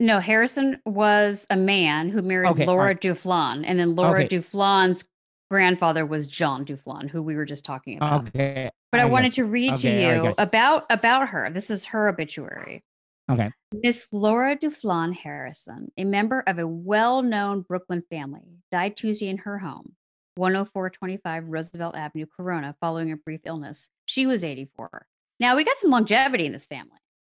No, 0.00 0.18
Harrison 0.18 0.80
was 0.86 1.46
a 1.50 1.56
man 1.56 2.08
who 2.08 2.22
married 2.22 2.48
Okay, 2.52 2.66
Laura 2.66 2.86
right. 2.86 3.00
Duflon, 3.00 3.64
and 3.66 3.78
then 3.78 3.94
Laura 3.94 4.24
Okay. 4.24 4.36
Duflon's 4.38 5.04
grandfather 5.50 6.06
was 6.06 6.26
John 6.26 6.64
Duflon, 6.64 7.08
who 7.10 7.22
we 7.22 7.36
were 7.36 7.44
just 7.44 7.64
talking 7.66 7.98
about. 7.98 8.28
Okay. 8.28 8.70
But 8.92 9.00
I, 9.00 9.04
got 9.04 9.10
wanted 9.12 9.36
you. 9.36 9.44
to 9.44 9.50
read 9.50 9.74
Okay, 9.74 9.82
to 9.82 10.00
you 10.02 10.24
you. 10.28 10.34
about 10.38 10.86
about 10.90 11.28
her. 11.28 11.50
This 11.50 11.70
is 11.70 11.84
her 11.86 12.08
obituary. 12.08 12.82
Okay. 13.30 13.50
Miss 13.72 14.08
Laura 14.10 14.56
Duflon 14.56 15.14
Harrison, 15.14 15.92
a 15.96 16.04
member 16.04 16.40
of 16.46 16.58
a 16.58 16.66
well-known 16.66 17.60
Brooklyn 17.62 18.02
family, 18.10 18.58
died 18.72 18.96
Tuesday 18.96 19.28
in 19.28 19.38
her 19.38 19.58
home, 19.58 19.94
10425 20.36 21.44
Roosevelt 21.46 21.94
Avenue, 21.94 22.26
Corona, 22.34 22.74
following 22.80 23.12
a 23.12 23.16
brief 23.16 23.40
illness. 23.44 23.88
She 24.06 24.26
was 24.26 24.42
84. 24.42 25.06
Now 25.38 25.54
we 25.56 25.62
got 25.64 25.76
some 25.78 25.90
longevity 25.90 26.46
in 26.46 26.52
this 26.52 26.66
family. 26.66 26.96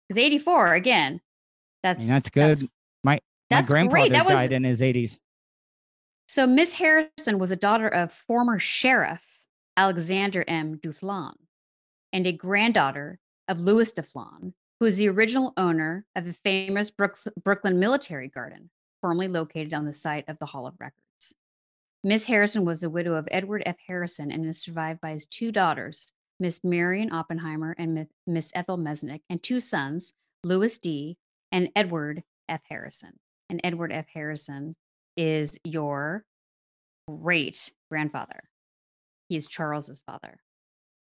Because 0.08 0.18
84, 0.22 0.74
again, 0.74 1.20
I 1.84 1.88
that's 1.88 2.00
mean, 2.00 2.08
that's 2.08 2.30
good. 2.30 2.68
my 3.02 3.14
my 3.14 3.20
That's 3.50 3.68
grandfather 3.68 4.00
great. 4.02 4.12
That 4.12 4.26
was 4.26 4.40
died 4.40 4.52
in 4.52 4.64
his 4.64 4.80
80s. 4.80 5.18
So 6.28 6.46
Miss 6.46 6.74
Harrison 6.74 7.38
was 7.38 7.50
a 7.50 7.56
daughter 7.56 7.88
of 7.88 8.12
former 8.12 8.58
sheriff 8.58 9.22
Alexander 9.76 10.44
M. 10.48 10.78
Duflon 10.78 11.34
and 12.12 12.26
a 12.26 12.32
granddaughter 12.32 13.18
of 13.48 13.60
Louis 13.60 13.92
Duflon, 13.92 14.54
who 14.80 14.86
is 14.86 14.96
the 14.96 15.08
original 15.08 15.52
owner 15.56 16.06
of 16.16 16.24
the 16.24 16.32
famous 16.32 16.90
Brooklyn 16.90 17.78
Military 17.78 18.28
Garden, 18.28 18.70
formerly 19.00 19.28
located 19.28 19.74
on 19.74 19.84
the 19.84 19.92
site 19.92 20.28
of 20.28 20.38
the 20.38 20.46
Hall 20.46 20.66
of 20.66 20.74
Records. 20.78 21.34
Miss 22.04 22.26
Harrison 22.26 22.64
was 22.64 22.80
the 22.80 22.90
widow 22.90 23.14
of 23.14 23.28
Edward 23.30 23.62
F. 23.66 23.76
Harrison 23.86 24.32
and 24.32 24.44
is 24.46 24.60
survived 24.60 25.00
by 25.00 25.12
his 25.12 25.26
two 25.26 25.52
daughters, 25.52 26.12
Miss 26.40 26.64
Marion 26.64 27.12
Oppenheimer 27.12 27.74
and 27.78 28.06
Miss 28.26 28.50
Ethel 28.54 28.78
Mesnick, 28.78 29.20
and 29.28 29.42
two 29.42 29.60
sons, 29.60 30.14
Louis 30.44 30.78
D. 30.78 31.16
and 31.52 31.68
Edward 31.76 32.22
F. 32.48 32.62
Harrison. 32.68 33.12
And 33.50 33.60
Edward 33.62 33.92
F. 33.92 34.06
Harrison 34.12 34.74
is 35.16 35.58
your 35.64 36.24
great 37.08 37.70
grandfather. 37.90 38.40
He 39.28 39.36
is 39.36 39.46
Charles's 39.46 40.00
father. 40.06 40.40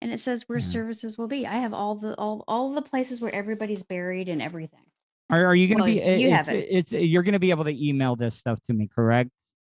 And 0.00 0.12
it 0.12 0.20
says 0.20 0.44
where 0.46 0.58
Yeah. 0.58 0.64
services 0.66 1.16
will 1.18 1.28
be. 1.28 1.46
I 1.46 1.54
have 1.54 1.72
all 1.74 1.96
the 1.96 2.14
all 2.16 2.44
all 2.46 2.72
the 2.72 2.82
places 2.82 3.20
where 3.20 3.34
everybody's 3.34 3.82
buried 3.82 4.28
and 4.28 4.40
everything. 4.42 4.84
Are, 5.30 5.44
are 5.46 5.54
you 5.56 5.66
going 5.66 5.78
to 5.78 5.84
Well, 5.84 5.92
be? 5.92 6.02
Eh, 6.02 6.16
you 6.16 6.28
it's, 6.28 6.46
have 6.46 6.54
it. 6.54 6.66
it's 6.70 6.92
you're 6.92 7.22
going 7.24 7.32
to 7.32 7.38
be 7.40 7.50
able 7.50 7.64
to 7.64 7.88
email 7.88 8.14
this 8.14 8.36
stuff 8.36 8.60
to 8.68 8.74
me, 8.74 8.88
correct? 8.94 9.30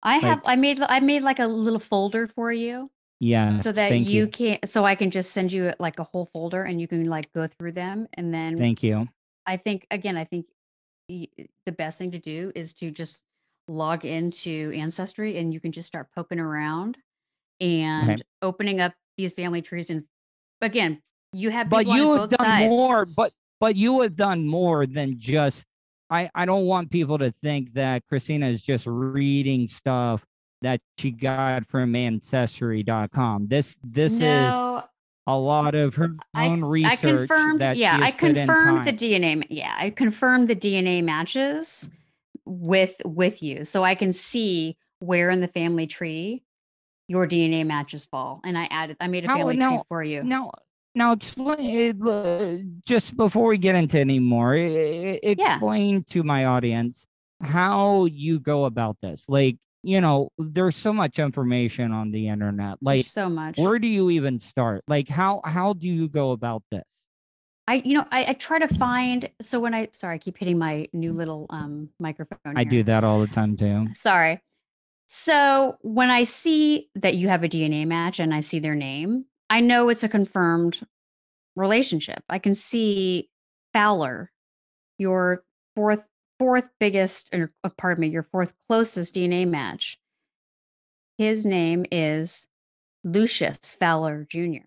I 0.03 0.15
Like- 0.15 0.23
have 0.23 0.41
I 0.45 0.55
made 0.55 0.79
I 0.81 0.99
made 0.99 1.23
like 1.23 1.39
a 1.39 1.47
little 1.47 1.79
folder 1.79 2.27
for 2.27 2.51
you 2.51 2.91
Yes. 3.19 3.63
so 3.63 3.71
that 3.71 3.89
thank 3.89 4.07
you 4.07 4.27
can 4.27 4.59
so 4.65 4.85
I 4.85 4.95
can 4.95 5.09
just 5.09 5.31
send 5.31 5.51
you 5.51 5.73
like 5.79 5.99
a 5.99 6.03
whole 6.03 6.27
folder 6.33 6.63
and 6.63 6.79
you 6.79 6.87
can 6.87 7.05
like 7.05 7.31
go 7.33 7.47
through 7.47 7.71
them 7.71 8.07
and 8.13 8.33
then 8.33 8.57
Thank 8.57 8.83
you. 8.83 9.07
I 9.45 9.57
think 9.57 9.87
again 9.89 10.15
I 10.17 10.25
think 10.25 10.45
y- 11.09 11.27
eh, 11.37 11.43
the 11.65 11.71
best 11.71 11.97
thing 11.99 12.11
to 12.11 12.19
do 12.19 12.51
is 12.55 12.73
to 12.75 12.91
just 12.91 13.23
log 13.67 14.05
into 14.05 14.71
ancestry 14.75 15.37
and 15.37 15.53
you 15.53 15.59
can 15.59 15.71
just 15.71 15.87
start 15.87 16.07
poking 16.15 16.39
around 16.39 16.97
and 17.59 18.23
opening 18.41 18.79
up 18.79 18.93
these 19.17 19.33
family 19.33 19.61
trees 19.61 19.89
and 19.89 20.03
again 20.61 21.01
you 21.33 21.49
have 21.51 21.69
But 21.69 21.85
you 21.85 22.13
have 22.13 22.29
done 22.29 22.39
sides. 22.39 22.69
more. 22.69 23.05
But 23.05 23.33
but 23.59 23.75
you 23.75 24.01
have 24.01 24.15
done 24.15 24.47
more 24.47 24.87
than 24.87 25.19
just. 25.19 25.63
I 26.09 26.27
I 26.33 26.45
don't 26.47 26.65
want 26.65 26.89
people 26.89 27.19
to 27.19 27.31
think 27.43 27.73
that 27.73 28.07
Christina 28.07 28.47
is 28.47 28.63
just 28.63 28.87
reading 28.87 29.67
stuff 29.67 30.25
that 30.63 30.81
she 30.97 31.11
got 31.11 31.67
from 31.67 31.95
ancestry.com. 31.95 33.47
This 33.47 33.77
this 33.83 34.13
is 34.13 34.21
no, 34.21 34.83
a 35.29 35.37
lot 35.37 35.75
of 35.75 35.95
her 35.95 36.11
own 36.35 36.63
I 36.63 36.67
research 36.67 36.99
confirmed. 37.27 37.61
that 37.61 37.77
Yeah, 37.77 37.97
I 38.01 38.05
has 38.05 38.13
put 38.15 38.29
in 38.29 38.35
confirmed 38.35 38.87
the. 38.87 38.93
DNA. 38.93 39.45
Yeah, 39.49 39.73
I 39.77 39.89
confirmed 39.91 40.47
the 40.47 40.55
DNA 40.55 41.03
matches 41.03 41.89
with 42.45 42.95
with 43.05 43.43
you, 43.43 43.63
so 43.65 43.83
I 43.83 43.95
can 43.95 44.11
see 44.13 44.77
where 44.99 45.29
in 45.29 45.39
the 45.39 45.47
family 45.47 45.87
tree 45.87 46.43
your 47.07 47.27
DNA 47.27 47.65
matches 47.65 48.05
fall. 48.05 48.39
And 48.43 48.57
I 48.57 48.65
added. 48.71 48.97
I 48.99 49.07
made 49.07 49.25
a 49.25 49.27
family 49.27 49.55
tree 49.55 49.59
now- 49.65 49.83
for 49.87 50.03
you. 50.03 50.23
Now, 50.23 50.51
now 50.95 51.11
explain 51.13 52.01
uh, 52.07 52.57
just 52.85 53.15
before 53.15 53.47
we 53.49 53.57
get 53.57 53.75
into 53.75 53.99
any 53.99 54.19
more. 54.19 54.55
e- 54.55 55.13
e- 55.15 55.19
Explain 55.23 56.03
to 56.09 56.23
my 56.23 56.45
audience 56.45 57.05
how 57.41 58.05
you 58.05 58.39
go 58.39 58.65
about 58.65 58.97
this. 59.01 59.25
Like, 59.27 59.57
you 59.83 60.01
know, 60.01 60.29
there's 60.37 60.75
so 60.75 60.91
much 60.91 61.19
information 61.19 61.91
on 61.91 62.11
the 62.11 62.27
internet. 62.27 62.77
Like, 62.81 63.07
so 63.07 63.29
much. 63.29 63.57
where 63.57 63.79
do 63.79 63.87
you 63.87 64.09
even 64.09 64.39
start? 64.39 64.83
Like, 64.87 65.07
how 65.07 65.41
how 65.45 65.73
do 65.73 65.87
you 65.87 66.07
go 66.07 66.31
about 66.31 66.63
this? 66.71 66.83
I 67.67 67.81
you 67.85 67.93
know 67.93 68.05
I, 68.11 68.25
I 68.25 68.33
try 68.33 68.59
to 68.59 68.67
find. 68.67 69.29
So 69.41 69.59
when 69.59 69.73
I 69.73 69.89
sorry, 69.91 70.15
I 70.15 70.17
keep 70.17 70.37
hitting 70.37 70.57
my 70.57 70.87
new 70.91 71.13
little 71.13 71.45
um 71.49 71.89
microphone. 71.99 72.57
I 72.57 72.61
here. 72.61 72.69
do 72.69 72.83
that 72.83 73.03
all 73.03 73.21
the 73.21 73.27
time 73.27 73.55
too. 73.55 73.87
Sorry. 73.93 74.41
So 75.07 75.77
when 75.81 76.09
I 76.09 76.23
see 76.23 76.89
that 76.95 77.15
you 77.15 77.29
have 77.29 77.43
a 77.43 77.49
DNA 77.49 77.87
match 77.87 78.19
and 78.19 78.33
I 78.33 78.41
see 78.41 78.59
their 78.59 78.75
name, 78.75 79.25
I 79.49 79.59
know 79.59 79.89
it's 79.89 80.03
a 80.03 80.09
confirmed 80.09 80.85
relationship. 81.55 82.23
I 82.29 82.37
can 82.39 82.53
see 82.53 83.29
Fowler, 83.73 84.31
your 84.97 85.43
fourth 85.75 86.05
fourth 86.39 86.69
biggest, 86.79 87.29
or 87.33 87.51
uh, 87.63 87.69
pardon 87.77 88.01
me, 88.01 88.07
your 88.07 88.23
fourth 88.23 88.55
closest 88.67 89.15
DNA 89.15 89.47
match. 89.47 89.99
His 91.17 91.45
name 91.45 91.85
is 91.91 92.47
Lucius 93.03 93.73
Fowler 93.73 94.25
Jr. 94.29 94.65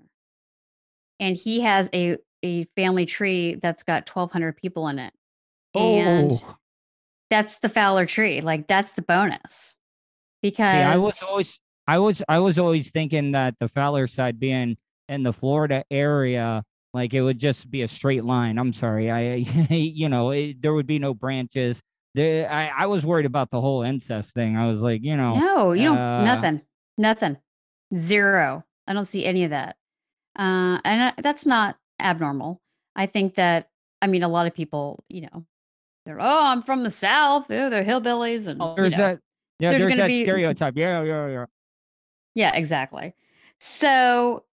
And 1.19 1.37
he 1.37 1.61
has 1.63 1.89
a 1.95 2.19
a 2.45 2.65
family 2.77 3.07
tree 3.07 3.55
that's 3.55 3.85
got 3.85 4.09
1200 4.09 4.57
people 4.57 4.89
in 4.89 4.99
it. 4.99 5.13
And 5.75 6.33
oh, 6.33 6.57
that's 7.31 7.59
the 7.61 7.69
Fowler 7.69 8.05
tree. 8.05 8.41
Like 8.41 8.67
that's 8.67 8.95
the 8.95 9.03
bonus. 9.03 9.77
Because 10.43 10.73
see, 10.73 10.79
I 10.79 10.97
was 10.97 11.23
always 11.23 11.61
I 11.87 11.99
was 11.99 12.23
I 12.29 12.39
was 12.41 12.59
always 12.59 12.91
thinking 12.91 13.33
that 13.33 13.55
the 13.59 13.69
Fowler 13.69 14.07
side 14.07 14.39
being 14.39 14.77
in 15.09 15.23
the 15.23 15.33
Florida 15.33 15.85
area, 15.91 16.65
like 16.95 17.15
it 17.15 17.23
would 17.23 17.39
just 17.39 17.71
be 17.71 17.83
a 17.83 17.89
straight 17.89 18.25
line. 18.25 18.59
I'm 18.59 18.73
sorry, 18.73 19.11
I 19.11 19.35
you 19.71 20.09
know 20.09 20.31
it, 20.31 20.61
there 20.63 20.75
would 20.75 20.87
be 20.87 20.99
no 20.99 21.15
branches. 21.15 21.81
There, 22.15 22.51
I 22.51 22.69
I 22.77 22.87
was 22.87 23.07
worried 23.07 23.27
about 23.27 23.51
the 23.51 23.61
whole 23.61 23.83
incest 23.83 24.35
thing. 24.35 24.57
I 24.57 24.67
was 24.67 24.83
like, 24.83 25.03
you 25.03 25.17
know, 25.17 25.35
no, 25.35 25.73
you 25.73 25.85
don't 25.85 25.99
uh, 25.99 26.25
nothing. 26.25 26.63
Nothing. 26.99 27.39
Zero. 27.97 28.65
I 28.87 28.93
don't 28.93 29.05
see 29.05 29.25
any 29.25 29.45
of 29.45 29.51
that. 29.51 29.77
Uh 30.39 30.79
and 30.85 31.03
I, 31.05 31.13
that's 31.19 31.47
not 31.47 31.77
abnormal. 32.01 32.61
I 32.95 33.07
think 33.07 33.37
that 33.37 33.69
I 34.03 34.07
mean 34.07 34.23
a 34.23 34.29
lot 34.29 34.47
of 34.47 34.55
people, 34.55 35.05
you 35.09 35.23
know, 35.23 35.47
they're 36.05 36.21
oh, 36.21 36.45
I'm 36.45 36.63
from 36.63 36.83
the 36.83 36.91
south. 36.91 37.47
Oh, 37.51 37.71
they're 37.71 37.85
hillbillies 37.85 38.49
and 38.49 38.61
you 38.61 38.75
there's 38.77 38.93
know. 38.93 38.99
that 38.99 39.21
yeah, 39.59 39.71
there's 39.71 39.83
there's 39.83 39.97
that 39.97 40.09
be- 40.09 40.23
stereotype. 40.25 40.77
Yeah, 40.77 41.03
yeah, 41.03 41.29
yeah. 41.29 41.45
Yeah, 42.35 42.55
exactly. 42.55 43.15
So 43.61 44.45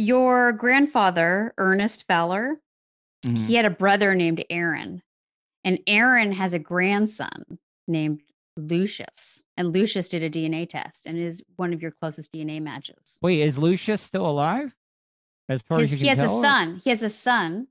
your 0.00 0.52
grandfather, 0.52 1.54
Ernest 1.58 2.06
Fowler, 2.06 2.60
Mhm. 3.24 3.46
he 3.46 3.54
had 3.54 3.64
a 3.64 3.70
brother 3.70 4.14
named 4.14 4.44
Aaron. 4.50 5.02
And 5.62 5.78
Aaron 5.86 6.32
has 6.32 6.54
a 6.54 6.58
grandson 6.58 7.58
named 7.86 8.22
Lucius. 8.56 9.42
And 9.56 9.72
Lucius 9.72 10.08
did 10.08 10.22
a 10.22 10.30
DNA 10.30 10.64
test 10.66 11.06
and 11.06 11.18
is 11.18 11.42
one 11.56 11.72
of 11.74 11.82
your 11.82 11.90
closest 11.90 12.32
DNA 12.32 12.60
matches. 12.60 13.18
Wait, 13.20 13.40
is 13.40 13.58
Lucius 13.58 14.00
still 14.00 14.26
alive? 14.26 14.74
As 15.48 15.60
far 15.62 15.80
as 15.80 15.90
His, 15.90 16.00
you 16.00 16.04
he 16.06 16.08
has 16.08 16.22
a 16.22 16.28
son. 16.28 16.76
He 16.82 16.90
has 16.90 17.02
a 17.02 17.08
son 17.10 17.68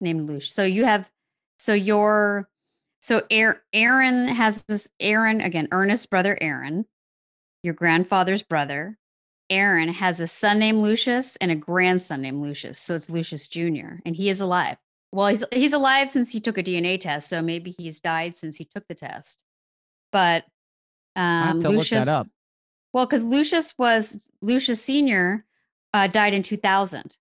named 0.00 0.28
Lucius. 0.28 0.54
So 0.54 0.64
you 0.64 0.84
have, 0.84 1.10
so 1.58 1.74
your, 1.74 2.48
so 3.00 3.22
Aaron 3.30 4.28
has 4.28 4.64
this, 4.64 4.90
Aaron, 4.98 5.40
again, 5.40 5.68
Ernest's 5.70 6.06
brother 6.06 6.36
Aaron, 6.40 6.86
your 7.62 7.74
grandfather's 7.74 8.42
brother. 8.42 8.97
Aaron 9.50 9.88
has 9.88 10.20
a 10.20 10.26
son 10.26 10.58
named 10.58 10.82
Lucius 10.82 11.36
and 11.36 11.50
a 11.50 11.54
grandson 11.56 12.20
named 12.22 12.42
Lucius. 12.42 12.78
So 12.78 12.94
it's 12.94 13.08
Lucius 13.08 13.48
Jr. 13.48 13.96
and 14.04 14.14
he 14.14 14.28
is 14.28 14.40
alive. 14.40 14.76
Well, 15.10 15.28
he's 15.28 15.42
he's 15.52 15.72
alive 15.72 16.10
since 16.10 16.30
he 16.30 16.38
took 16.40 16.58
a 16.58 16.62
DNA 16.62 17.00
test, 17.00 17.28
so 17.28 17.40
maybe 17.40 17.74
he's 17.78 18.00
died 18.00 18.36
since 18.36 18.56
he 18.56 18.66
took 18.66 18.86
the 18.88 18.94
test. 18.94 19.42
But 20.12 20.44
um, 21.16 21.60
Lucius, 21.60 22.04
that 22.04 22.08
up. 22.08 22.28
well, 22.92 23.06
because 23.06 23.24
Lucius 23.24 23.76
was 23.78 24.20
Lucius 24.42 24.82
Senior 24.82 25.46
uh, 25.94 26.08
died 26.08 26.34
in 26.34 26.42
2000, 26.42 27.16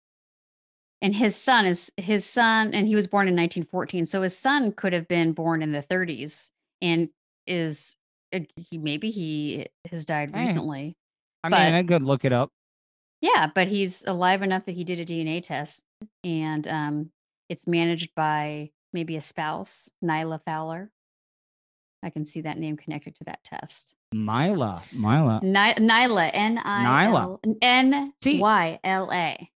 and 1.01 1.15
his 1.15 1.35
son 1.37 1.65
is 1.65 1.91
his 1.95 2.25
son, 2.25 2.73
and 2.73 2.87
he 2.87 2.95
was 2.95 3.07
born 3.07 3.29
in 3.29 3.35
1914. 3.35 4.05
So 4.05 4.21
his 4.21 4.37
son 4.37 4.73
could 4.73 4.91
have 4.91 5.07
been 5.07 5.31
born 5.31 5.61
in 5.61 5.71
the 5.71 5.83
30s, 5.83 6.49
and 6.81 7.07
is 7.45 7.95
uh, 8.33 8.39
he 8.57 8.77
maybe 8.77 9.11
he 9.11 9.67
has 9.89 10.03
died 10.03 10.31
Hey. 10.33 10.41
recently. 10.41 10.97
I 11.47 11.49
but- 11.49 11.65
mean, 11.65 11.73
I 11.73 11.83
could 11.83 12.03
look 12.03 12.25
it 12.25 12.33
up. 12.33 12.51
Yeah, 13.21 13.47
but 13.53 13.67
he's 13.67 14.05
alive 14.05 14.43
enough 14.43 14.65
that 14.65 14.75
he 14.75 14.83
did 14.83 14.99
a 14.99 15.05
DNA 15.05 15.41
test, 15.41 15.83
and 16.23 16.67
um, 16.67 17.09
it's 17.49 17.65
managed 17.65 18.13
by 18.15 18.69
maybe 18.93 19.15
a 19.15 19.21
spouse, 19.21 19.89
Nyla 20.03 20.39
Fowler. 20.45 20.91
I 22.03 22.11
can 22.11 22.25
see 22.25 22.41
that 22.41 22.59
name 22.59 22.77
connected 22.77 23.15
to 23.15 23.23
that 23.23 23.43
test. 23.43 23.95
Mila, 24.13 24.69
S- 24.71 25.01
Mila. 25.01 25.39
Ny- 25.43 25.73
Nyla, 25.73 26.29
N 26.31 26.59
I 26.63 27.37
N 27.61 28.13
Y 28.23 28.79
L 28.83 29.11
A. 29.11 29.49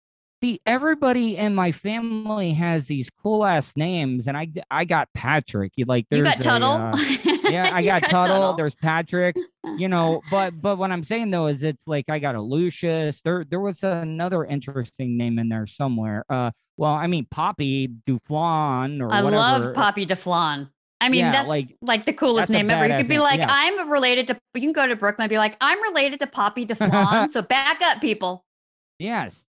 See, 0.43 0.61
everybody 0.65 1.37
in 1.37 1.55
my 1.55 1.71
family 1.71 2.53
has 2.55 2.87
these 2.87 3.11
cool 3.11 3.45
ass 3.45 3.75
names, 3.77 4.27
and 4.27 4.39
I 4.39 4.49
I 4.71 4.87
got 4.87 5.09
Patrick. 5.13 5.73
You 5.77 5.85
like 5.85 6.07
You 6.11 6.23
got 6.23 6.41
a, 6.41 6.43
Tuttle. 6.43 6.73
uh, 6.73 6.97
yeah, 7.51 7.71
I 7.75 7.81
You 7.81 7.87
got 7.87 8.05
Tuttle. 8.05 8.37
Tuttle. 8.37 8.53
There's 8.55 8.75
Patrick. 8.75 9.37
You 9.77 9.89
know, 9.89 10.23
but 10.31 10.59
but 10.61 10.79
what 10.79 10.91
I'm 10.93 11.05
saying 11.05 11.31
though 11.31 11.47
is 11.49 11.63
it's 11.63 11.87
like 11.87 12.07
I 12.09 12.19
got 12.21 12.37
a 12.37 12.41
Lucius. 12.41 13.21
There 13.21 13.45
there 13.45 13.61
was 13.61 13.83
another 13.83 14.45
interesting 14.47 15.19
name 15.19 15.39
in 15.39 15.51
there 15.51 15.67
somewhere. 15.67 16.25
Uh, 16.31 16.53
well, 16.79 16.95
I 16.95 17.07
mean 17.07 17.27
Poppy 17.31 17.89
Duflon 18.07 19.03
or 19.03 19.13
I 19.13 19.23
whatever. 19.23 19.37
love 19.67 19.75
Poppy 19.75 20.07
Duflon. 20.07 20.71
I 21.03 21.09
mean, 21.09 21.21
Yeah, 21.21 21.33
that's 21.33 21.49
like, 21.49 21.77
like, 21.81 22.05
the 22.05 22.13
coolest 22.13 22.51
name 22.51 22.69
ever. 22.69 22.87
You 22.87 22.99
could 22.99 23.09
be 23.09 23.15
name, 23.15 23.23
like, 23.23 23.39
yeah. 23.41 23.47
I'm 23.49 23.91
related 23.91 24.27
to. 24.29 24.39
You 24.55 24.61
can 24.61 24.73
go 24.73 24.87
to 24.87 24.97
Brooklyn 24.97 25.25
and 25.25 25.31
be 25.31 25.39
like, 25.39 25.57
I'm 25.59 25.83
related 25.83 26.21
to 26.21 26.27
Poppy 26.27 26.67
Duflon. 26.67 27.31
so 27.33 27.41
back 27.41 27.81
up, 27.83 28.03
people. 28.03 28.45
Yes. 28.99 29.47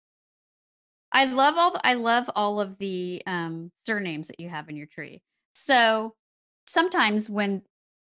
I 1.12 1.24
love 1.24 1.54
all 1.56 1.72
the, 1.72 1.86
I 1.86 1.94
love 1.94 2.30
all 2.36 2.60
of 2.60 2.78
the 2.78 3.22
um, 3.26 3.70
surnames 3.84 4.28
that 4.28 4.38
you 4.40 4.48
have 4.48 4.68
in 4.68 4.76
your 4.76 4.86
tree. 4.86 5.22
So 5.54 6.14
sometimes 6.66 7.28
when 7.28 7.62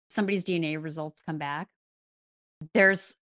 somebody's 0.09 0.43
DNA 0.43 0.81
results 0.81 1.21
come 1.25 1.37
back, 1.37 1.67
there's 2.73 3.15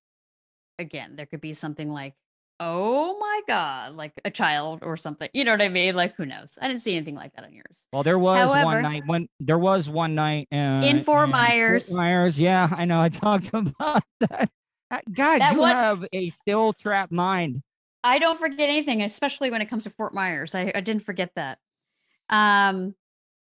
again, 0.79 1.15
there 1.15 1.25
could 1.25 1.41
be 1.41 1.53
something 1.53 1.91
like, 1.91 2.13
oh 2.59 3.17
my 3.19 3.41
God, 3.47 3.95
like 3.95 4.13
a 4.25 4.31
child 4.31 4.79
or 4.81 4.97
something. 4.97 5.29
You 5.33 5.43
know 5.43 5.51
what 5.51 5.61
I 5.61 5.69
mean? 5.69 5.93
Like, 5.95 6.15
who 6.15 6.25
knows? 6.25 6.57
I 6.59 6.67
didn't 6.67 6.81
see 6.81 6.95
anything 6.95 7.15
like 7.15 7.33
that 7.35 7.45
on 7.45 7.53
yours. 7.53 7.87
Well, 7.93 8.01
there 8.03 8.17
was 8.17 8.49
However- 8.49 8.65
one 8.65 8.81
night 8.81 9.03
when 9.05 9.27
there 9.39 9.59
was 9.59 9.87
one 9.89 10.15
night 10.15 10.47
uh, 10.51 10.81
In 10.83 11.03
Fort 11.03 11.29
Myers. 11.29 11.93
Myers, 11.95 12.39
yeah, 12.39 12.67
I 12.71 12.85
know. 12.85 12.99
I 12.99 13.09
talked 13.09 13.49
about 13.53 14.03
that. 14.21 14.49
Uh, 14.89 14.99
God, 15.13 15.39
That 15.41 15.53
you 15.53 15.59
one- 15.59 15.71
have 15.71 16.05
a 16.11 16.29
still 16.31 16.73
trap 16.73 17.11
mind. 17.11 17.61
I 18.03 18.19
don't 18.19 18.39
forget 18.39 18.69
anything, 18.69 19.01
especially 19.01 19.51
when 19.51 19.61
it 19.61 19.69
comes 19.69 19.83
to 19.83 19.89
Fort 19.89 20.13
Myers. 20.13 20.55
I, 20.55 20.71
I 20.73 20.81
didn't 20.81 21.03
forget 21.03 21.31
that. 21.35 21.59
Um, 22.29 22.95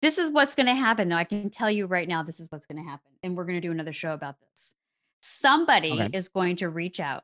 this 0.02 0.18
is 0.18 0.32
what's 0.32 0.56
going 0.56 0.68
to 0.68 0.76
happen. 0.76 1.10
Though 1.10 1.16
I 1.16 1.24
can 1.24 1.50
tell 1.50 1.72
you 1.72 1.88
right 1.88 2.08
now, 2.08 2.24
this 2.24 2.40
is 2.40 2.52
what's 2.52 2.66
going 2.66 2.84
to 2.84 2.90
happen, 2.90 3.12
and 3.24 3.36
we're 3.36 3.46
going 3.46 3.60
to 3.60 3.68
do 3.68 3.72
another 3.72 3.94
show 3.94 4.14
about 4.14 4.36
this. 4.40 4.76
Somebody 5.22 5.94
Okay. 5.94 6.10
is 6.14 6.30
going 6.30 6.58
to 6.58 6.70
reach 6.70 7.00
out 7.00 7.24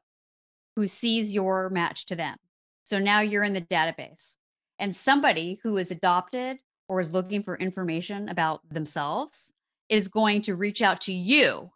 who 0.75 0.87
sees 0.87 1.33
your 1.33 1.69
match 1.69 2.05
to 2.07 2.15
them. 2.15 2.37
So 2.83 2.97
now 2.97 3.21
you're 3.21 3.43
in 3.43 3.53
the 3.53 3.61
database, 3.61 4.37
and 4.79 4.95
somebody 4.95 5.59
who 5.63 5.77
is 5.77 5.91
adopted 5.91 6.59
or 6.87 6.99
is 6.99 7.13
looking 7.13 7.43
for 7.43 7.55
information 7.57 8.27
about 8.29 8.67
themselves 8.69 9.53
is 9.87 10.07
going 10.07 10.41
to 10.43 10.55
reach 10.55 10.81
out 10.81 11.01
to 11.01 11.13
you, 11.13 11.69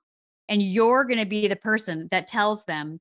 and 0.50 0.62
you're 0.62 1.04
going 1.04 1.20
to 1.20 1.26
be 1.26 1.48
the 1.48 1.56
person 1.56 2.08
that 2.12 2.28
tells 2.28 2.66
them 2.66 3.00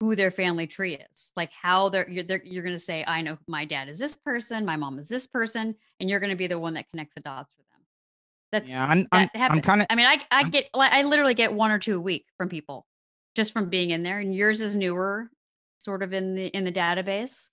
who 0.00 0.14
their 0.14 0.30
family 0.30 0.66
tree 0.66 0.98
is, 1.12 1.32
like 1.36 1.50
how 1.50 1.88
they're 1.88 2.08
you're, 2.08 2.24
they're, 2.24 2.42
you're 2.44 2.62
going 2.62 2.74
to 2.74 2.80
say, 2.80 3.04
I 3.06 3.22
know 3.22 3.38
my 3.48 3.64
dad 3.64 3.88
is 3.88 3.98
this 3.98 4.14
person, 4.14 4.64
my 4.64 4.76
mom 4.76 4.98
is 4.98 5.08
this 5.08 5.26
person, 5.26 5.74
and 6.00 6.10
you're 6.10 6.20
going 6.20 6.30
to 6.30 6.36
be 6.36 6.46
the 6.46 6.58
one 6.58 6.74
that 6.74 6.90
connects 6.90 7.14
the 7.14 7.22
dots 7.22 7.52
for 7.54 7.62
them. 7.62 7.84
That's 8.52 8.70
Yeah, 8.70 8.84
I'm, 8.84 9.08
I'm, 9.10 9.30
I'm 9.34 9.62
kind 9.62 9.80
of. 9.80 9.86
I 9.88 9.94
mean, 9.94 10.06
I 10.06 10.20
I 10.30 10.44
get 10.44 10.68
like 10.74 10.92
I 10.92 11.02
literally 11.02 11.34
get 11.34 11.52
one 11.52 11.70
or 11.70 11.78
two 11.78 11.96
a 11.96 12.00
week 12.00 12.26
from 12.36 12.48
people 12.48 12.86
just 13.34 13.52
from 13.52 13.68
being 13.68 13.90
in 13.90 14.02
there, 14.02 14.18
and 14.18 14.34
yours 14.34 14.60
is 14.60 14.76
newer, 14.76 15.30
sort 15.78 16.02
of 16.02 16.12
in 16.12 16.34
the 16.34 16.46
in 16.46 16.64
the 16.64 16.72
database. 16.72 17.48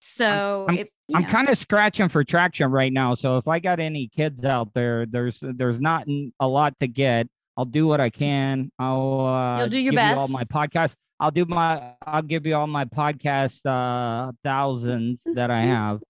So 0.00 0.66
it, 0.70 0.90
I'm 1.12 1.22
know, 1.22 1.28
kind 1.28 1.48
of 1.48 1.58
scratching 1.58 2.08
for 2.08 2.22
traction 2.22 2.70
right 2.70 2.92
now. 2.92 3.14
So 3.14 3.36
if 3.36 3.48
I 3.48 3.58
got 3.58 3.80
any 3.80 4.08
kids 4.08 4.44
out 4.44 4.72
there, 4.74 5.06
there's 5.06 5.40
there's 5.42 5.80
not 5.80 6.06
a 6.38 6.46
lot 6.46 6.78
to 6.80 6.86
get. 6.86 7.28
I'll 7.56 7.64
do 7.64 7.88
what 7.88 8.00
I 8.00 8.10
can. 8.10 8.70
I'll 8.78 9.20
uh, 9.26 9.58
You'll 9.58 9.68
do 9.68 9.78
your 9.78 9.92
give 9.92 10.00
you 10.00 10.16
all 10.16 10.28
my 10.28 10.44
podcasts. 10.44 10.94
I'll 11.20 11.30
do 11.30 11.44
my. 11.44 11.94
I'll 12.06 12.22
give 12.22 12.46
you 12.46 12.54
all 12.54 12.66
my 12.66 12.84
podcast 12.84 13.66
uh, 13.66 14.32
thousands 14.44 15.22
that 15.34 15.50
I 15.50 15.60
have. 15.62 16.02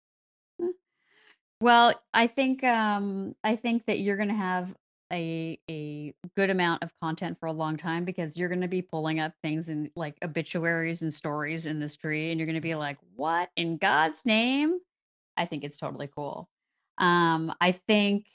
Well, 1.61 2.01
I 2.15 2.27
think 2.27 2.63
um 2.63 3.35
I 3.43 3.57
think 3.57 3.87
that 3.87 3.99
you're 3.99 4.17
going 4.17 4.29
to 4.29 4.35
have 4.35 4.75
a 5.13 5.59
a 5.69 6.15
good 6.37 6.51
amount 6.51 6.85
of 6.85 6.93
content 7.03 7.39
for 7.41 7.47
a 7.47 7.53
long 7.53 7.77
time 7.77 8.05
because 8.05 8.37
you're 8.37 8.49
going 8.49 8.61
to 8.61 8.69
be 8.69 8.83
pulling 8.83 9.19
up 9.19 9.33
things 9.43 9.69
in 9.69 9.91
like 9.97 10.17
obituaries 10.23 11.03
and 11.03 11.13
stories 11.13 11.67
in 11.67 11.81
this 11.81 11.97
tree 11.97 12.31
and 12.31 12.39
you're 12.39 12.47
going 12.47 12.55
to 12.55 12.61
be 12.61 12.75
like, 12.75 12.99
"What 13.17 13.51
in 13.57 13.79
God's 13.79 14.25
name?" 14.25 14.79
I 15.37 15.47
think 15.47 15.65
it's 15.65 15.77
totally 15.77 16.09
cool. 16.15 16.49
Um 16.99 17.53
I 17.61 17.73
think 17.73 18.27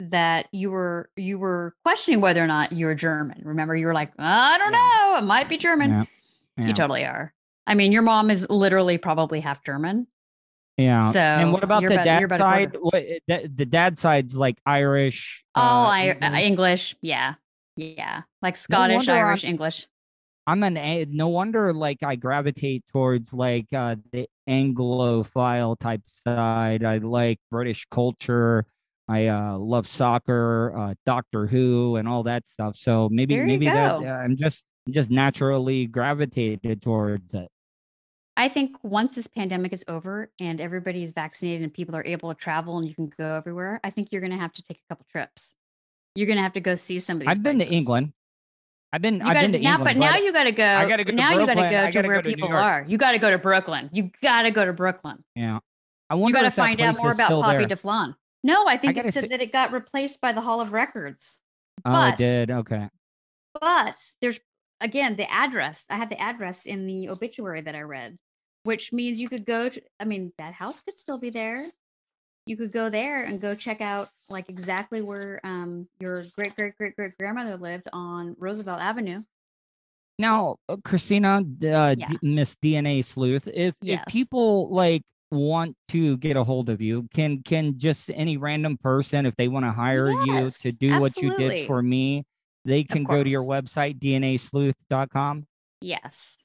that 0.00 0.46
you 0.52 0.70
were 0.70 1.10
you 1.16 1.38
were 1.38 1.74
questioning 1.84 2.20
whether 2.20 2.42
or 2.42 2.46
not 2.46 2.72
you 2.72 2.86
were 2.86 2.94
German. 2.94 3.40
Remember 3.44 3.74
you 3.74 3.86
were 3.86 3.94
like, 3.94 4.12
"I 4.18 4.58
don't 4.58 4.72
Yeah. 4.72 4.78
know, 5.12 5.18
it 5.18 5.24
might 5.24 5.48
be 5.48 5.56
German." 5.56 5.90
Yeah. 5.90 6.04
Yeah. 6.58 6.66
You 6.68 6.72
totally 6.74 7.04
are. 7.04 7.32
I 7.66 7.74
mean, 7.74 7.92
your 7.92 8.02
mom 8.02 8.30
is 8.30 8.46
literally 8.48 8.98
probably 8.98 9.40
half 9.40 9.64
German. 9.64 10.06
Yeah. 10.76 11.10
So, 11.10 11.20
and 11.20 11.52
what 11.52 11.64
about 11.64 11.82
the 11.82 11.88
you're 11.94 12.04
dad 12.04 12.30
side? 12.36 12.76
What 12.78 12.94
eh, 13.02 13.18
the, 13.26 13.50
the 13.52 13.66
dad 13.66 13.98
side's 13.98 14.36
like 14.36 14.58
Irish. 14.66 15.44
Oh, 15.54 15.60
uh, 15.60 15.64
I, 15.64 16.10
uh, 16.10 16.14
English. 16.14 16.42
English. 16.42 16.96
Yeah. 17.00 17.34
Yeah. 17.76 18.22
Like 18.42 18.56
Scottish, 18.56 18.96
wonder 18.96 19.12
Irish, 19.12 19.44
I'm- 19.44 19.50
English. 19.52 19.86
I'm 20.48 20.62
an 20.62 20.76
A- 20.76 21.06
no 21.06 21.26
wonder 21.28 21.72
like 21.72 22.02
I 22.04 22.14
gravitate 22.14 22.84
towards 22.92 23.32
like 23.32 23.66
uh 23.72 23.96
the 24.12 24.28
Anglophile 24.48 25.76
type 25.78 26.02
side. 26.26 26.84
I 26.84 26.98
like 26.98 27.40
British 27.50 27.84
culture. 27.90 28.64
I 29.08 29.26
uh 29.28 29.56
love 29.56 29.86
soccer, 29.86 30.76
uh 30.76 30.94
Doctor 31.04 31.46
Who 31.46 31.96
and 31.96 32.08
all 32.08 32.24
that 32.24 32.42
stuff. 32.52 32.76
So 32.76 33.08
maybe 33.10 33.38
maybe 33.40 33.66
that 33.66 33.94
uh, 33.96 34.04
I'm 34.04 34.36
just 34.36 34.64
I'm 34.86 34.92
just 34.92 35.10
naturally 35.10 35.86
gravitated 35.86 36.82
towards 36.82 37.34
it. 37.34 37.48
I 38.36 38.48
think 38.48 38.76
once 38.82 39.14
this 39.14 39.26
pandemic 39.26 39.72
is 39.72 39.84
over 39.88 40.30
and 40.40 40.60
everybody 40.60 41.02
is 41.02 41.12
vaccinated 41.12 41.62
and 41.62 41.72
people 41.72 41.96
are 41.96 42.04
able 42.04 42.28
to 42.28 42.38
travel 42.38 42.76
and 42.78 42.86
you 42.86 42.94
can 42.94 43.10
go 43.18 43.34
everywhere, 43.34 43.80
I 43.82 43.90
think 43.90 44.08
you're 44.10 44.20
going 44.20 44.32
to 44.32 44.38
have 44.38 44.52
to 44.54 44.62
take 44.62 44.76
a 44.76 44.92
couple 44.92 45.06
trips. 45.10 45.56
You're 46.14 46.26
going 46.26 46.36
to 46.36 46.42
have 46.42 46.52
to 46.52 46.60
go 46.60 46.74
see 46.74 47.00
some 47.00 47.16
of 47.16 47.20
these 47.20 47.28
I've 47.28 47.42
been 47.42 47.58
to. 47.58 47.66
England. 47.66 48.12
I've 48.92 49.00
been 49.00 49.16
You 49.16 49.22
I've 49.22 49.34
gotta, 49.34 49.48
been 49.48 49.52
to 49.52 49.58
now, 49.60 49.76
England. 49.76 50.00
but 50.00 50.06
now 50.06 50.16
you 50.18 50.32
got 50.32 50.44
to 50.44 50.52
go. 50.52 50.62
gotta 50.86 51.04
go 51.04 51.10
to 51.10 51.16
now 51.16 51.30
you 51.32 51.46
got 51.46 51.54
to 51.54 51.90
go 51.92 52.02
to 52.02 52.08
where 52.08 52.22
go 52.22 52.22
to 52.22 52.36
people 52.36 52.52
are. 52.52 52.84
You 52.86 52.98
got 52.98 53.12
to 53.12 53.18
go 53.18 53.30
to 53.30 53.38
Brooklyn. 53.38 53.88
You 53.92 54.10
got 54.22 54.42
to 54.42 54.50
go 54.50 54.64
to 54.64 54.72
Brooklyn. 54.72 55.24
yeah. 55.34 55.58
I 56.08 56.14
You 56.14 56.32
got 56.32 56.42
to 56.42 56.50
find 56.50 56.80
out 56.80 56.98
more 56.98 57.12
about 57.12 57.30
Poppy 57.42 57.66
there. 57.66 57.68
No, 58.46 58.66
I 58.68 58.76
think 58.78 58.94
gotta 58.94 59.08
it 59.08 59.14
said 59.14 59.24
see- 59.24 59.28
that 59.28 59.42
it 59.42 59.52
got 59.52 59.72
replaced 59.72 60.20
by 60.20 60.32
the 60.32 60.40
Hall 60.40 60.60
of 60.60 60.72
Records. 60.72 61.40
Oh, 61.84 61.90
but- 61.92 62.14
it 62.14 62.18
did. 62.18 62.50
Okay. 62.50 62.88
But 63.60 63.96
there's 64.20 64.38
again 64.80 65.16
the 65.16 65.30
address. 65.30 65.84
I 65.90 65.96
had 65.96 66.10
the 66.10 66.20
address 66.20 66.64
in 66.66 66.86
the 66.86 67.08
obituary 67.08 67.62
that 67.62 67.74
I 67.74 67.80
read, 67.80 68.18
which 68.64 68.92
means 68.92 69.18
you 69.18 69.28
could 69.28 69.44
go 69.46 69.68
to. 69.68 69.82
I 69.98 70.04
mean, 70.04 70.32
that 70.38 70.52
house 70.54 70.80
could 70.80 70.96
still 70.96 71.18
be 71.18 71.30
there. 71.30 71.66
You 72.46 72.56
could 72.56 72.70
go 72.70 72.88
there 72.90 73.24
and 73.24 73.40
go 73.40 73.54
check 73.54 73.80
out 73.80 74.10
like 74.28 74.48
exactly 74.48 75.00
where 75.02 75.40
um 75.44 75.88
your 75.98 76.24
great 76.36 76.54
great 76.54 76.76
great 76.76 76.94
great 76.94 77.18
grandmother 77.18 77.56
lived 77.56 77.88
on 77.92 78.36
Roosevelt 78.38 78.80
Avenue. 78.80 79.22
Now, 80.18 80.56
uh, 80.68 80.76
Christina, 80.84 81.38
uh, 81.38 81.42
Yeah. 81.60 81.94
D- 81.94 82.18
Miss 82.22 82.54
DNA 82.62 83.02
Sleuth, 83.04 83.48
if 83.48 83.74
Yes. 83.82 84.02
if 84.06 84.12
people 84.12 84.68
like 84.70 85.02
want 85.30 85.76
to 85.88 86.16
get 86.18 86.36
a 86.36 86.44
hold 86.44 86.68
of 86.68 86.80
you, 86.80 87.08
can 87.14 87.42
can 87.42 87.78
just 87.78 88.10
any 88.14 88.36
random 88.36 88.76
person, 88.76 89.26
if 89.26 89.36
they 89.36 89.48
want 89.48 89.64
to 89.64 89.72
hire 89.72 90.10
you 90.10 90.50
to 90.50 90.72
do 90.72 91.00
what 91.00 91.16
you 91.16 91.36
did 91.36 91.66
for 91.66 91.82
me, 91.82 92.24
they 92.64 92.84
can 92.84 93.04
go 93.04 93.22
to 93.22 93.30
your 93.30 93.42
website 93.42 93.98
dnasleuth.com. 93.98 95.46
Yes. 95.80 96.38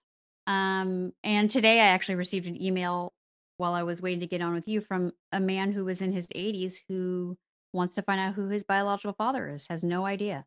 Um, 0.47 1.13
and 1.23 1.49
today 1.49 1.79
I 1.79 1.85
actually 1.85 2.15
received 2.15 2.47
an 2.47 2.61
email 2.61 3.13
while 3.57 3.73
I 3.73 3.83
was 3.83 4.01
waiting 4.01 4.21
to 4.21 4.27
get 4.27 4.41
on 4.41 4.53
with 4.53 4.67
you 4.67 4.81
from 4.81 5.11
a 5.31 5.39
man 5.39 5.71
who 5.71 5.85
was 5.85 6.01
in 6.01 6.11
his 6.11 6.27
80s 6.29 6.77
who 6.89 7.37
wants 7.73 7.95
to 7.95 8.01
find 8.01 8.19
out 8.19 8.33
who 8.33 8.47
his 8.47 8.63
biological 8.63 9.13
father 9.13 9.49
is, 9.49 9.67
has 9.69 9.83
no 9.83 10.05
idea. 10.05 10.45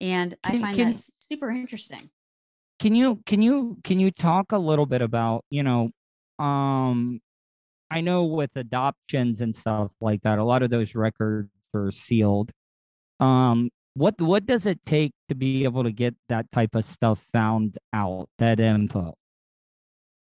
And 0.00 0.36
I 0.42 0.58
find 0.58 0.76
can- 0.76 0.92
that 0.92 1.10
super 1.18 1.50
interesting. 1.50 2.10
Can 2.78 2.94
you 2.94 3.20
can 3.26 3.42
you 3.42 3.76
can 3.82 3.98
you 3.98 4.12
talk 4.12 4.52
a 4.52 4.58
little 4.58 4.86
bit 4.86 5.02
about 5.02 5.44
you 5.50 5.64
know, 5.64 5.90
um, 6.38 7.20
I 7.90 8.00
know 8.00 8.24
with 8.24 8.50
adoptions 8.56 9.40
and 9.40 9.54
stuff 9.54 9.90
like 10.00 10.22
that, 10.22 10.38
a 10.38 10.44
lot 10.44 10.62
of 10.62 10.70
those 10.70 10.94
records 10.94 11.50
are 11.74 11.90
sealed. 11.90 12.50
Um, 13.20 13.70
what 13.94 14.20
what 14.20 14.46
does 14.46 14.66
it 14.66 14.84
take 14.86 15.12
to 15.28 15.34
be 15.34 15.64
able 15.64 15.82
to 15.82 15.90
get 15.90 16.14
that 16.28 16.50
type 16.52 16.74
of 16.74 16.84
stuff 16.84 17.20
found 17.32 17.78
out? 17.92 18.28
That 18.38 18.60
info. 18.60 19.14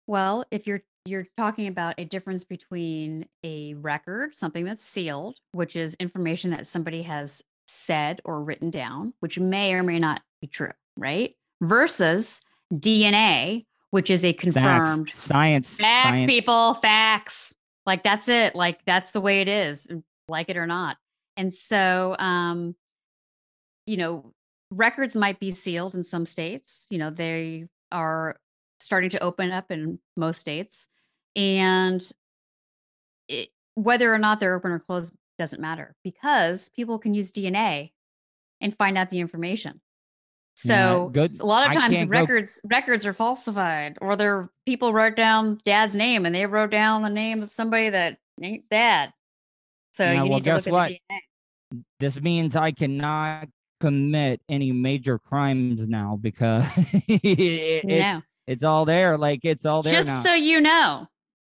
Well, 0.06 0.44
if 0.50 0.66
you're 0.66 0.82
you're 1.04 1.26
talking 1.36 1.66
about 1.66 1.94
a 1.98 2.04
difference 2.04 2.44
between 2.44 3.26
a 3.42 3.74
record, 3.74 4.34
something 4.34 4.64
that's 4.64 4.84
sealed, 4.84 5.36
which 5.52 5.74
is 5.74 5.94
information 5.94 6.50
that 6.50 6.66
somebody 6.66 7.02
has 7.02 7.42
said 7.66 8.20
or 8.24 8.42
written 8.42 8.70
down, 8.70 9.14
which 9.20 9.38
may 9.38 9.74
or 9.74 9.82
may 9.82 9.98
not 9.98 10.22
be 10.40 10.46
true, 10.46 10.72
right? 10.96 11.34
Versus 11.62 12.40
DNA, 12.72 13.66
which 13.90 14.10
is 14.10 14.24
a 14.24 14.32
confirmed 14.32 15.08
Facts, 15.08 15.18
science, 15.18 15.76
Facts, 15.76 16.20
science. 16.20 16.30
people, 16.30 16.74
facts. 16.74 17.54
Like 17.86 18.02
that's 18.02 18.28
it. 18.28 18.54
Like 18.54 18.80
that's 18.84 19.12
the 19.12 19.20
way 19.20 19.40
it 19.40 19.48
is, 19.48 19.86
like 20.28 20.50
it 20.50 20.56
or 20.56 20.66
not. 20.66 20.96
And 21.36 21.52
so, 21.52 22.16
um, 22.18 22.74
you 23.86 23.96
know, 23.96 24.32
records 24.70 25.16
might 25.16 25.40
be 25.40 25.50
sealed 25.50 25.94
in 25.94 26.02
some 26.02 26.26
states. 26.26 26.86
You 26.90 26.98
know, 26.98 27.10
they 27.10 27.66
are 27.90 28.36
starting 28.80 29.10
to 29.10 29.22
open 29.22 29.50
up 29.50 29.70
in 29.70 29.98
most 30.16 30.38
states, 30.40 30.88
and 31.34 32.02
it, 33.28 33.48
whether 33.74 34.12
or 34.12 34.18
not 34.18 34.40
they're 34.40 34.54
open 34.54 34.72
or 34.72 34.80
closed 34.80 35.14
doesn't 35.38 35.60
matter 35.60 35.94
because 36.02 36.68
people 36.70 36.98
can 36.98 37.14
use 37.14 37.30
DNA 37.30 37.92
and 38.60 38.76
find 38.76 38.98
out 38.98 39.08
the 39.08 39.20
information. 39.20 39.80
Yeah, 40.64 41.10
So 41.12 41.12
s- 41.22 41.40
a 41.40 41.46
lot 41.46 41.66
of 41.68 41.72
times 41.72 41.96
can't 41.96 42.10
go- 42.10 42.18
records 42.20 42.60
records 42.68 43.06
are 43.06 43.12
falsified, 43.12 43.96
or 44.00 44.16
they're 44.16 44.48
people 44.66 44.92
wrote 44.92 45.14
down 45.16 45.60
dad's 45.64 45.94
name 45.94 46.26
and 46.26 46.34
they 46.34 46.46
wrote 46.46 46.70
down 46.70 47.02
the 47.02 47.08
name 47.10 47.42
of 47.42 47.52
somebody 47.52 47.90
that 47.90 48.18
ain't 48.42 48.68
dad. 48.68 49.12
So 49.92 50.04
Yeah, 50.04 50.12
you 50.24 50.30
well, 50.30 50.38
need 50.38 50.44
to 50.44 50.50
guess 50.50 50.66
look 50.66 50.72
what? 50.72 50.90
at 50.92 50.98
the 51.08 51.14
DNA. 51.76 51.82
This 52.00 52.20
means 52.20 52.56
I 52.56 52.72
cannot 52.72 53.48
commit 53.80 54.40
any 54.48 54.72
major 54.72 55.18
crimes 55.18 55.86
now 55.86 56.18
because 56.20 56.64
it- 57.08 57.20
it's 57.24 57.84
No. 57.84 58.20
it's 58.48 58.64
all 58.64 58.84
there. 58.84 59.16
Like 59.16 59.40
it's 59.44 59.64
all 59.64 59.82
there 59.82 59.92
Just 59.92 60.06
now. 60.08 60.20
so 60.20 60.34
you 60.34 60.60
know, 60.60 61.06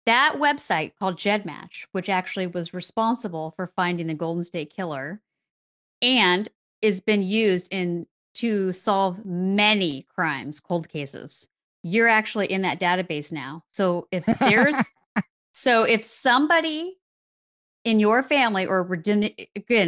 that 0.07 0.34
website 0.36 0.92
called 1.00 1.16
GEDmatch, 1.16 1.86
which 1.92 2.09
actually 2.09 2.46
was 2.46 2.72
responsible 2.74 3.53
for 3.57 3.66
finding 3.66 4.07
the 4.07 4.14
Golden 4.14 4.44
State 4.44 4.72
Killer, 4.74 5.20
and 6.00 6.48
is 6.80 7.00
been 7.00 7.22
used 7.22 7.68
in 7.72 8.07
to 8.35 8.72
solve 8.72 9.24
many 9.24 10.07
crimes, 10.14 10.61
cold 10.61 10.89
cases. 10.89 11.49
You're 11.83 12.09
actually 12.09 12.47
in 12.47 12.62
that 12.62 12.80
database 12.80 13.33
now. 13.33 13.64
So 13.72 14.09
if 14.12 14.24
there's 14.39 14.76
so 15.53 15.83
if 15.85 16.05
somebody 16.05 16.97
in 17.85 17.99
your 18.01 18.22
family 18.22 18.66
or 18.66 18.80
again, 18.93 19.33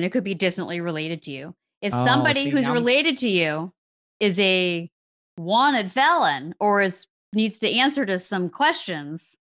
it 0.04 0.10
could 0.12 0.24
be 0.24 0.34
distantly 0.34 0.80
related 0.80 1.22
to 1.24 1.30
you. 1.30 1.54
If 1.80 1.94
Oh, 1.94 2.04
somebody 2.04 2.44
see, 2.44 2.50
who's 2.50 2.66
I'm- 2.66 2.74
related 2.74 3.18
to 3.18 3.28
you 3.28 3.72
is 4.20 4.38
a 4.40 4.90
wanted 5.38 5.90
felon 5.92 6.54
or 6.60 6.82
is 6.82 7.06
needs 7.32 7.58
to 7.60 7.70
answer 7.70 8.04
to 8.06 8.18
some 8.18 8.48
questions, 8.48 9.36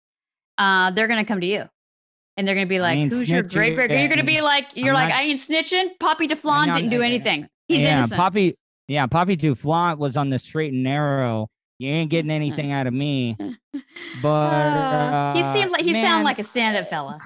uh, 0.59 0.91
they're 0.93 1.09
gonna 1.09 1.25
come 1.25 1.41
to 1.41 1.47
you. 1.47 1.65
And 2.37 2.49
they're 2.49 2.55
gonna 2.55 2.67
be 2.67 2.81
like, 2.81 3.11
"Who's 3.11 3.29
your 3.29 3.43
great 3.43 3.75
great?" 3.75 3.91
You're 3.91 4.09
gonna 4.09 4.25
be 4.25 4.41
like, 4.41 4.75
"You're 4.75 4.95
I'm 4.95 4.95
like, 4.95 5.09
not- 5.11 5.19
I 5.19 5.23
ain't 5.25 5.41
snitching." 5.41 5.99
Poppy 6.01 6.27
Duflon 6.27 6.73
didn't 6.75 6.89
do 6.91 7.03
anything. 7.03 7.47
He's 7.69 7.83
yeah, 7.83 7.99
innocent. 7.99 8.19
Poppy. 8.19 8.57
Yeah, 8.89 9.07
Poppy 9.07 9.37
Duflant 9.37 9.99
was 9.99 10.17
on 10.17 10.31
the 10.31 10.39
straight 10.39 10.73
and 10.73 10.83
narrow. 10.83 11.49
You 11.79 11.91
ain't 11.91 12.11
getting 12.11 12.31
anything 12.31 12.73
out 12.73 12.87
of 12.87 12.95
me. 12.95 13.37
But 14.23 14.29
Uh, 14.29 15.35
he 15.35 15.41
uh, 15.43 15.53
seemed 15.55 15.71
like 15.71 15.81
he 15.81 15.93
man, 15.93 16.05
sounded 16.05 16.25
like 16.25 16.39
a 16.39 16.45
stand-up 16.45 16.89
fella. 16.89 17.19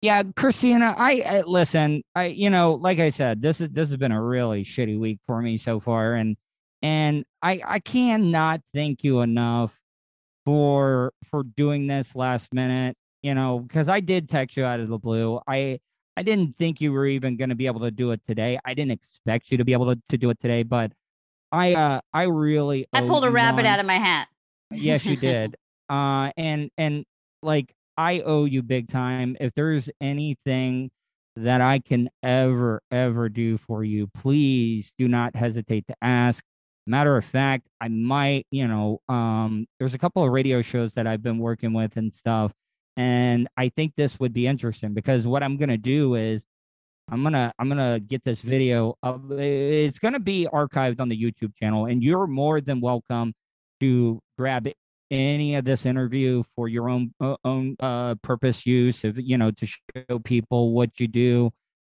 Yeah, 0.00 0.22
Christina, 0.36 0.94
I, 0.96 1.20
I 1.20 1.40
listen. 1.40 2.02
I, 2.14 2.26
you 2.26 2.50
know, 2.50 2.74
like 2.74 3.00
I 3.00 3.08
said, 3.08 3.42
this 3.42 3.60
is 3.60 3.70
this 3.70 3.88
has 3.88 3.96
been 3.96 4.12
a 4.12 4.22
really 4.22 4.62
shitty 4.62 4.98
week 4.98 5.18
for 5.26 5.40
me 5.42 5.56
so 5.56 5.80
far, 5.80 6.14
and 6.14 6.36
and 6.82 7.24
I 7.42 7.60
I 7.66 7.78
cannot 7.80 8.60
thank 8.74 9.02
you 9.02 9.20
enough 9.20 9.76
for 10.44 11.12
for 11.30 11.42
doing 11.42 11.86
this 11.86 12.14
last 12.14 12.54
minute. 12.54 12.96
You 13.22 13.34
know, 13.34 13.58
because 13.58 13.88
I 13.88 14.00
did 14.00 14.28
text 14.28 14.56
you 14.56 14.64
out 14.64 14.78
of 14.80 14.88
the 14.88 14.98
blue. 14.98 15.40
I 15.48 15.80
I 16.16 16.22
didn't 16.22 16.56
think 16.56 16.80
you 16.80 16.92
were 16.92 17.06
even 17.06 17.36
going 17.36 17.50
to 17.50 17.54
be 17.54 17.66
able 17.66 17.80
to 17.80 17.90
do 17.90 18.10
it 18.12 18.20
today. 18.26 18.58
I 18.64 18.74
didn't 18.74 18.92
expect 18.92 19.50
you 19.50 19.58
to 19.58 19.64
be 19.64 19.72
able 19.72 19.94
to, 19.94 20.00
to 20.08 20.16
do 20.16 20.30
it 20.30 20.40
today, 20.40 20.62
but 20.62 20.92
I 21.52 21.74
uh 21.74 22.00
I 22.12 22.24
really 22.24 22.86
I 22.92 23.06
pulled 23.06 23.24
a 23.24 23.30
rabbit 23.30 23.66
out 23.66 23.78
of 23.80 23.86
my 23.86 23.98
hat. 23.98 24.28
Yes, 24.70 25.04
you 25.04 25.16
did. 25.30 25.56
uh, 25.88 26.30
and 26.36 26.70
and 26.76 27.04
like 27.42 27.74
I 27.96 28.20
owe 28.20 28.44
you 28.44 28.62
big 28.62 28.88
time. 28.88 29.36
If 29.40 29.54
there's 29.54 29.88
anything 30.00 30.90
that 31.36 31.60
I 31.60 31.78
can 31.78 32.08
ever 32.22 32.80
ever 32.90 33.28
do 33.28 33.58
for 33.58 33.84
you, 33.84 34.08
please 34.08 34.92
do 34.98 35.06
not 35.08 35.36
hesitate 35.36 35.86
to 35.88 35.94
ask. 36.02 36.42
Matter 36.88 37.16
of 37.16 37.24
fact, 37.24 37.66
I 37.80 37.88
might, 37.88 38.46
you 38.50 38.66
know, 38.68 39.00
um, 39.08 39.66
there's 39.78 39.94
a 39.94 39.98
couple 39.98 40.22
of 40.24 40.30
radio 40.30 40.62
shows 40.62 40.92
that 40.94 41.06
I've 41.06 41.22
been 41.22 41.38
working 41.38 41.72
with 41.72 41.96
and 41.96 42.14
stuff, 42.14 42.52
and 42.96 43.48
I 43.56 43.68
think 43.68 43.94
this 43.96 44.18
would 44.20 44.32
be 44.32 44.46
interesting 44.46 44.94
because 44.94 45.26
what 45.26 45.42
I'm 45.42 45.56
gonna 45.56 45.76
do 45.78 46.14
is 46.14 46.44
I'm 47.10 47.22
gonna 47.22 47.52
I'm 47.58 47.68
gonna 47.68 48.00
get 48.00 48.24
this 48.24 48.40
video 48.40 48.96
up. 49.02 49.20
It's 49.30 49.98
gonna 49.98 50.18
be 50.20 50.48
archived 50.52 51.00
on 51.00 51.08
the 51.08 51.16
YouTube 51.20 51.54
channel, 51.56 51.86
and 51.86 52.02
you're 52.02 52.26
more 52.26 52.60
than 52.60 52.80
welcome 52.80 53.32
to 53.80 54.20
grab 54.38 54.68
any 55.10 55.54
of 55.54 55.64
this 55.64 55.86
interview 55.86 56.42
for 56.56 56.66
your 56.68 56.88
own 56.88 57.12
uh, 57.20 57.36
own 57.44 57.76
uh, 57.80 58.16
purpose 58.16 58.66
use. 58.66 59.04
If 59.04 59.16
you 59.18 59.38
know 59.38 59.50
to 59.52 59.66
show 59.66 60.18
people 60.24 60.72
what 60.72 60.98
you 60.98 61.06
do, 61.06 61.50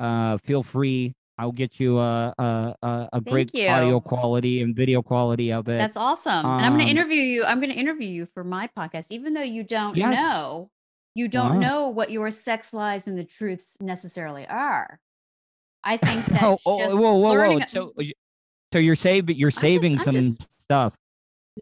uh, 0.01 0.38
feel 0.38 0.62
free. 0.64 1.14
I'll 1.38 1.53
get 1.53 1.78
you 1.78 1.99
a 1.99 2.34
a, 2.38 2.74
a, 2.82 3.09
a 3.12 3.20
great 3.20 3.55
you. 3.55 3.68
audio 3.68 4.01
quality 4.01 4.62
and 4.62 4.74
video 4.74 5.03
quality 5.03 5.53
of 5.53 5.68
it. 5.68 5.78
That's 5.78 5.97
awesome. 5.97 6.32
and 6.47 6.64
I'm 6.64 6.72
going 6.72 6.80
Um, 6.80 6.86
to 6.86 6.90
interview 6.90 7.20
you. 7.22 7.44
I'm 7.44 7.61
going 7.61 7.70
to 7.70 7.78
interview 7.78 8.09
you 8.09 8.26
for 8.34 8.42
my 8.42 8.68
podcast, 8.76 9.09
even 9.11 9.34
though 9.34 9.42
you 9.42 9.62
don't 9.62 9.94
Yes. 9.97 10.18
know, 10.18 10.70
you 11.17 11.29
don't 11.29 11.55
Wow. 11.55 11.61
know 11.61 11.89
what 11.89 12.11
your 12.11 12.31
sex 12.31 12.75
lies 12.75 13.09
and 13.09 13.19
the 13.19 13.25
truths 13.25 13.77
necessarily 13.81 14.47
are. 14.47 15.01
I 15.83 15.97
think 15.97 16.25
that 16.27 16.43
oh, 16.43 16.59
oh, 16.67 16.79
just 16.79 16.95
whoa, 16.97 17.14
whoa, 17.14 17.31
learning. 17.31 17.61
whoa! 17.61 17.67
So, 17.69 17.93
you- 17.99 18.12
so 18.73 18.79
you're 18.79 18.95
saving 18.97 19.37
you're 19.37 19.51
saving 19.51 19.93
I'm 19.95 19.99
some 20.05 20.14
just- 20.17 20.47
stuff. 20.61 20.95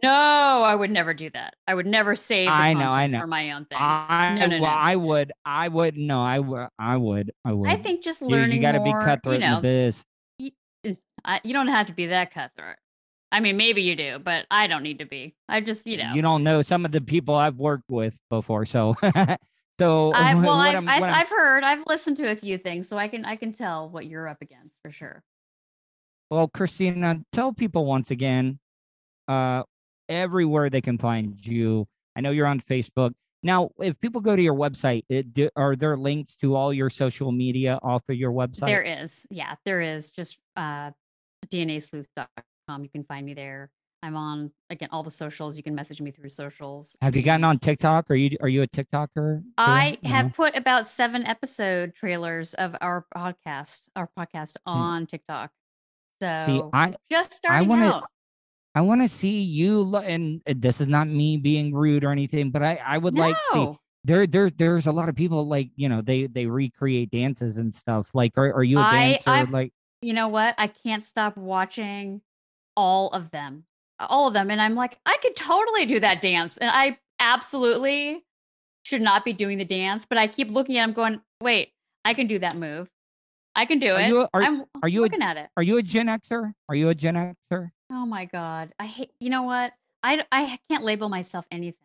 no, 0.03 0.11
I 0.11 0.75
would 0.75 0.91
never 0.91 1.15
do 1.15 1.31
that. 1.31 1.55
I 1.69 1.75
would 1.75 1.87
never 1.87 2.17
save. 2.17 2.49
I 2.49 2.73
know, 2.75 2.91
I 2.91 3.07
know. 3.07 3.21
For 3.21 3.27
my 3.29 3.53
own 3.53 3.67
thing. 3.67 3.79
I 3.81 4.35
No, 4.39 4.47
no, 4.47 4.61
well, 4.61 4.73
no. 4.73 4.77
I 4.77 4.97
would, 4.97 5.33
I 5.45 5.69
would, 5.69 5.97
no, 5.97 6.21
I 6.21 6.39
would, 6.41 6.69
I 6.79 6.97
would, 6.97 7.31
I 7.45 7.53
would. 7.53 7.71
I 7.71 7.77
think 7.77 8.03
just 8.03 8.23
You- 8.23 8.29
learning 8.29 8.57
you, 8.57 8.63
got 8.63 8.73
to 8.73 8.81
be 8.83 8.93
cutthroat 8.93 9.35
you 9.35 9.41
know, 9.41 9.57
in 9.59 9.63
the 9.63 9.69
biz. 9.69 10.05
I, 11.25 11.41
you 11.45 11.53
don't 11.55 11.69
have 11.69 11.87
to 11.87 11.93
be 11.95 12.07
that 12.07 12.33
cutthroat. 12.35 12.77
I 13.35 13.41
mean, 13.41 13.57
maybe 13.57 13.83
you 13.83 13.97
do, 13.97 14.21
but 14.21 14.47
I 14.51 14.69
don't 14.69 14.85
need 14.85 15.01
to 15.01 15.07
be. 15.07 15.35
I 15.49 15.61
just, 15.61 15.87
you 15.89 15.97
know, 15.97 16.13
You 16.15 16.23
don't 16.23 16.45
know 16.45 16.63
some 16.63 16.85
of 16.85 16.93
the 16.93 17.01
people 17.01 17.35
I've 17.35 17.57
worked 17.57 17.91
with 17.91 18.17
before, 18.31 18.65
so 18.65 18.95
so 19.81 20.13
I, 20.13 20.35
well, 20.37 20.53
I've, 20.61 20.77
I'm- 20.77 20.89
I've, 20.89 21.03
I've 21.03 21.29
heard, 21.29 21.65
I've 21.65 21.83
listened 21.89 22.17
to 22.19 22.31
a 22.31 22.37
few 22.37 22.59
things, 22.59 22.89
so 22.89 22.97
I 22.97 23.09
can, 23.09 23.25
I 23.25 23.35
can 23.35 23.53
tell 23.53 23.89
what 23.89 24.07
you're 24.07 24.29
up 24.29 24.41
against 24.41 24.77
for 24.83 24.93
sure. 24.93 25.25
well, 26.31 26.47
Christina, 26.49 27.21
tell 27.33 27.53
people 27.53 27.85
once 27.87 28.11
again, 28.13 28.61
uh, 29.27 29.65
everywhere 30.09 30.71
they 30.71 30.81
can 30.81 30.97
find 30.99 31.45
you. 31.45 31.87
I 32.17 32.21
know 32.21 32.31
you're 32.31 32.47
on 32.47 32.61
Facebook. 32.61 33.13
Now, 33.43 33.71
if 33.79 33.99
people 34.01 34.21
go 34.21 34.37
to 34.37 34.43
your 34.43 34.55
website, 34.55 35.03
it, 35.09 35.35
do, 35.35 35.51
are 35.57 35.75
there 35.77 35.97
links 35.97 36.37
to 36.37 36.55
all 36.55 36.73
your 36.73 36.89
social 36.89 37.33
media 37.33 37.79
off 37.83 38.03
of 38.09 38.17
your 38.17 38.33
website? 38.33 38.67
There 38.67 38.83
is, 38.83 39.27
yeah, 39.29 39.57
there 39.65 39.81
is. 39.81 40.11
Just 40.11 40.39
uh, 40.57 40.93
DNAsleuth.com. 41.49 42.27
Um, 42.69 42.83
you 42.83 42.91
can 42.91 43.05
find 43.05 43.27
me 43.27 43.35
there. 43.35 43.71
I'm 44.03 44.17
on 44.17 44.51
again 44.69 44.91
all 44.93 45.03
the 45.03 45.11
socials. 45.11 45.57
You 45.57 45.63
can 45.63 45.75
message 45.75 46.01
me 46.01 46.11
through 46.11 46.29
socials. 46.29 46.97
Have 47.01 47.17
you 47.17 47.23
gotten 47.23 47.45
on 47.45 47.59
TikTok? 47.59 48.11
Are 48.11 48.15
you 48.15 48.37
are 48.43 48.49
you 48.49 48.63
a 48.63 48.67
TikToker? 48.67 49.41
too? 49.41 49.45
I 49.57 49.97
No? 50.03 50.11
have 50.11 50.35
put 50.35 50.57
about 50.57 50.87
seven 50.87 51.27
episode 51.27 51.95
trailers 51.95 52.53
of 52.55 52.77
our 52.83 53.07
podcast, 53.17 53.83
our 53.97 54.11
podcast 54.19 54.57
mm. 54.57 54.59
on 54.67 55.07
TikTok. 55.07 55.51
So. 56.21 56.45
See, 56.47 56.63
I 56.73 56.95
just 57.11 57.33
starting 57.33 57.69
wanna- 57.69 57.87
out. 57.87 58.05
I 58.77 58.81
want 58.81 59.03
to 59.03 59.09
see 59.09 59.39
you. 59.41 59.81
lo- 59.83 60.01
And 60.01 60.43
this 60.47 60.81
is 60.81 60.89
not 60.89 61.07
me 61.07 61.37
being 61.37 61.73
rude 61.73 62.03
or 62.05 62.11
anything, 62.11 62.51
but 62.51 62.63
I 62.63 62.81
I 62.85 62.99
would 62.99 63.15
like 63.15 63.37
to 63.37 63.53
see 63.53 63.79
there 64.03 64.27
there 64.27 64.51
there's 64.51 64.87
a 64.87 64.93
lot 64.93 65.09
of 65.09 65.15
people 65.15 65.47
like 65.47 65.71
you 65.77 65.89
know 65.89 66.03
they 66.03 66.27
they 66.27 66.45
recreate 66.47 67.11
dances 67.11 67.57
and 67.57 67.75
stuff. 67.75 68.09
Like, 68.13 68.37
are 68.37 68.53
are 68.53 68.65
you 68.65 68.79
a 68.79 68.83
dancer? 68.83 69.31
I'm- 69.31 69.51
like, 69.53 69.73
you 70.03 70.13
know 70.13 70.29
what? 70.29 70.57
I 70.59 70.67
can't 70.67 71.05
stop 71.05 71.37
watching 71.39 72.21
all 72.77 73.11
of 73.11 73.31
them, 73.31 73.65
all 74.01 74.29
of 74.29 74.35
them, 74.35 74.51
and 74.51 74.61
I'm 74.61 74.75
like, 74.75 74.99
I 75.07 75.17
could 75.23 75.37
totally 75.37 75.87
do 75.87 76.01
that 76.01 76.21
dance, 76.21 76.57
and 76.59 76.71
I 76.73 76.99
absolutely 77.21 78.25
should 78.85 79.03
not 79.03 79.25
be 79.25 79.33
doing 79.33 79.59
the 79.59 79.65
dance, 79.65 80.05
but 80.05 80.19
I 80.19 80.27
keep 80.27 80.51
looking 80.51 80.77
at 80.79 80.87
them, 80.87 80.93
going, 80.95 81.21
wait, 81.41 81.73
I 82.05 82.13
can 82.15 82.27
do 82.27 82.39
that 82.41 82.57
move. 82.57 82.89
I 83.57 83.67
can 83.67 83.79
do 83.79 83.93
Are 83.95 84.01
it. 84.01 84.09
you 84.09 84.21
a- 84.23 84.29
are- 84.35 84.43
I'm 84.43 84.65
are 84.83 84.89
you 84.89 85.01
a- 85.01 85.05
looking 85.05 85.23
at 85.23 85.37
it. 85.37 85.49
are 85.57 85.63
you 85.63 85.77
a 85.79 85.83
Gen 85.83 86.07
Xer? 86.09 86.53
Are 86.69 86.75
you 86.75 86.89
a 86.89 86.95
Gen 86.95 87.35
Xer? 87.53 87.71
Oh 87.91 88.05
my 88.05 88.25
god. 88.25 88.73
I 88.79 88.87
hate 88.87 89.13
you 89.21 89.31
know 89.31 89.45
what? 89.45 89.73
I, 90.03 90.25
I 90.33 90.59
can't 90.69 90.83
label 90.85 91.09
myself 91.09 91.47
anything. 91.51 91.79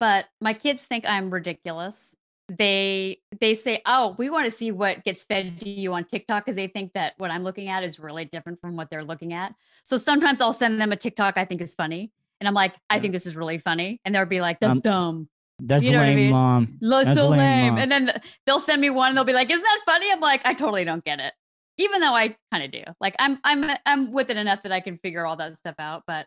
But 0.00 0.26
my 0.40 0.52
kids 0.52 0.84
think 0.84 1.06
I'm 1.06 1.30
ridiculous. 1.30 2.16
They 2.48 3.20
they 3.40 3.54
say, 3.54 3.80
"Oh, 3.86 4.14
we 4.18 4.28
want 4.28 4.44
to 4.44 4.50
see 4.50 4.70
what 4.70 5.02
gets 5.04 5.24
fed 5.24 5.60
to 5.60 5.68
you 5.68 5.94
on 5.94 6.04
TikTok 6.04 6.44
because 6.44 6.56
they 6.56 6.66
think 6.66 6.92
that 6.92 7.14
what 7.16 7.30
I'm 7.30 7.42
looking 7.42 7.68
at 7.68 7.82
is 7.82 7.98
really 7.98 8.26
different 8.26 8.60
from 8.60 8.76
what 8.76 8.90
they're 8.90 9.04
looking 9.04 9.32
at." 9.32 9.54
So 9.84 9.96
sometimes 9.96 10.42
I'll 10.42 10.52
send 10.52 10.78
them 10.80 10.92
a 10.92 10.96
TikTok 10.96 11.38
I 11.38 11.46
think 11.46 11.62
is 11.62 11.74
funny, 11.74 12.12
and 12.40 12.48
I'm 12.48 12.52
like, 12.52 12.74
"I 12.90 13.00
think 13.00 13.14
this 13.14 13.26
is 13.26 13.34
really 13.34 13.56
funny." 13.56 13.98
And 14.04 14.14
they'll 14.14 14.26
be 14.26 14.42
like, 14.42 14.60
"That's 14.60 14.76
Um, 14.76 14.82
dumb. 14.82 15.28
That's 15.60 15.84
You 15.84 15.92
know 15.92 15.98
what 15.98 16.04
I 16.04 16.08
lame, 16.08 16.16
mean? 16.16 16.30
mom. 16.32 16.78
That's 16.82 17.04
That's 17.06 17.18
so 17.18 17.28
lame, 17.30 17.38
lame." 17.74 17.78
And 17.78 17.90
then 17.90 18.20
they'll 18.44 18.60
send 18.60 18.80
me 18.82 18.90
one 18.90 19.08
and 19.08 19.16
they'll 19.16 19.24
be 19.24 19.32
like, 19.32 19.50
"Isn't 19.50 19.62
that 19.62 19.80
funny?" 19.86 20.12
I'm 20.12 20.20
like, 20.20 20.46
"I 20.46 20.52
totally 20.52 20.84
don't 20.84 21.04
get 21.04 21.20
it." 21.20 21.32
Even 21.78 22.02
though 22.02 22.12
I 22.12 22.36
kind 22.52 22.62
of 22.62 22.70
do. 22.70 22.82
Like 23.00 23.14
I'm 23.18 23.38
I'm 23.42 23.74
I'm 23.86 24.12
with 24.12 24.28
it 24.28 24.36
enough 24.36 24.62
that 24.64 24.72
I 24.72 24.80
can 24.80 24.98
figure 24.98 25.24
all 25.24 25.36
that 25.36 25.56
stuff 25.56 25.76
out, 25.78 26.02
but 26.06 26.26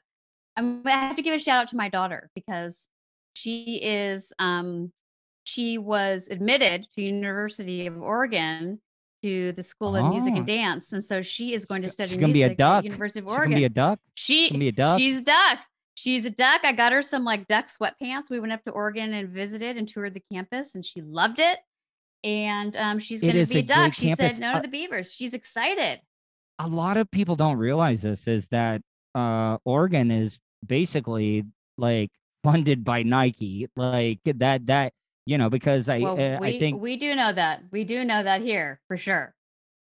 I'm, 0.57 0.81
I 0.85 0.89
have 1.05 1.15
to 1.17 1.21
give 1.21 1.35
a 1.35 1.39
shout 1.39 1.61
out 1.61 1.67
to 1.69 1.75
my 1.77 1.89
daughter 1.89 2.31
because 2.33 2.87
she 3.35 3.79
is 3.83 4.33
um 4.39 4.91
she 5.47 5.77
was 5.77 6.27
admitted 6.29 6.85
to 6.93 7.01
University 7.01 7.87
of 7.87 7.97
Oregon 8.01 8.81
to 9.23 9.53
the 9.53 9.63
School 9.63 9.95
of 9.95 10.11
Music 10.11 10.35
and 10.35 10.45
Dance, 10.45 10.91
and 10.93 11.01
so 11.03 11.21
she 11.21 11.53
is 11.53 11.65
going 11.65 11.81
to 11.83 11.89
study 11.89 12.09
She's 12.11 12.19
gonna 12.19 12.33
be 12.33 12.43
a 12.43 12.53
duck. 12.53 12.83
University 12.83 13.19
of 13.19 13.23
She 13.25 13.27
gonna 13.29 13.37
Oregon. 13.39 13.55
be 13.57 13.63
a 13.63 13.69
duck. 13.69 13.99
she 14.15 14.49
gonna 14.49 14.59
be 14.59 14.67
a 14.67 14.71
duck. 14.73 14.99
she's 14.99 15.17
a 15.17 15.21
duck. 15.21 15.59
She's 15.95 16.25
a 16.25 16.29
duck. 16.29 16.61
I 16.65 16.73
got 16.73 16.91
her 16.91 17.01
some 17.01 17.23
like 17.23 17.47
duck 17.47 17.67
sweatpants. 17.67 18.29
We 18.29 18.39
went 18.41 18.51
up 18.53 18.63
to 18.65 18.71
Oregon 18.71 19.13
and 19.13 19.29
visited 19.29 19.77
and 19.77 19.87
toured 19.87 20.13
the 20.13 20.21
campus, 20.31 20.75
and 20.75 20.85
she 20.85 21.01
loved 21.01 21.39
it. 21.39 21.57
And 22.23 22.75
um, 22.75 22.99
she's 22.99 23.21
going 23.21 23.35
to 23.35 23.45
be 23.45 23.55
a 23.57 23.59
a 23.59 23.63
duck. 23.63 23.93
She 23.93 24.07
campus. 24.07 24.33
said 24.33 24.41
no 24.41 24.51
Uh, 24.51 24.55
to 24.57 24.61
the 24.63 24.67
beavers. 24.67 25.11
She's 25.13 25.33
excited. 25.33 26.01
a 26.59 26.67
lot 26.67 26.97
of 26.97 27.09
people 27.09 27.35
don't 27.37 27.57
realize 27.57 28.01
this 28.01 28.27
is 28.27 28.47
that 28.49 28.81
uh 29.15 29.57
Oregon 29.65 30.11
is 30.11 30.37
basically 30.65 31.45
like 31.77 32.11
funded 32.43 32.83
by 32.83 33.03
Nike 33.03 33.67
like 33.75 34.19
that 34.25 34.65
that 34.67 34.93
you 35.27 35.37
know 35.37 35.49
because 35.49 35.89
I 35.89 35.99
Well, 35.99 36.19
uh, 36.19 36.39
we 36.39 36.47
I 36.47 36.59
think 36.59 36.81
we 36.81 36.97
do 36.97 37.15
know 37.15 37.31
that. 37.33 37.63
We 37.71 37.83
do 37.83 38.03
know 38.03 38.23
that 38.23 38.41
here 38.41 38.79
for 38.87 38.97
sure. 38.97 39.35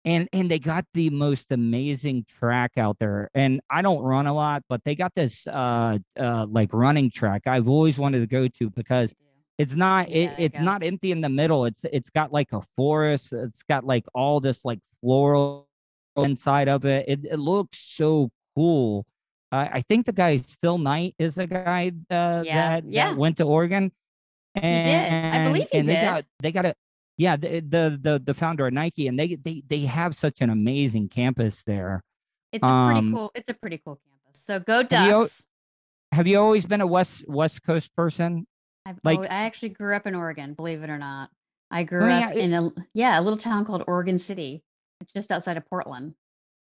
and 0.05 0.27
and 0.33 0.51
they 0.51 0.59
got 0.59 0.85
the 0.93 1.09
most 1.09 1.51
amazing 1.51 2.25
track 2.27 2.71
out 2.77 2.97
there 2.99 3.29
and 3.33 3.61
I 3.69 3.81
don't 3.81 4.01
run 4.01 4.27
a 4.27 4.33
lot 4.33 4.63
but 4.67 4.83
they 4.83 4.95
got 4.95 5.13
this 5.15 5.47
uh 5.47 5.97
uh 6.19 6.45
like 6.49 6.71
running 6.73 7.09
track 7.09 7.43
I've 7.47 7.69
always 7.69 7.97
wanted 7.97 8.19
to 8.19 8.27
go 8.27 8.47
to 8.47 8.69
because 8.69 9.13
it's 9.57 9.75
not 9.75 10.09
Yeah, 10.09 10.35
it, 10.37 10.45
it's 10.45 10.59
not 10.59 10.83
empty 10.83 11.11
in 11.11 11.21
the 11.21 11.29
middle 11.29 11.65
it's 11.65 11.85
it's 11.97 12.09
got 12.09 12.33
like 12.33 12.51
a 12.51 12.61
forest 12.75 13.31
it's 13.31 13.63
got 13.63 13.85
like 13.85 14.05
all 14.13 14.39
this 14.39 14.65
like 14.65 14.79
floral 14.99 15.67
inside 16.17 16.69
of 16.69 16.85
it. 16.85 17.05
It, 17.07 17.25
it 17.25 17.39
looks 17.39 17.79
so 17.79 18.29
cool. 18.55 19.05
Uh, 19.51 19.67
I 19.71 19.81
think 19.81 20.05
the 20.05 20.13
guy 20.13 20.31
is 20.31 20.57
Phil 20.61 20.77
Knight 20.77 21.15
is 21.17 21.35
the 21.35 21.47
guy 21.47 21.91
uh, 22.09 22.43
Yeah, 22.45 22.81
that, 22.81 22.83
yeah. 22.87 23.09
that 23.09 23.17
went 23.17 23.37
to 23.37 23.43
Oregon. 23.43 23.91
Did. 24.61 25.11
I 25.33 25.43
believe 25.45 25.67
he 25.71 25.77
and 25.79 25.87
They 25.87 25.95
did. 25.95 26.01
got 26.01 26.25
they 26.41 26.51
got 26.51 26.65
a 26.65 26.75
yeah 27.17 27.35
the, 27.35 27.59
the 27.59 27.99
the 28.01 28.21
the 28.23 28.33
founder 28.33 28.67
of 28.67 28.73
Nike 28.73 29.07
and 29.07 29.17
they 29.19 29.35
they 29.35 29.63
they 29.67 29.81
have 29.81 30.15
such 30.15 30.41
an 30.41 30.49
amazing 30.49 31.09
campus 31.09 31.63
there. 31.63 32.01
It's 32.51 32.63
a 32.63 32.67
pretty 32.85 32.99
Um, 32.99 33.13
cool. 33.13 33.31
It's 33.35 33.49
a 33.49 33.53
pretty 33.53 33.79
cool 33.83 33.95
campus. 34.05 34.41
So 34.41 34.59
go 34.59 34.77
Have 34.77 35.05
you 35.07 35.11
Ducks. 35.11 35.47
Have 36.11 36.27
you 36.27 36.39
always 36.39 36.65
been 36.65 36.81
a 36.81 36.87
West 36.87 37.25
West 37.27 37.63
Coast 37.63 37.95
person? 37.95 38.45
I've 38.85 38.99
like- 39.03 39.17
alwa- 39.17 39.27
I 39.29 39.43
actually 39.45 39.69
grew 39.69 39.95
up 39.95 40.05
in 40.05 40.13
Oregon, 40.13 40.53
believe 40.53 40.83
it 40.83 40.89
or 40.89 40.97
not. 40.97 41.29
I 41.71 41.83
grew 41.83 42.01
mean, 42.01 42.23
up 42.23 42.29
I- 42.31 42.33
in 42.35 42.53
a 42.53 42.71
yeah 42.93 43.19
a 43.19 43.21
little 43.21 43.37
town 43.37 43.65
called 43.65 43.83
Oregon 43.87 44.17
City, 44.19 44.61
just 45.15 45.31
outside 45.31 45.57
of 45.57 45.65
Portland. 45.67 46.13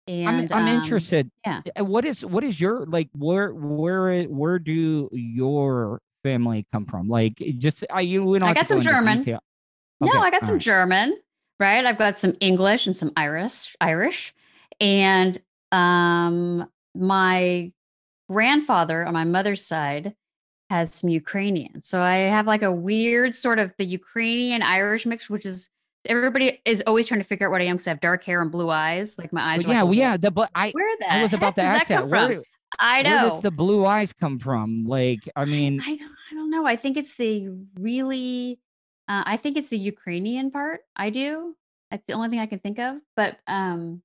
I'm 0.08 0.28
And 0.39 0.52
I'm 0.54 0.68
um, 0.68 0.82
interested. 0.82 1.30
yeah. 1.46 1.62
What 1.80 2.06
is 2.06 2.26
what 2.26 2.44
is 2.44 2.60
your 2.60 2.86
like 2.86 3.10
where 3.14 3.54
where 3.54 4.24
where 4.24 4.58
do 4.60 5.10
your 5.12 6.02
family 6.24 6.66
come 6.72 6.86
from? 6.86 7.08
Like 7.08 7.36
just 7.58 7.84
I 7.92 8.02
you 8.02 8.24
we 8.24 8.40
don't 8.40 8.50
I 8.50 8.54
got 8.54 8.68
some 8.68 8.80
go 8.80 8.84
German. 8.84 9.20
detail. 9.20 9.40
No, 10.00 10.20
I 10.20 10.32
got 10.32 10.46
some 10.46 10.56
right. 10.56 10.62
German, 10.62 11.18
right? 11.60 11.86
I've 11.86 11.98
got 11.98 12.18
some 12.18 12.34
English 12.40 12.88
and 12.88 12.98
some 12.98 13.12
Irish, 13.16 13.76
Irish, 13.80 14.34
and 14.80 15.40
um, 15.72 16.68
my 16.96 17.72
grandfather 18.30 19.06
on 19.06 19.14
my 19.14 19.26
mother's 19.26 19.64
side 19.64 20.16
has 20.70 20.94
some 20.94 21.10
Ukrainian. 21.10 21.84
So 21.84 22.02
I 22.02 22.16
have 22.16 22.48
like 22.48 22.64
a 22.64 22.72
weird 22.72 23.36
sort 23.36 23.60
of 23.60 23.74
the 23.78 23.86
Ukrainian 23.86 24.64
Irish 24.64 25.06
mix, 25.06 25.30
which 25.30 25.46
is 25.46 25.70
everybody 26.06 26.62
is 26.66 26.82
always 26.88 27.08
trying 27.08 27.20
to 27.20 27.26
figure 27.26 27.48
out 27.48 27.52
what 27.52 27.62
I 27.62 27.66
am 27.66 27.76
because 27.76 27.88
I 27.88 27.92
have 27.92 28.00
dark 28.00 28.24
hair 28.24 28.42
and 28.42 28.52
blue 28.52 28.70
eyes. 28.70 29.20
Like 29.20 29.34
my 29.34 29.42
eyes. 29.42 29.66
Well, 29.66 29.74
yeah, 29.74 29.82
like 29.82 29.90
well, 29.90 29.98
yeah. 29.98 30.18
The 30.18 30.32
but 30.32 30.50
I 30.56 30.72
Where 30.72 30.98
the 31.00 31.14
I 31.14 31.22
was 31.22 31.34
about 31.34 31.56
to 31.56 31.64
ask 31.64 31.88
that 31.88 32.00
come 32.00 32.10
Where, 32.10 32.42
I 32.80 33.04
where 33.04 33.12
know. 33.12 33.30
does 33.30 33.42
the 33.42 33.52
blue 33.52 33.86
eyes 33.86 34.14
come 34.14 34.40
from? 34.40 34.86
Like 34.86 35.30
I 35.36 35.46
mean, 35.46 35.82
I 35.82 35.96
don't, 35.96 36.12
I 36.32 36.36
don't 36.36 36.50
know. 36.50 36.66
I 36.66 36.76
think 36.76 36.98
it's 36.98 37.16
the 37.16 37.50
really, 37.80 38.60
uh, 39.08 39.24
I 39.26 39.38
think 39.38 39.58
it's 39.58 39.70
the 39.70 39.78
Ukrainian 39.78 40.52
part. 40.52 40.82
I 40.96 41.10
do. 41.10 41.56
That's 41.90 42.04
the 42.08 42.14
only 42.14 42.30
thing 42.30 42.40
I 42.40 42.46
can 42.46 42.60
think 42.60 42.80
of. 42.80 42.98
But 43.16 43.38
um, 43.48 44.02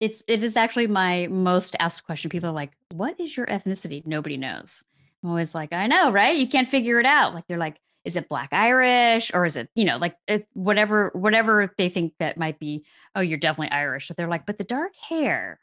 it's 0.00 0.22
it 0.28 0.42
is 0.42 0.56
actually 0.56 0.86
my 0.86 1.28
most 1.28 1.76
asked 1.78 2.04
question. 2.04 2.30
People 2.30 2.50
are 2.50 2.54
like, 2.54 2.72
"What 2.90 3.18
is 3.20 3.36
your 3.36 3.46
ethnicity?" 3.46 4.06
Nobody 4.06 4.36
knows. 4.36 4.84
I'm 5.22 5.30
always 5.30 5.54
like, 5.54 5.72
"I 5.72 5.86
know, 5.86 6.10
right? 6.10 6.36
You 6.36 6.48
can't 6.48 6.68
figure 6.68 7.00
it 7.00 7.06
out." 7.06 7.34
Like 7.34 7.46
they're 7.46 7.58
like, 7.58 7.78
"Is 8.04 8.16
it 8.16 8.28
Black 8.28 8.52
Irish 8.52 9.32
or 9.34 9.44
is 9.44 9.56
it 9.56 9.68
you 9.74 9.84
know 9.84 9.98
like 9.98 10.16
it, 10.26 10.48
whatever 10.54 11.10
whatever 11.14 11.72
they 11.78 11.88
think 11.88 12.14
that 12.18 12.38
might 12.38 12.58
be?" 12.58 12.84
Oh, 13.14 13.20
you're 13.20 13.38
definitely 13.38 13.70
Irish. 13.72 14.08
But 14.08 14.16
they're 14.16 14.28
like, 14.28 14.46
"But 14.46 14.58
the 14.58 14.64
dark 14.64 14.92
hair, 14.96 15.60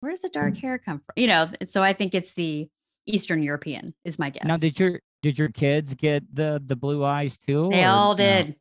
where 0.00 0.12
does 0.12 0.20
the 0.20 0.28
dark 0.28 0.54
Mm. 0.54 0.60
hair 0.60 0.78
come 0.78 0.98
from?" 0.98 1.12
You 1.16 1.26
know. 1.26 1.50
So 1.66 1.82
I 1.82 1.92
think 1.92 2.14
it's 2.14 2.34
the 2.34 2.68
Eastern 3.06 3.42
European 3.42 3.94
is 4.04 4.18
my 4.18 4.30
guess. 4.30 4.44
now 4.44 4.56
did 4.56 4.78
your 4.80 5.00
did 5.22 5.38
your 5.38 5.48
kids 5.48 5.94
get 5.94 6.22
the 6.34 6.62
the 6.64 6.76
blue 6.76 7.04
eyes 7.04 7.38
too? 7.38 7.68
They 7.70 7.84
or 7.84 7.88
all 7.88 8.12
no? 8.12 8.16
did. 8.18 8.56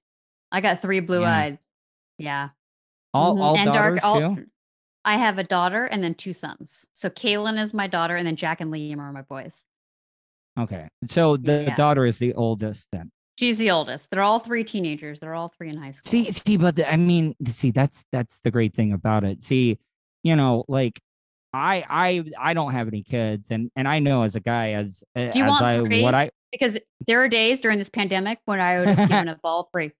I 0.52 0.62
got 0.62 0.82
three 0.82 1.00
blue 1.00 1.22
Yeah. 1.22 1.38
eyed. 1.38 1.60
Yeah. 2.18 2.50
All 3.14 3.36
Mhm, 3.36 3.42
all 3.42 3.58
and 3.58 3.74
daughters 3.74 4.00
all- 4.04 4.36
too. 4.36 4.46
I 5.04 5.18
have 5.18 5.38
a 5.38 5.44
daughter 5.44 5.86
and 5.86 6.04
then 6.04 6.16
two 6.16 6.34
sons. 6.34 6.88
So 6.94 7.10
Kaylin 7.12 7.62
is 7.62 7.74
my 7.76 7.86
daughter, 7.88 8.16
and 8.16 8.26
then 8.26 8.36
Jack 8.36 8.60
and 8.62 8.74
Liam 8.74 8.98
are 8.98 9.12
my 9.12 9.22
boys. 9.22 9.68
Okay, 10.58 10.88
so 11.10 11.38
the 11.38 11.64
Yeah. 11.64 11.76
daughter 11.76 12.06
is 12.06 12.18
the 12.18 12.34
oldest 12.34 12.88
then. 12.92 13.12
She's 13.38 13.58
the 13.58 13.70
oldest. 13.72 14.10
They're 14.10 14.24
all 14.24 14.40
three 14.40 14.64
teenagers. 14.64 15.20
They're 15.20 15.34
all 15.36 15.50
three 15.50 15.70
in 15.70 15.78
high 15.78 15.92
school. 15.92 16.10
See, 16.10 16.32
see, 16.32 16.56
but 16.58 16.78
the- 16.78 16.92
I 16.92 16.96
mean, 16.96 17.36
see, 17.48 17.72
that's 17.72 18.04
that's 18.12 18.40
the 18.44 18.52
great 18.52 18.74
thing 18.74 18.94
about 18.94 19.24
it. 19.26 19.44
See, 19.44 19.78
you 20.24 20.36
know, 20.36 20.64
like 20.68 21.00
I 21.56 21.86
I 21.90 22.24
I 22.40 22.54
don't 22.54 22.72
have 22.72 22.88
any 22.88 23.04
kids, 23.04 23.48
and 23.50 23.72
and 23.76 23.88
I 23.88 24.00
know 24.00 24.24
as 24.24 24.36
a 24.36 24.40
guy 24.40 24.72
as 24.72 25.04
eh, 25.16 25.32
you 25.34 25.44
as 25.44 25.50
want 25.50 25.64
I 25.64 25.80
three? 25.84 26.02
what 26.02 26.14
I 26.14 26.32
because 26.52 26.78
there 27.08 27.24
are 27.24 27.28
days 27.28 27.60
during 27.60 27.78
this 27.78 27.90
pandemic 27.90 28.40
when 28.46 28.60
I 28.60 28.80
would 28.80 28.90
have 28.90 29.10
given 29.10 29.30
up 29.30 29.40
all 29.44 29.70
free. 29.72 29.92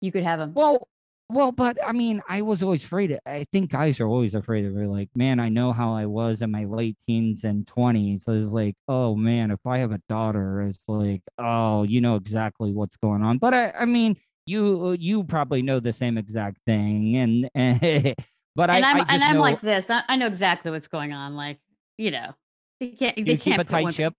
You 0.00 0.12
could 0.12 0.24
have 0.24 0.38
them. 0.38 0.52
well 0.54 0.88
well, 1.30 1.52
but 1.52 1.78
I 1.84 1.92
mean, 1.92 2.22
I 2.28 2.42
was 2.42 2.62
always 2.62 2.84
afraid. 2.84 3.18
I 3.24 3.46
think 3.50 3.72
guys 3.72 3.98
are 3.98 4.06
always 4.06 4.34
afraid 4.34 4.66
of 4.66 4.76
it. 4.76 4.88
Like, 4.88 5.08
man, 5.16 5.40
I 5.40 5.48
know 5.48 5.72
how 5.72 5.94
I 5.94 6.04
was 6.04 6.42
in 6.42 6.50
my 6.50 6.64
late 6.64 6.96
teens 7.06 7.44
and 7.44 7.66
twenties. 7.66 8.24
So 8.24 8.32
it's 8.32 8.46
like, 8.52 8.74
oh 8.88 9.14
man, 9.14 9.50
if 9.50 9.60
I 9.66 9.78
have 9.78 9.92
a 9.92 10.00
daughter, 10.08 10.60
it's 10.60 10.82
like, 10.86 11.22
oh, 11.38 11.84
you 11.84 12.00
know 12.00 12.16
exactly 12.16 12.72
what's 12.72 12.96
going 12.96 13.22
on. 13.22 13.38
But 13.38 13.54
I 13.54 13.70
I 13.72 13.84
mean, 13.86 14.16
you 14.46 14.92
you 15.00 15.24
probably 15.24 15.62
know 15.62 15.80
the 15.80 15.92
same 15.92 16.18
exact 16.18 16.58
thing, 16.66 17.16
and, 17.16 17.50
and, 17.54 18.14
but 18.56 18.70
I 18.70 18.76
and 18.76 18.84
I'm 18.84 18.96
I 18.96 19.00
just 19.00 19.10
and 19.12 19.24
I'm 19.24 19.34
know, 19.36 19.40
like 19.40 19.60
this. 19.60 19.90
I, 19.90 20.02
I 20.08 20.16
know 20.16 20.26
exactly 20.26 20.70
what's 20.70 20.88
going 20.88 21.12
on. 21.12 21.34
Like 21.36 21.58
you 21.98 22.10
know, 22.10 22.32
they 22.80 22.88
can't. 22.90 23.16
They 23.16 23.22
you 23.22 23.26
keep 23.38 23.40
can't 23.56 23.60
a 23.60 23.64
tight 23.64 23.94
ship. 23.94 24.14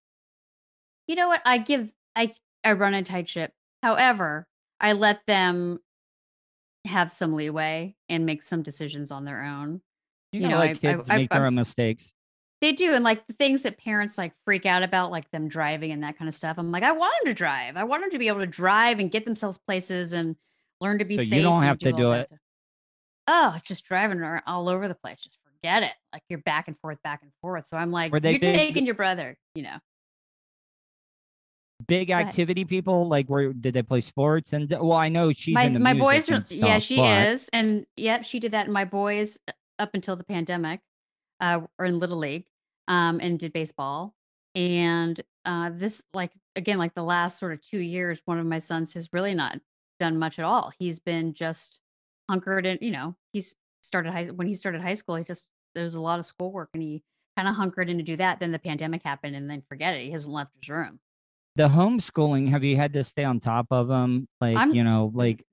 you 1.07 1.15
know 1.15 1.27
what 1.27 1.41
i 1.45 1.57
give 1.59 1.91
i 2.15 2.33
i 2.63 2.71
run 2.71 2.93
a 2.95 3.03
tight 3.03 3.29
ship 3.29 3.51
however 3.83 4.47
i 4.79 4.93
let 4.93 5.19
them 5.27 5.79
have 6.85 7.11
some 7.11 7.33
leeway 7.33 7.95
and 8.09 8.25
make 8.25 8.41
some 8.43 8.61
decisions 8.63 9.11
on 9.11 9.25
their 9.25 9.43
own 9.43 9.81
You, 10.31 10.41
you 10.41 10.47
know, 10.47 10.57
let 10.59 10.69
I- 10.69 10.73
kids 10.75 11.09
I- 11.09 11.17
make 11.17 11.29
their 11.29 11.45
own 11.45 11.55
mistakes. 11.55 12.11
they 12.61 12.71
do 12.71 12.93
and 12.93 13.03
like 13.03 13.25
the 13.27 13.33
things 13.33 13.63
that 13.63 13.77
parents 13.77 14.17
like 14.17 14.33
freak 14.45 14.65
out 14.65 14.81
about 14.83 15.11
like 15.11 15.29
them 15.31 15.47
driving 15.47 15.91
and 15.91 16.03
that 16.03 16.17
kind 16.17 16.27
of 16.29 16.33
stuff 16.35 16.57
i'm 16.57 16.71
like 16.71 16.83
i 16.83 16.91
want 16.91 17.13
them 17.23 17.31
to 17.31 17.35
drive 17.37 17.75
i 17.77 17.83
want 17.83 18.01
them 18.03 18.11
to 18.11 18.17
be 18.19 18.27
able 18.27 18.39
to 18.39 18.47
drive 18.47 18.99
and 18.99 19.11
get 19.11 19.25
themselves 19.25 19.57
places 19.67 20.13
and 20.13 20.35
learn 20.81 20.97
to 20.99 21.05
be 21.05 21.17
So 21.17 21.23
you 21.23 21.29
safe 21.29 21.43
don't 21.43 21.57
and 21.57 21.65
have 21.65 21.79
to 21.79 21.91
do 21.93 22.11
it. 22.13 22.27
stuff. 22.27 22.39
Oh 23.27 23.57
just 23.63 23.85
driving 23.85 24.21
all 24.45 24.69
over 24.69 24.87
the 24.87 24.95
place 24.95 25.21
just 25.21 25.39
forget 25.43 25.83
it 25.83 25.93
like 26.13 26.21
you're 26.29 26.39
back 26.39 26.67
and 26.67 26.77
forth 26.79 27.01
back 27.03 27.21
and 27.23 27.31
forth. 27.41 27.65
So 27.67 27.77
i'm 27.77 27.91
like 27.91 28.11
Were 28.11 28.19
you're 28.19 28.39
big- 28.39 28.41
taking 28.41 28.85
your 28.85 28.95
brother 28.95 29.37
you 29.55 29.63
know. 29.63 29.77
Big 31.87 32.09
activity 32.09 32.63
people, 32.63 33.07
like 33.09 33.27
where 33.27 33.51
did 33.51 33.73
they 33.73 33.83
play 33.83 33.99
sports? 33.99 34.53
And 34.53 34.69
well, 34.69 34.93
I 34.93 35.09
know 35.09 35.33
she's 35.33 35.53
my 35.53 35.67
my 35.69 35.93
boys 35.93 36.29
are 36.29 36.35
and 36.35 36.51
yeah 36.51 36.79
she 36.79 36.95
but- 36.95 37.27
is 37.27 37.49
and 37.51 37.85
yep 37.97 38.23
she 38.23 38.39
did 38.39 38.53
that 38.53 38.65
and 38.65 38.73
my 38.73 38.85
boys 38.85 39.37
uh, 39.47 39.51
up 39.77 39.89
until 39.93 40.15
the 40.15 40.23
pandemic 40.23 40.79
uh 41.41 41.59
are 41.77 41.85
in 41.85 41.99
little 41.99 42.17
league 42.17 42.45
um 42.87 43.19
and 43.21 43.37
did 43.37 43.51
baseball. 43.51 44.13
And 44.55 45.21
uh 45.43 45.71
this 45.73 46.01
like 46.13 46.31
again 46.55 46.77
like 46.77 46.93
the 46.95 47.03
last 47.03 47.39
sort 47.39 47.51
of 47.51 47.61
two 47.61 47.79
years 47.79 48.21
one 48.23 48.39
of 48.39 48.45
my 48.45 48.59
sons 48.59 48.93
has 48.93 49.09
really 49.11 49.35
not 49.35 49.59
done 49.99 50.17
much 50.17 50.39
at 50.39 50.45
all. 50.45 50.71
He's 50.79 50.99
been 51.01 51.33
just 51.33 51.81
hunkered 52.29 52.65
in 52.65 52.77
you 52.81 52.91
know 52.91 53.15
he's 53.33 53.55
started 53.83 54.11
high 54.11 54.25
when 54.25 54.47
he 54.47 54.55
started 54.55 54.81
high 54.81 54.93
school 54.95 55.15
he 55.15 55.23
just 55.23 55.49
there 55.75 55.83
was 55.83 55.95
a 55.95 56.01
lot 56.01 56.19
of 56.19 56.25
schoolwork 56.25 56.69
and 56.73 56.81
he 56.81 57.03
kind 57.37 57.47
of 57.47 57.55
hunkered 57.55 57.89
in 57.89 57.97
to 57.97 58.03
do 58.03 58.15
that 58.15 58.39
then 58.39 58.51
the 58.51 58.59
pandemic 58.59 59.03
happened 59.03 59.35
and 59.35 59.49
then 59.49 59.61
forget 59.69 59.93
it 59.95 60.03
he 60.05 60.11
hasn't 60.11 60.33
left 60.33 60.51
his 60.59 60.69
room 60.69 60.99
the 61.55 61.67
homeschooling 61.67 62.49
have 62.49 62.63
you 62.63 62.75
had 62.77 62.93
to 62.93 63.03
stay 63.03 63.23
on 63.23 63.39
top 63.39 63.67
of 63.71 63.87
them 63.87 64.27
like 64.41 64.57
I'm- 64.57 64.73
you 64.73 64.83
know 64.83 65.11
like 65.13 65.45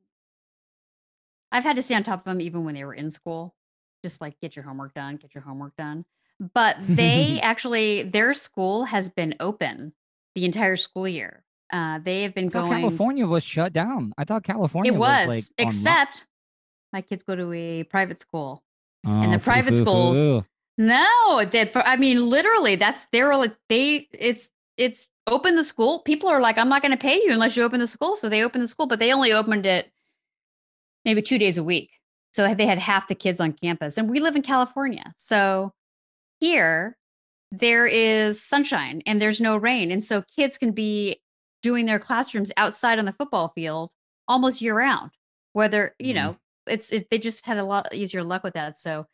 I've 1.50 1.64
had 1.64 1.76
to 1.76 1.82
stay 1.82 1.94
on 1.94 2.02
top 2.02 2.20
of 2.20 2.24
them 2.24 2.40
even 2.40 2.64
when 2.64 2.74
they 2.74 2.82
were 2.84 2.94
in 2.94 3.10
school, 3.10 3.54
just 4.02 4.22
like 4.22 4.40
get 4.40 4.56
your 4.56 4.64
homework 4.64 4.94
done, 4.94 5.16
get 5.16 5.34
your 5.34 5.42
homework 5.42 5.76
done. 5.76 6.06
But 6.54 6.76
they 6.88 7.40
actually, 7.42 8.04
their 8.04 8.32
school 8.32 8.84
has 8.84 9.10
been 9.10 9.34
open 9.38 9.92
the 10.34 10.46
entire 10.46 10.76
school 10.76 11.06
year. 11.06 11.44
Uh, 11.70 11.98
they 11.98 12.22
have 12.22 12.34
been 12.34 12.48
going. 12.48 12.70
california 12.70 13.26
was 13.26 13.42
shut 13.42 13.72
down 13.72 14.12
i 14.18 14.24
thought 14.24 14.42
california 14.44 14.92
it 14.92 14.96
was, 14.98 15.26
like 15.28 15.42
on 15.58 15.64
lo- 15.64 15.68
except 15.68 16.24
my 16.92 17.00
kids 17.02 17.22
go 17.24 17.34
to 17.34 17.52
a 17.52 17.82
private 17.84 18.20
school. 18.20 18.62
Oh, 19.06 19.30
the 19.30 19.38
private 19.38 19.74
foo, 19.74 19.80
schools- 19.80 20.16
foo. 20.16 20.44
No, 20.78 21.44
that 21.52 21.72
I 21.76 21.96
mean, 21.96 22.26
literally, 22.26 22.76
that's 22.76 23.06
they're 23.12 23.36
like 23.36 23.54
they. 23.68 24.08
It's 24.12 24.48
it's 24.78 25.08
open 25.26 25.54
the 25.54 25.64
school. 25.64 26.00
People 26.00 26.28
are 26.30 26.40
like, 26.40 26.56
I'm 26.56 26.68
not 26.68 26.80
going 26.82 26.92
to 26.92 26.98
pay 26.98 27.16
you 27.16 27.30
unless 27.30 27.56
you 27.56 27.62
open 27.62 27.78
the 27.78 27.86
school. 27.86 28.16
So 28.16 28.28
they 28.28 28.42
opened 28.42 28.64
the 28.64 28.68
school, 28.68 28.86
but 28.86 28.98
they 28.98 29.12
only 29.12 29.32
opened 29.32 29.66
it 29.66 29.90
maybe 31.04 31.20
two 31.22 31.38
days 31.38 31.58
a 31.58 31.62
week. 31.64 31.90
So 32.32 32.54
they 32.54 32.64
had 32.66 32.78
half 32.78 33.06
the 33.08 33.14
kids 33.14 33.38
on 33.38 33.52
campus, 33.52 33.98
and 33.98 34.08
we 34.08 34.18
live 34.20 34.34
in 34.34 34.42
California. 34.42 35.12
So 35.16 35.72
here 36.40 36.96
there 37.50 37.86
is 37.86 38.42
sunshine 38.42 39.02
and 39.06 39.20
there's 39.20 39.40
no 39.42 39.56
rain, 39.58 39.90
and 39.90 40.02
so 40.02 40.22
kids 40.34 40.56
can 40.56 40.72
be 40.72 41.20
doing 41.62 41.84
their 41.84 41.98
classrooms 41.98 42.50
outside 42.56 42.98
on 42.98 43.04
the 43.04 43.12
football 43.12 43.52
field 43.54 43.92
almost 44.26 44.62
year 44.62 44.74
round. 44.74 45.10
Whether 45.52 45.94
you 45.98 46.12
Mhm. 46.12 46.16
know, 46.16 46.36
it's, 46.66 46.92
it's 46.92 47.06
they 47.10 47.18
just 47.18 47.46
had 47.46 47.58
a 47.58 47.64
lot 47.64 47.94
easier 47.94 48.22
luck 48.22 48.44
with 48.44 48.54
that. 48.54 48.76
So 48.76 49.06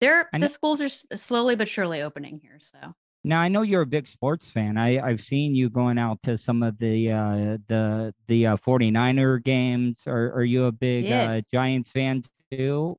they're 0.00 0.28
the 0.32 0.48
schools 0.48 0.80
are 0.80 0.86
s- 0.86 1.06
slowly 1.16 1.56
but 1.56 1.68
surely 1.68 2.02
opening 2.02 2.40
here. 2.42 2.56
So 2.58 2.78
now 3.24 3.40
i 3.40 3.46
know 3.46 3.62
you're 3.62 3.82
a 3.82 3.86
big 3.86 4.08
sports 4.08 4.50
fan 4.50 4.76
i 4.76 4.98
i've 4.98 5.22
seen 5.22 5.54
you 5.54 5.70
going 5.70 5.96
out 5.96 6.20
to 6.24 6.36
some 6.36 6.60
of 6.60 6.76
the 6.78 7.08
uh 7.08 7.56
the 7.68 8.12
the 8.26 8.44
uh 8.44 8.56
49er 8.56 9.44
games 9.44 10.00
are, 10.08 10.32
are 10.32 10.42
you 10.42 10.64
a 10.64 10.72
big 10.72 11.04
Did. 11.04 11.12
uh 11.12 11.40
giants 11.52 11.92
fan 11.92 12.24
too 12.50 12.98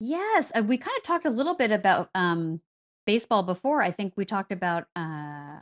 yes, 0.00 0.52
uh, 0.54 0.62
we 0.62 0.78
kind 0.78 0.96
of 0.96 1.02
talked 1.02 1.26
a 1.26 1.30
little 1.30 1.54
bit 1.54 1.72
about 1.72 2.10
um, 2.14 2.60
baseball 3.06 3.42
before. 3.42 3.82
I 3.82 3.90
think 3.90 4.14
we 4.16 4.24
talked 4.24 4.52
about 4.52 4.84
uh, 4.94 5.58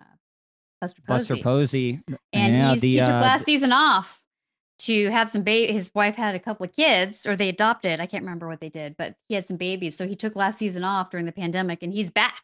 Buster 0.81 1.03
Posey, 1.07 1.35
buster 1.35 1.37
posey 1.43 2.01
and 2.33 2.55
yeah, 2.55 2.71
he's, 2.73 2.81
the, 2.83 2.99
took 2.99 3.09
uh, 3.09 3.21
last 3.21 3.45
season 3.45 3.73
off 3.73 4.21
to 4.81 5.11
have 5.11 5.31
some 5.31 5.43
baby. 5.43 5.73
His 5.73 5.91
wife 5.95 6.17
had 6.17 6.35
a 6.35 6.39
couple 6.39 6.65
of 6.67 6.73
kids, 6.73 7.25
or 7.27 7.37
they 7.37 7.49
adopted. 7.49 8.01
I 8.01 8.07
can't 8.07 8.23
remember 8.25 8.47
what 8.49 8.61
they 8.61 8.69
did, 8.69 8.97
but 8.97 9.15
he 9.29 9.35
had 9.35 9.47
some 9.47 9.57
babies. 9.57 9.97
So 9.97 10.07
he 10.07 10.17
took 10.17 10.37
last 10.37 10.59
season 10.59 10.85
off 10.85 11.11
during 11.11 11.27
the 11.27 11.33
pandemic, 11.33 11.83
and 11.83 11.93
he's 11.93 12.11
back. 12.11 12.43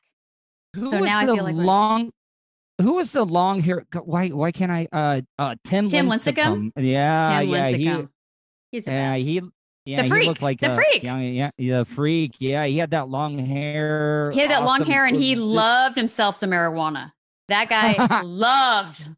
Who 0.74 0.91
So 0.91 0.99
was 1.01 1.09
now 1.09 1.18
I 1.20 1.26
the 1.26 1.35
feel 1.35 1.45
like 1.45 1.55
long? 1.55 2.11
Who 2.80 2.95
was 2.95 3.12
the 3.12 3.24
long 3.24 3.61
hair? 3.61 3.85
Why? 4.03 4.28
Why 4.28 4.51
can't 4.51 4.72
I? 4.72 4.89
Uh, 4.91 5.20
uh, 5.39 5.57
Tim. 5.64 5.89
Tim 5.89 6.07
Lincecum? 6.09 6.72
Yeah, 6.76 7.41
Tim 7.41 7.49
yeah, 7.51 7.68
he, 7.68 8.07
He's 8.72 8.87
the 8.87 8.91
yeah, 8.91 9.14
best. 9.14 9.26
he, 9.26 9.41
yeah, 9.85 10.03
he 10.03 10.09
freak, 10.09 10.26
looked 10.28 10.43
like 10.43 10.61
the 10.61 10.72
a 10.72 10.74
freak. 10.76 11.03
young- 11.03 11.22
yeah, 11.22 11.51
yeah, 11.59 11.78
the 11.80 11.85
freak. 11.85 12.37
Yeah, 12.39 12.64
he 12.64 12.78
had 12.78 12.91
that 12.93 13.09
long 13.11 13.39
hair. 13.39 14.30
He 14.33 14.41
had 14.41 14.51
that 14.51 14.64
long 14.64 14.83
hair, 14.85 15.05
and 15.05 15.14
he 15.16 15.37
loved 15.37 15.97
himself 15.97 16.37
some 16.37 16.51
marijuana. 16.51 17.12
That 17.49 17.68
guy 17.68 18.22
loved 18.24 19.11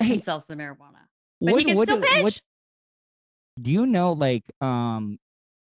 himself 0.00 0.46
some 0.46 0.58
marijuana, 0.58 1.06
but 1.40 1.52
what, 1.52 1.58
he 1.60 1.64
can 1.66 1.76
what, 1.76 1.86
still 1.88 2.00
pitch. 2.00 2.22
what- 2.24 2.40
do 3.60 3.70
you 3.70 3.86
know, 3.86 4.12
like, 4.12 4.44
um, 4.60 5.18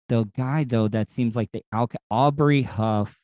the 0.10 0.26
guy 0.36 0.66
though 0.66 0.88
that 0.90 1.10
seems 1.10 1.36
like 1.38 1.50
the 1.54 1.64
alka 1.72 1.98
Aubrey 2.10 2.64
Huff. 2.64 3.18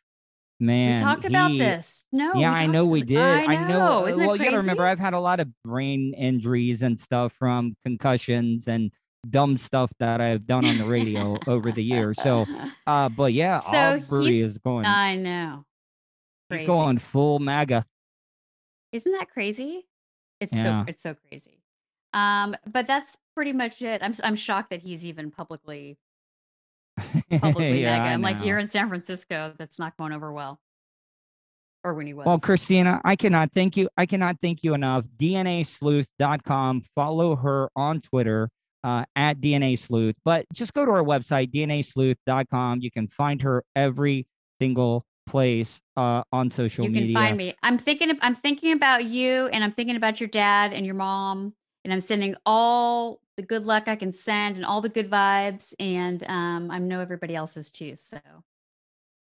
Man, 0.60 0.98
we 1.00 1.04
talked 1.04 1.26
about 1.26 1.50
this. 1.50 2.04
No, 2.12 2.34
yeah, 2.34 2.52
I 2.52 2.66
know 2.66 2.86
we 2.86 3.04
did. 3.04 3.20
I 3.20 3.68
know. 3.68 4.06
uh, 4.06 4.08
Isn't 4.08 4.26
well, 4.26 4.36
you 4.36 4.44
gotta 4.44 4.58
remember. 4.58 4.86
I've 4.86 4.98
had 4.98 5.14
a 5.14 5.20
lot 5.20 5.40
of 5.40 5.50
brain 5.64 6.16
injuries 6.16 6.82
and 6.82 7.00
stuff 7.00 7.34
from 7.34 7.76
concussions 7.86 8.68
and 8.68 8.92
dumb 9.30 9.58
stuff 9.58 9.92
that 10.00 10.20
I've 10.20 10.48
done 10.48 10.66
on 10.66 10.78
the 10.80 10.86
radio 10.86 11.38
over 11.46 11.72
the 11.72 11.84
years. 11.84 12.18
So, 12.24 12.48
uh, 12.88 13.10
but 13.10 13.34
yeah, 13.34 13.58
So 13.60 14.00
Aubrey 14.02 14.40
is 14.40 14.58
going. 14.58 14.86
I 14.86 15.16
know. 15.18 15.66
he's 16.50 16.66
going 16.66 16.98
full 16.98 17.38
MAGA. 17.38 17.86
Isn't 18.94 19.12
that 19.12 19.30
crazy? 19.30 19.86
It's 20.40 20.54
Yeah. 20.54 20.86
so 20.86 20.90
it's 20.90 21.02
so 21.04 21.16
crazy. 21.30 21.57
Um, 22.18 22.56
but 22.72 22.88
that's 22.88 23.18
pretty 23.36 23.54
much 23.54 23.82
it. 23.82 24.02
I'm 24.02 24.14
I'm 24.24 24.36
shocked 24.36 24.72
that 24.72 24.82
he's 24.82 25.06
even 25.06 25.30
publicly 25.30 25.98
publicly 27.40 27.82
yeah, 27.82 28.00
MAGA. 28.00 28.14
I'm 28.14 28.22
like 28.22 28.44
you're 28.44 28.58
in 28.58 28.68
San 28.68 28.88
Francisco, 28.88 29.54
that's 29.58 29.78
not 29.78 29.96
going 29.98 30.14
over 30.14 30.32
well. 30.32 30.60
Or 31.84 31.94
when 31.94 32.08
he 32.08 32.14
was. 32.14 32.26
Well, 32.26 32.40
Christina, 32.40 33.00
I 33.06 33.16
cannot 33.16 33.52
thank 33.54 33.78
you. 33.78 33.88
I 33.96 34.08
cannot 34.08 34.38
thank 34.42 34.64
you 34.64 34.74
enough. 34.74 35.06
DNAsleuth.com. 35.18 36.82
Follow 36.96 37.36
her 37.36 37.70
on 37.76 38.02
Twitter 38.02 38.50
uh, 38.84 39.06
at 39.16 39.40
DNA 39.40 39.78
Sleuth. 39.78 40.16
But 40.26 40.48
just 40.54 40.74
go 40.74 40.86
to 40.86 40.92
our 40.92 41.04
website, 41.04 41.54
DNAsleuth.com. 41.54 42.82
You 42.82 42.92
can 42.92 43.08
find 43.08 43.44
her 43.44 43.64
every 43.76 44.26
single 44.60 45.06
place 45.28 45.80
uh, 45.96 46.24
on 46.32 46.50
social 46.50 46.84
you 46.86 46.92
can 46.92 47.02
media. 47.02 47.14
find 47.14 47.38
me. 47.38 47.56
I'm 47.62 47.78
thinking 47.78 48.10
of, 48.10 48.18
I'm 48.22 48.36
thinking 48.36 48.74
about 48.74 49.06
you 49.06 49.46
and 49.48 49.64
I'm 49.64 49.72
thinking 49.72 49.96
about 49.96 50.20
your 50.20 50.30
dad 50.30 50.74
and 50.74 50.86
your 50.86 50.96
mom 50.96 51.54
and 51.88 51.94
I'm 51.94 52.02
sending 52.02 52.36
all 52.46 53.22
the 53.38 53.44
good 53.44 53.64
luck 53.64 53.88
I 53.88 53.96
can 53.96 54.12
send 54.12 54.58
and 54.58 54.66
all 54.66 54.82
the 54.82 54.90
good 54.90 55.10
vibes 55.10 55.74
and 55.80 56.22
um 56.28 56.70
I 56.70 56.80
know 56.80 57.00
everybody 57.00 57.34
else's 57.34 57.72
too. 57.72 57.94
So 57.96 58.18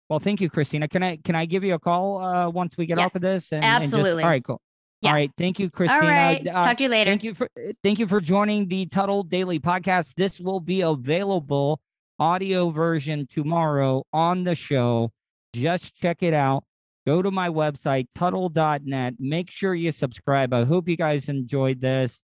Well, 0.10 0.18
thank 0.20 0.42
you, 0.42 0.50
Christina. 0.50 0.88
Can 0.88 1.04
I 1.04 1.18
can 1.18 1.36
I 1.36 1.46
give 1.46 1.64
you 1.64 1.76
a 1.76 1.80
call 1.80 2.18
uh, 2.24 2.50
once 2.50 2.76
we 2.78 2.88
get 2.88 2.98
Yeah, 2.98 3.06
off 3.06 3.14
of 3.16 3.22
this? 3.22 3.52
And, 3.52 3.64
and 3.64 3.84
just- 3.84 3.94
absolutely. 3.94 4.24
all 4.24 4.30
right, 4.30 4.44
cool. 4.44 4.60
Yeah. 5.02 5.10
All 5.10 5.16
right, 5.16 5.32
thank 5.38 5.60
you, 5.60 5.70
Christina. 5.70 6.02
all 6.02 6.08
right. 6.08 6.48
Uh, 6.48 6.66
Talk 6.66 6.78
to 6.78 6.84
you 6.86 6.90
later. 6.90 7.12
Thank 7.12 7.24
you 7.24 7.36
for 7.36 7.48
thank 7.84 8.00
you 8.00 8.08
for 8.08 8.20
joining 8.20 8.68
the 8.68 8.88
Tuttle 8.88 9.22
Daily 9.22 9.60
Podcast. 9.60 10.16
This 10.16 10.40
will 10.40 10.60
be 10.60 10.82
available 10.82 11.80
audio 12.18 12.72
version 12.72 13.28
tomorrow 13.32 14.04
on 14.12 14.44
the 14.46 14.56
show. 14.56 15.12
Just 15.54 15.96
check 15.96 16.24
it 16.24 16.34
out. 16.34 16.64
Go 17.06 17.22
to 17.22 17.30
my 17.30 17.48
website, 17.48 18.08
tuttle.net. 18.16 19.14
Make 19.20 19.52
sure 19.52 19.76
you 19.76 19.92
subscribe. 19.92 20.52
I 20.54 20.66
hope 20.66 20.90
you 20.90 20.98
guys 20.98 21.30
enjoyed 21.30 21.80
this. 21.80 22.22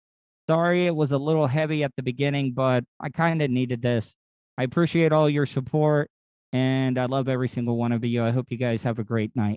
Sorry 0.50 0.88
it 0.88 0.96
was 0.96 1.12
a 1.12 1.18
little 1.18 1.48
heavy 1.48 1.84
at 1.84 1.96
the 1.96 2.04
beginning, 2.04 2.54
but 2.54 2.84
I 3.00 3.10
kind 3.10 3.42
of 3.42 3.50
needed 3.50 3.82
this. 3.82 4.16
I 4.58 4.64
appreciate 4.64 5.12
all 5.12 5.30
your 5.30 5.46
support 5.46 6.10
and 6.52 6.98
I 7.00 7.06
love 7.06 7.28
every 7.30 7.48
single 7.48 7.78
one 7.78 7.92
of 7.92 8.04
you. 8.04 8.24
I 8.24 8.32
hope 8.32 8.48
you 8.50 8.58
guys 8.58 8.84
have 8.84 9.00
a 9.00 9.04
great 9.04 9.36
night. 9.36 9.52